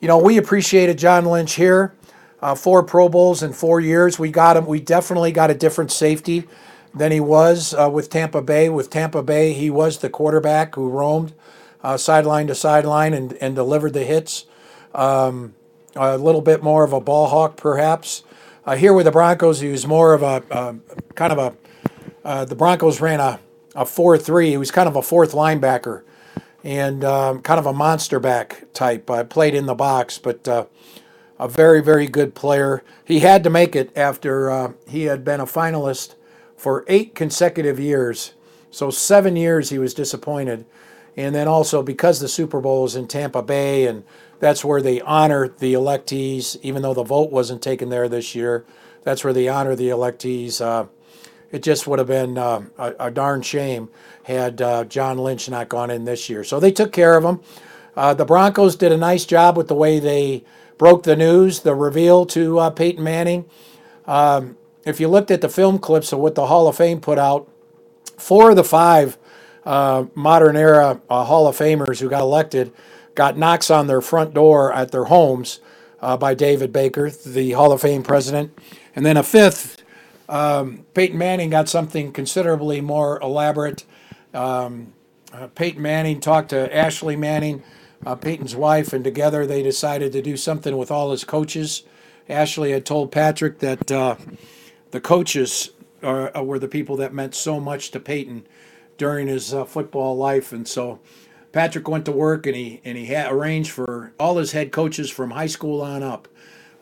you 0.00 0.08
know 0.08 0.18
we 0.18 0.36
appreciated 0.36 0.98
John 0.98 1.26
Lynch 1.26 1.54
here. 1.54 1.94
Uh, 2.42 2.56
four 2.56 2.82
Pro 2.82 3.08
Bowls 3.08 3.44
in 3.44 3.52
four 3.52 3.78
years. 3.78 4.18
We 4.18 4.32
got 4.32 4.56
him. 4.56 4.66
We 4.66 4.80
definitely 4.80 5.30
got 5.30 5.48
a 5.48 5.54
different 5.54 5.92
safety 5.92 6.48
than 6.94 7.12
he 7.12 7.20
was 7.20 7.74
uh, 7.74 7.90
with 7.92 8.10
Tampa 8.10 8.42
Bay. 8.42 8.68
With 8.68 8.90
Tampa 8.90 9.22
Bay, 9.22 9.52
he 9.52 9.70
was 9.70 9.98
the 9.98 10.10
quarterback 10.10 10.74
who 10.74 10.88
roamed 10.88 11.32
uh, 11.82 11.96
sideline 11.96 12.46
to 12.48 12.54
sideline 12.54 13.14
and, 13.14 13.32
and 13.34 13.54
delivered 13.54 13.92
the 13.92 14.04
hits. 14.04 14.46
Um, 14.94 15.54
a 15.96 16.16
little 16.18 16.42
bit 16.42 16.62
more 16.62 16.84
of 16.84 16.92
a 16.92 17.00
ball 17.00 17.28
hawk, 17.28 17.56
perhaps. 17.56 18.24
Uh, 18.66 18.76
here 18.76 18.92
with 18.92 19.06
the 19.06 19.10
Broncos, 19.10 19.60
he 19.60 19.68
was 19.68 19.86
more 19.86 20.14
of 20.14 20.22
a 20.22 20.78
kind 21.14 21.32
of 21.32 21.38
a 21.38 21.56
uh, 22.24 22.44
the 22.44 22.54
Broncos 22.54 23.00
ran 23.00 23.20
a, 23.20 23.40
a 23.74 23.86
4 23.86 24.18
3. 24.18 24.50
He 24.50 24.56
was 24.58 24.70
kind 24.70 24.88
of 24.88 24.96
a 24.96 25.02
fourth 25.02 25.32
linebacker 25.32 26.02
and 26.62 27.02
um, 27.02 27.40
kind 27.40 27.58
of 27.58 27.64
a 27.66 27.72
monster 27.72 28.20
back 28.20 28.64
type. 28.74 29.10
I 29.10 29.22
played 29.22 29.54
in 29.54 29.64
the 29.66 29.74
box, 29.74 30.18
but 30.18 30.46
uh, 30.46 30.66
a 31.38 31.48
very, 31.48 31.82
very 31.82 32.06
good 32.06 32.34
player. 32.34 32.82
He 33.04 33.20
had 33.20 33.44
to 33.44 33.50
make 33.50 33.74
it 33.74 33.96
after 33.96 34.50
uh, 34.50 34.72
he 34.86 35.04
had 35.04 35.24
been 35.24 35.40
a 35.40 35.46
finalist 35.46 36.16
for 36.58 36.84
eight 36.88 37.14
consecutive 37.14 37.80
years. 37.80 38.34
So, 38.70 38.90
seven 38.90 39.34
years 39.36 39.70
he 39.70 39.78
was 39.78 39.94
disappointed. 39.94 40.66
And 41.16 41.34
then 41.34 41.48
also 41.48 41.82
because 41.82 42.20
the 42.20 42.28
Super 42.28 42.60
Bowl 42.60 42.84
is 42.84 42.94
in 42.94 43.08
Tampa 43.08 43.42
Bay, 43.42 43.86
and 43.86 44.04
that's 44.38 44.64
where 44.64 44.82
they 44.82 45.00
honor 45.00 45.48
the 45.48 45.72
electees, 45.74 46.56
even 46.62 46.82
though 46.82 46.94
the 46.94 47.02
vote 47.02 47.32
wasn't 47.32 47.62
taken 47.62 47.88
there 47.88 48.08
this 48.08 48.34
year. 48.34 48.64
That's 49.02 49.24
where 49.24 49.32
they 49.32 49.48
honor 49.48 49.74
the 49.74 49.88
electees. 49.88 50.60
Uh, 50.60 50.86
it 51.50 51.62
just 51.62 51.86
would 51.86 51.98
have 51.98 52.08
been 52.08 52.38
uh, 52.38 52.66
a, 52.78 52.94
a, 53.00 53.10
darn 53.10 53.42
shame 53.42 53.88
had 54.24 54.60
uh, 54.60 54.84
John 54.84 55.18
Lynch 55.18 55.48
not 55.48 55.68
gone 55.68 55.90
in 55.90 56.04
this 56.04 56.28
year. 56.28 56.44
So 56.44 56.60
they 56.60 56.70
took 56.70 56.92
care 56.92 57.16
of 57.16 57.24
him. 57.24 57.40
Uh, 57.96 58.14
the 58.14 58.24
Broncos 58.24 58.76
did 58.76 58.92
a 58.92 58.96
nice 58.96 59.24
job 59.24 59.56
with 59.56 59.66
the 59.66 59.74
way 59.74 59.98
they 59.98 60.44
broke 60.76 61.02
the 61.02 61.16
news, 61.16 61.60
the 61.60 61.74
reveal 61.74 62.26
to 62.26 62.58
uh, 62.58 62.70
Peyton 62.70 63.02
Manning. 63.02 63.46
Um, 64.06 64.56
if 64.88 65.00
you 65.00 65.08
looked 65.08 65.30
at 65.30 65.40
the 65.40 65.48
film 65.48 65.78
clips 65.78 66.12
of 66.12 66.18
what 66.18 66.34
the 66.34 66.46
Hall 66.46 66.68
of 66.68 66.76
Fame 66.76 67.00
put 67.00 67.18
out, 67.18 67.48
four 68.16 68.50
of 68.50 68.56
the 68.56 68.64
five 68.64 69.18
uh, 69.64 70.06
modern 70.14 70.56
era 70.56 71.00
uh, 71.10 71.24
Hall 71.24 71.46
of 71.46 71.56
Famers 71.56 72.00
who 72.00 72.08
got 72.08 72.22
elected 72.22 72.72
got 73.14 73.36
knocks 73.36 73.70
on 73.70 73.88
their 73.88 74.00
front 74.00 74.32
door 74.32 74.72
at 74.72 74.92
their 74.92 75.04
homes 75.04 75.60
by 76.00 76.34
David 76.34 76.72
Baker, 76.72 77.10
the 77.10 77.52
Hall 77.52 77.72
of 77.72 77.80
Fame 77.80 78.04
president. 78.04 78.56
And 78.94 79.04
then 79.04 79.16
a 79.16 79.24
fifth 79.24 79.82
um, 80.28 80.84
Peyton 80.94 81.18
Manning 81.18 81.50
got 81.50 81.68
something 81.68 82.12
considerably 82.12 82.80
more 82.80 83.18
elaborate. 83.20 83.84
Um, 84.34 84.92
uh, 85.32 85.48
Peyton 85.48 85.82
Manning 85.82 86.20
talked 86.20 86.50
to 86.50 86.74
Ashley 86.74 87.16
Manning, 87.16 87.62
uh, 88.04 88.14
Peyton's 88.14 88.54
wife, 88.54 88.92
and 88.92 89.02
together 89.02 89.46
they 89.46 89.62
decided 89.62 90.12
to 90.12 90.22
do 90.22 90.36
something 90.36 90.76
with 90.76 90.90
all 90.90 91.10
his 91.10 91.24
coaches. 91.24 91.82
Ashley 92.28 92.72
had 92.72 92.84
told 92.84 93.10
Patrick 93.10 93.58
that 93.60 93.90
uh, 93.90 94.16
the 94.90 95.00
coaches 95.00 95.70
are, 96.02 96.36
uh, 96.36 96.42
were 96.42 96.58
the 96.58 96.68
people 96.68 96.96
that 96.96 97.12
meant 97.12 97.34
so 97.34 97.60
much 97.60 97.90
to 97.90 98.00
Peyton 98.00 98.46
during 98.96 99.28
his 99.28 99.54
uh, 99.54 99.64
football 99.64 100.16
life, 100.16 100.52
and 100.52 100.66
so 100.66 101.00
Patrick 101.52 101.88
went 101.88 102.04
to 102.04 102.12
work 102.12 102.46
and 102.46 102.54
he 102.54 102.80
and 102.84 102.98
he 102.98 103.06
had 103.06 103.32
arranged 103.32 103.70
for 103.70 104.12
all 104.18 104.36
his 104.36 104.52
head 104.52 104.70
coaches 104.70 105.10
from 105.10 105.30
high 105.30 105.46
school 105.46 105.80
on 105.80 106.02
up. 106.02 106.28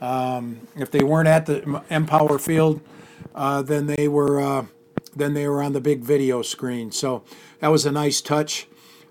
Um, 0.01 0.67
if 0.77 0.91
they 0.91 1.03
weren't 1.03 1.29
at 1.29 1.47
the 1.47 1.83
Empower 1.89 2.39
Field, 2.39 2.81
uh, 3.35 3.63
then 3.63 3.87
they 3.87 4.09
were 4.09 4.41
uh, 4.41 4.67
then 5.15 5.35
they 5.35 5.49
were 5.49 5.63
on 5.63 5.73
the 5.73 5.81
big 5.81 6.01
video 6.01 6.43
screen. 6.43 6.91
So 6.93 7.23
that 7.61 7.69
was 7.69 7.87
a 7.87 7.93
nice 7.93 8.21
touch 8.21 8.67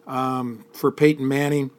um, 0.06 0.66
for 0.74 0.92
Peyton 0.92 1.28
Manning. 1.28 1.72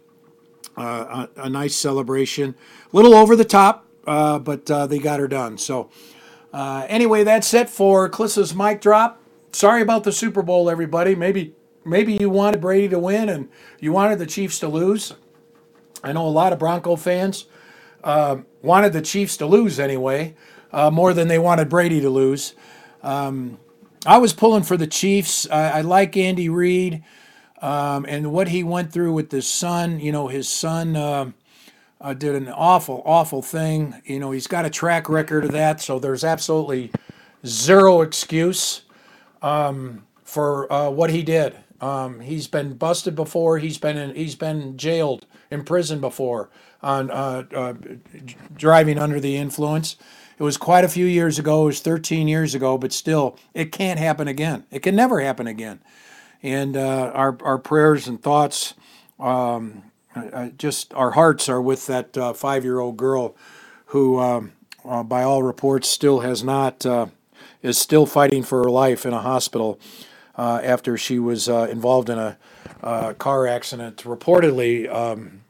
Uh, 0.77 1.27
a, 1.39 1.45
a, 1.45 1.49
nice 1.49 1.75
celebration, 1.75 2.55
a 2.93 2.97
little 2.97 3.15
over 3.15 3.35
the 3.35 3.47
top, 3.47 3.87
uh, 4.07 4.39
but 4.39 4.71
uh, 4.71 4.87
they 4.87 4.99
got 4.99 5.19
her 5.19 5.27
done. 5.27 5.57
So 5.57 5.89
uh, 6.53 6.87
anyway, 6.89 7.25
that's 7.25 7.53
it 7.55 7.71
for 7.71 8.09
Klis's 8.09 8.55
mic 8.55 8.81
drop. 8.81 9.21
Sorry 9.53 9.83
about 9.83 10.05
the 10.05 10.13
Super 10.13 10.43
Bowl, 10.43 10.71
everybody. 10.71 11.15
Maybe 11.15 11.55
maybe 11.85 12.17
you 12.21 12.31
wanted 12.31 12.61
Brady 12.61 12.89
to 12.91 12.99
win 12.99 13.29
and 13.29 13.49
you 13.81 13.93
wanted 13.93 14.19
the 14.19 14.27
Chiefs 14.27 14.59
to 14.61 14.69
lose. 14.69 15.15
I 16.05 16.13
know 16.13 16.27
a 16.27 16.31
lot 16.31 16.53
of 16.53 16.59
Bronco 16.59 16.97
fans 16.97 17.47
wanted 18.63 18.93
the 18.93 19.03
Chiefs 19.03 19.37
to 19.39 19.47
lose 19.47 19.81
anyway 19.81 20.35
uh, 20.73 20.91
more 20.91 21.15
than 21.15 21.29
they 21.29 21.39
wanted 21.39 21.69
Brady 21.69 22.01
to 22.03 22.11
lose. 22.11 22.55
Um, 23.03 23.59
I 24.07 24.19
was 24.19 24.33
pulling 24.33 24.65
for 24.65 24.77
the 24.77 24.87
Chiefs. 24.87 25.49
I, 25.51 25.79
I 25.79 25.81
like 25.83 26.17
Andy 26.17 26.49
Reid 26.49 27.05
um, 27.63 28.07
and 28.09 28.33
what 28.33 28.49
he 28.49 28.63
went 28.65 28.93
through 28.93 29.13
with 29.13 29.33
his 29.33 29.47
son. 29.47 30.01
You 30.01 30.13
know, 30.13 30.29
his 30.29 30.49
son 30.49 30.97
uh, 32.01 32.15
did 32.15 32.35
an 32.35 32.49
awful, 32.49 33.03
awful 33.05 33.43
thing. 33.43 34.01
You 34.05 34.21
know, 34.21 34.31
he's 34.31 34.47
got 34.47 34.65
a 34.65 34.71
track 34.71 35.09
record 35.09 35.45
of 35.45 35.53
that, 35.53 35.81
so 35.81 35.99
there's 35.99 36.25
absolutely 36.25 36.91
zero 37.45 38.03
excuse 38.03 38.83
um, 39.43 40.07
for 40.25 40.71
uh, 40.73 40.91
what 40.91 41.11
he 41.11 41.23
did. 41.23 41.57
Um, 41.81 42.21
he's 42.21 42.47
been 42.47 42.75
busted 42.75 43.15
before. 43.15 43.59
He's 43.59 43.79
been 43.79 43.97
in, 43.97 44.15
he's 44.15 44.35
been 44.35 44.77
jailed 44.77 45.27
in 45.51 45.65
prison 45.65 46.01
before 46.01 46.51
on 46.83 47.11
uh, 47.11 47.45
uh, 47.55 47.75
driving 48.57 48.99
under 48.99 49.21
the 49.21 49.37
influence. 49.37 49.97
It 50.39 50.43
was 50.43 50.57
quite 50.57 50.85
a 50.85 50.89
few 50.89 51.07
years 51.07 51.39
ago. 51.39 51.63
It 51.63 51.67
was 51.67 51.81
13 51.81 52.29
years 52.29 52.55
ago, 52.55 52.77
but 52.77 52.93
still, 52.93 53.39
it 53.55 53.73
can't 53.73 53.99
happen 53.99 54.29
again. 54.29 54.65
It 54.71 54.83
can 54.83 54.95
never 54.95 55.21
happen 55.21 55.47
again. 55.47 55.81
And 56.43 56.77
uh, 56.77 57.11
our, 57.15 57.39
our 57.43 57.59
prayers 57.59 58.07
and 58.07 58.23
thoughts, 58.23 58.75
um, 59.19 59.83
uh, 60.17 60.49
just 60.57 60.93
our 60.95 61.13
hearts 61.13 61.49
are 61.49 61.61
with 61.61 61.87
that 61.87 62.17
uh, 62.17 62.33
five 62.33 62.65
year 62.65 62.79
old 62.79 62.97
girl 62.97 63.37
who, 63.87 64.19
um, 64.19 64.53
uh, 64.85 65.03
by 65.03 65.23
all 65.23 65.43
reports, 65.43 65.89
still 65.89 66.21
has 66.21 66.43
not, 66.43 66.85
uh, 66.85 67.07
is 67.63 67.79
still 67.79 68.07
fighting 68.07 68.43
for 68.43 68.65
her 68.65 68.71
life 68.71 69.07
in 69.07 69.13
a 69.13 69.21
hospital 69.21 69.79
uh, 70.37 70.61
after 70.63 70.97
she 70.97 71.19
was 71.19 71.49
involved 71.49 72.11
in 72.11 72.19
a 72.19 72.37
car 73.19 73.47
accident, 73.47 73.99
reportedly 74.05 74.89
um, 74.93 75.41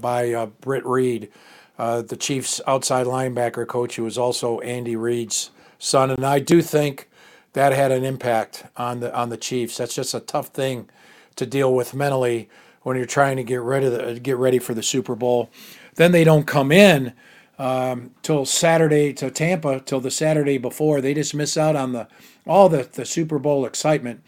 by 0.00 0.46
Britt 0.60 0.84
Reid 0.84 1.30
uh, 1.78 2.02
the 2.02 2.16
Chiefs' 2.16 2.60
outside 2.66 3.06
linebacker 3.06 3.66
coach, 3.66 3.96
who 3.96 4.04
was 4.04 4.16
also 4.16 4.60
Andy 4.60 4.96
Reid's 4.96 5.50
son, 5.78 6.10
and 6.10 6.24
I 6.24 6.38
do 6.38 6.62
think 6.62 7.08
that 7.52 7.72
had 7.72 7.90
an 7.90 8.04
impact 8.04 8.64
on 8.76 9.00
the 9.00 9.14
on 9.14 9.28
the 9.28 9.36
Chiefs. 9.36 9.76
That's 9.76 9.94
just 9.94 10.14
a 10.14 10.20
tough 10.20 10.48
thing 10.48 10.88
to 11.36 11.46
deal 11.46 11.74
with 11.74 11.94
mentally 11.94 12.48
when 12.86 12.96
you're 12.96 13.04
trying 13.04 13.36
to 13.36 13.42
get 13.42 13.60
ready 13.62 13.88
the, 13.88 14.20
get 14.20 14.36
ready 14.36 14.60
for 14.60 14.72
the 14.72 14.82
Super 14.82 15.16
Bowl. 15.16 15.50
Then 15.96 16.12
they 16.12 16.22
don't 16.22 16.46
come 16.46 16.70
in 16.70 17.14
um, 17.58 18.12
till 18.22 18.46
Saturday 18.46 19.12
to 19.14 19.28
Tampa 19.28 19.80
till 19.80 19.98
the 19.98 20.10
Saturday 20.12 20.56
before. 20.56 21.00
They 21.00 21.12
just 21.12 21.34
miss 21.34 21.56
out 21.56 21.74
on 21.74 21.94
the 21.94 22.06
all 22.46 22.68
the, 22.68 22.84
the 22.84 23.04
Super 23.04 23.40
Bowl 23.40 23.66
excitement. 23.66 24.22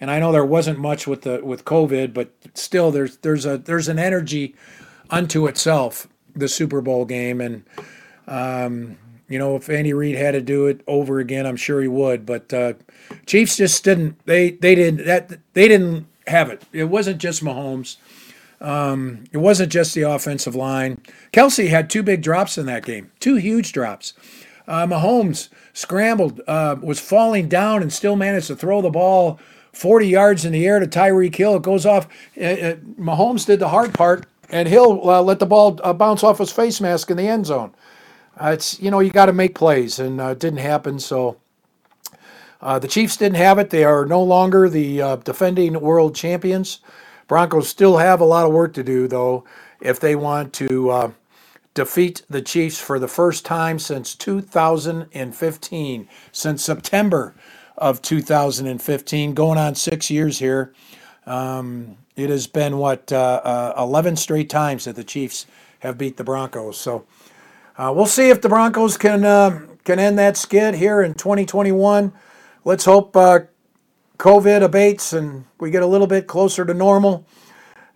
And 0.00 0.10
I 0.10 0.20
know 0.20 0.32
there 0.32 0.42
wasn't 0.42 0.78
much 0.78 1.06
with 1.06 1.20
the 1.20 1.44
with 1.44 1.66
COVID, 1.66 2.14
but 2.14 2.32
still 2.54 2.90
there's 2.90 3.18
there's 3.18 3.44
a 3.44 3.58
there's 3.58 3.88
an 3.88 3.98
energy 3.98 4.54
unto 5.10 5.46
itself 5.46 6.08
the 6.34 6.48
Super 6.48 6.80
Bowl 6.80 7.04
game. 7.04 7.42
And, 7.42 7.62
um, 8.26 8.96
you 9.28 9.38
know, 9.38 9.54
if 9.54 9.68
Andy 9.68 9.92
Reid 9.92 10.16
had 10.16 10.32
to 10.32 10.40
do 10.40 10.66
it 10.66 10.80
over 10.86 11.18
again, 11.18 11.44
I'm 11.44 11.56
sure 11.56 11.82
he 11.82 11.88
would. 11.88 12.24
But 12.24 12.54
uh, 12.54 12.72
Chiefs 13.26 13.58
just 13.58 13.84
didn't. 13.84 14.24
They 14.24 14.52
they 14.52 14.74
didn't 14.74 15.04
that 15.04 15.40
they 15.52 15.68
didn't 15.68 16.07
have 16.28 16.50
it. 16.50 16.62
It 16.72 16.84
wasn't 16.84 17.18
just 17.18 17.42
Mahomes. 17.42 17.96
Um, 18.60 19.24
it 19.32 19.38
wasn't 19.38 19.70
just 19.70 19.94
the 19.94 20.02
offensive 20.02 20.54
line. 20.54 21.00
Kelce 21.32 21.68
had 21.68 21.88
two 21.88 22.02
big 22.02 22.22
drops 22.22 22.58
in 22.58 22.66
that 22.66 22.84
game, 22.84 23.10
two 23.20 23.36
huge 23.36 23.72
drops. 23.72 24.14
Uh, 24.66 24.86
Mahomes 24.86 25.48
scrambled, 25.72 26.40
uh, 26.46 26.76
was 26.82 27.00
falling 27.00 27.48
down, 27.48 27.82
and 27.82 27.92
still 27.92 28.16
managed 28.16 28.48
to 28.48 28.56
throw 28.56 28.82
the 28.82 28.90
ball 28.90 29.38
40 29.72 30.08
yards 30.08 30.44
in 30.44 30.52
the 30.52 30.66
air 30.66 30.80
to 30.80 30.86
Tyreek 30.86 31.34
Hill. 31.34 31.56
It 31.56 31.62
goes 31.62 31.86
off. 31.86 32.08
Uh, 32.36 32.44
uh 32.44 32.74
Mahomes 32.98 33.46
did 33.46 33.60
the 33.60 33.68
hard 33.68 33.94
part 33.94 34.26
and 34.50 34.68
he'll 34.68 35.08
uh, 35.08 35.22
let 35.22 35.38
the 35.38 35.46
ball 35.46 35.78
uh, 35.84 35.92
bounce 35.92 36.22
off 36.22 36.38
his 36.38 36.50
face 36.50 36.80
mask 36.80 37.10
in 37.10 37.16
the 37.16 37.28
end 37.28 37.46
zone. 37.46 37.74
It's 38.40 38.80
you 38.80 38.90
know 38.90 39.00
you 39.00 39.10
got 39.10 39.26
to 39.26 39.32
make 39.32 39.54
plays, 39.54 39.98
and 39.98 40.20
it 40.20 40.38
didn't 40.38 40.60
happen. 40.60 41.00
So 41.00 41.38
uh, 42.60 42.78
the 42.78 42.88
Chiefs 42.88 43.16
didn't 43.16 43.36
have 43.36 43.58
it. 43.58 43.70
They 43.70 43.84
are 43.84 44.04
no 44.06 44.22
longer 44.22 44.68
the 44.68 45.02
uh, 45.02 45.16
defending 45.16 45.80
world 45.80 46.14
champions. 46.14 46.80
Broncos 47.26 47.68
still 47.68 47.98
have 47.98 48.20
a 48.20 48.24
lot 48.24 48.46
of 48.46 48.52
work 48.52 48.74
to 48.74 48.82
do, 48.82 49.06
though, 49.06 49.44
if 49.80 50.00
they 50.00 50.16
want 50.16 50.52
to 50.54 51.14
defeat 51.74 52.22
the 52.28 52.42
Chiefs 52.42 52.80
for 52.80 52.98
the 52.98 53.06
first 53.06 53.44
time 53.44 53.78
since 53.78 54.16
2015, 54.16 56.08
since 56.32 56.64
September 56.64 57.34
of 57.76 58.02
2015, 58.02 59.34
going 59.34 59.58
on 59.58 59.74
six 59.76 60.10
years 60.10 60.40
here. 60.40 60.72
Um, 61.24 61.96
it 62.16 62.30
has 62.30 62.48
been 62.48 62.78
what 62.78 63.12
uh, 63.12 63.40
uh, 63.44 63.74
11 63.78 64.16
straight 64.16 64.50
times 64.50 64.86
that 64.86 64.96
the 64.96 65.04
Chiefs 65.04 65.46
have 65.78 65.96
beat 65.96 66.16
the 66.16 66.24
Broncos. 66.24 66.76
So 66.78 67.06
uh, 67.76 67.92
we'll 67.94 68.06
see 68.06 68.30
if 68.30 68.42
the 68.42 68.48
Broncos 68.48 68.96
can 68.96 69.24
uh, 69.24 69.60
can 69.84 70.00
end 70.00 70.18
that 70.18 70.36
skid 70.36 70.74
here 70.74 71.00
in 71.00 71.14
2021. 71.14 72.12
Let's 72.68 72.84
hope 72.84 73.16
uh, 73.16 73.38
COVID 74.18 74.62
abates 74.62 75.14
and 75.14 75.46
we 75.58 75.70
get 75.70 75.82
a 75.82 75.86
little 75.86 76.06
bit 76.06 76.26
closer 76.26 76.66
to 76.66 76.74
normal. 76.74 77.26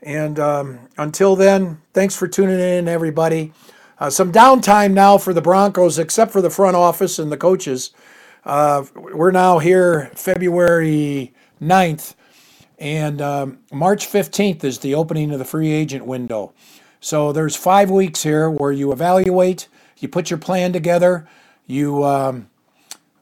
And 0.01 0.39
um, 0.39 0.89
until 0.97 1.37
then, 1.37 1.83
thanks 1.93 2.17
for 2.17 2.27
tuning 2.27 2.59
in, 2.59 2.89
everybody. 2.89 3.53
Uh, 4.01 4.09
some 4.09 4.33
downtime 4.33 4.95
now 4.95 5.19
for 5.19 5.35
the 5.35 5.43
Broncos, 5.43 5.99
except 5.99 6.33
for 6.33 6.41
the 6.41 6.49
front 6.49 6.75
office 6.75 7.19
and 7.19 7.31
the 7.31 7.37
coaches. 7.37 7.91
we're 8.47 9.31
now 9.31 9.59
here 9.59 10.11
February 10.15 11.35
9th 11.61 12.15
and 12.79 13.21
um, 13.21 13.59
March 13.71 14.07
15th 14.07 14.65
is 14.65 14.79
the 14.79 14.95
opening 14.95 15.33
of 15.33 15.39
the 15.39 15.45
free 15.45 15.71
agent 15.71 16.07
window. 16.07 16.55
So 16.99 17.31
there's 17.31 17.57
five 17.57 17.91
weeks 17.91 18.23
here 18.23 18.49
where 18.49 18.73
you 18.73 18.91
evaluate, 18.91 19.69
you 19.99 20.09
put 20.09 20.31
your 20.31 20.39
plan 20.39 20.73
together, 20.73 21.29
you 21.67 22.05
um, 22.05 22.49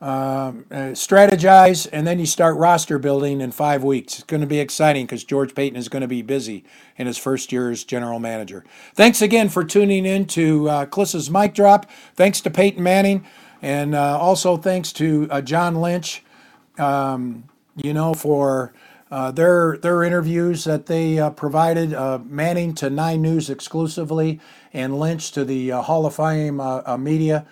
um, 0.00 0.64
uh, 0.70 0.94
strategize, 0.94 1.86
and 1.92 2.06
then 2.06 2.18
you 2.18 2.24
start 2.24 2.56
roster 2.56 2.98
building 2.98 3.42
in 3.42 3.52
five 3.52 3.84
weeks. 3.84 4.14
It's 4.14 4.22
going 4.22 4.40
to 4.40 4.46
be 4.46 4.58
exciting 4.58 5.04
because 5.04 5.24
George 5.24 5.54
Paton 5.54 5.76
is 5.76 5.90
going 5.90 6.00
to 6.00 6.08
be 6.08 6.22
busy 6.22 6.64
in 6.96 7.06
his 7.06 7.18
first 7.18 7.52
year 7.52 7.70
as 7.70 7.84
general 7.84 8.18
manager. 8.18 8.64
Thanks 8.94 9.20
again 9.20 9.50
for 9.50 9.62
tuning 9.62 10.06
in 10.06 10.24
to 10.28 10.70
uh, 10.70 10.86
Klis's 10.86 11.30
Mic 11.30 11.52
Drop. 11.52 11.84
Thanks 12.14 12.40
to 12.40 12.50
Peyton 12.50 12.82
Manning, 12.82 13.26
and 13.60 13.94
uh, 13.94 14.18
also 14.18 14.56
thanks 14.56 14.90
to 14.94 15.28
uh, 15.30 15.42
John 15.42 15.74
Lynch, 15.74 16.22
um, 16.78 17.44
you 17.76 17.92
know, 17.92 18.14
for 18.14 18.72
uh, 19.10 19.30
their 19.32 19.76
their 19.76 20.02
interviews 20.02 20.64
that 20.64 20.86
they 20.86 21.18
uh, 21.18 21.28
provided. 21.28 21.92
Uh, 21.92 22.20
Manning 22.24 22.74
to 22.76 22.88
Nine 22.88 23.20
News 23.20 23.50
exclusively, 23.50 24.40
and 24.72 24.98
Lynch 24.98 25.30
to 25.32 25.44
the 25.44 25.70
Hall 25.70 26.06
of 26.06 26.14
Fame 26.14 26.58
media. 27.02 27.44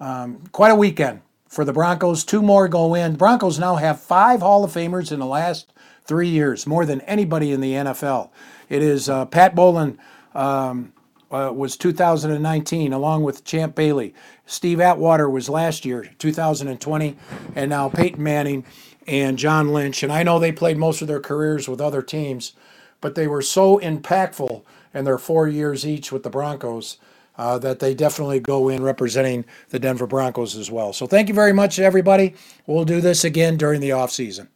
Quite 0.00 0.72
a 0.72 0.74
weekend 0.74 1.20
for 1.52 1.66
the 1.66 1.72
Broncos. 1.72 2.24
Two 2.24 2.40
more 2.40 2.66
go 2.66 2.94
in. 2.94 3.14
Broncos 3.16 3.58
now 3.58 3.76
have 3.76 4.00
five 4.00 4.40
Hall 4.40 4.64
of 4.64 4.72
Famers 4.72 5.12
in 5.12 5.20
the 5.20 5.26
last 5.26 5.70
three 6.02 6.28
years, 6.28 6.66
more 6.66 6.86
than 6.86 7.02
anybody 7.02 7.52
in 7.52 7.60
the 7.60 7.74
NFL. 7.74 8.30
It 8.70 8.82
is 8.82 9.10
uh, 9.10 9.26
Pat 9.26 9.54
Bowlen 9.54 9.98
um, 10.34 10.94
uh, 11.30 11.52
was 11.54 11.76
2019, 11.76 12.94
along 12.94 13.22
with 13.22 13.44
Champ 13.44 13.74
Bailey. 13.74 14.14
Steve 14.46 14.80
Atwater 14.80 15.28
was 15.28 15.50
last 15.50 15.84
year, 15.84 16.10
2020, 16.18 17.18
and 17.54 17.68
now 17.68 17.90
Peyton 17.90 18.22
Manning 18.22 18.64
and 19.06 19.38
John 19.38 19.74
Lynch. 19.74 20.02
And 20.02 20.10
I 20.10 20.22
know 20.22 20.38
they 20.38 20.52
played 20.52 20.78
most 20.78 21.02
of 21.02 21.08
their 21.08 21.20
careers 21.20 21.68
with 21.68 21.82
other 21.82 22.00
teams, 22.00 22.54
but 23.02 23.14
they 23.14 23.26
were 23.26 23.42
so 23.42 23.78
impactful 23.78 24.62
in 24.94 25.04
their 25.04 25.18
four 25.18 25.48
years 25.48 25.86
each 25.86 26.10
with 26.10 26.22
the 26.22 26.30
Broncos 26.30 26.96
uh, 27.36 27.58
that 27.58 27.78
they 27.78 27.94
definitely 27.94 28.40
go 28.40 28.68
in 28.68 28.82
representing 28.82 29.44
the 29.70 29.78
Denver 29.78 30.06
Broncos 30.06 30.56
as 30.56 30.70
well. 30.70 30.92
So 30.92 31.06
thank 31.06 31.28
you 31.28 31.34
very 31.34 31.52
much, 31.52 31.78
everybody. 31.78 32.34
We'll 32.66 32.84
do 32.84 33.00
this 33.00 33.24
again 33.24 33.56
during 33.56 33.80
the 33.80 33.92
off 33.92 34.10
season. 34.10 34.48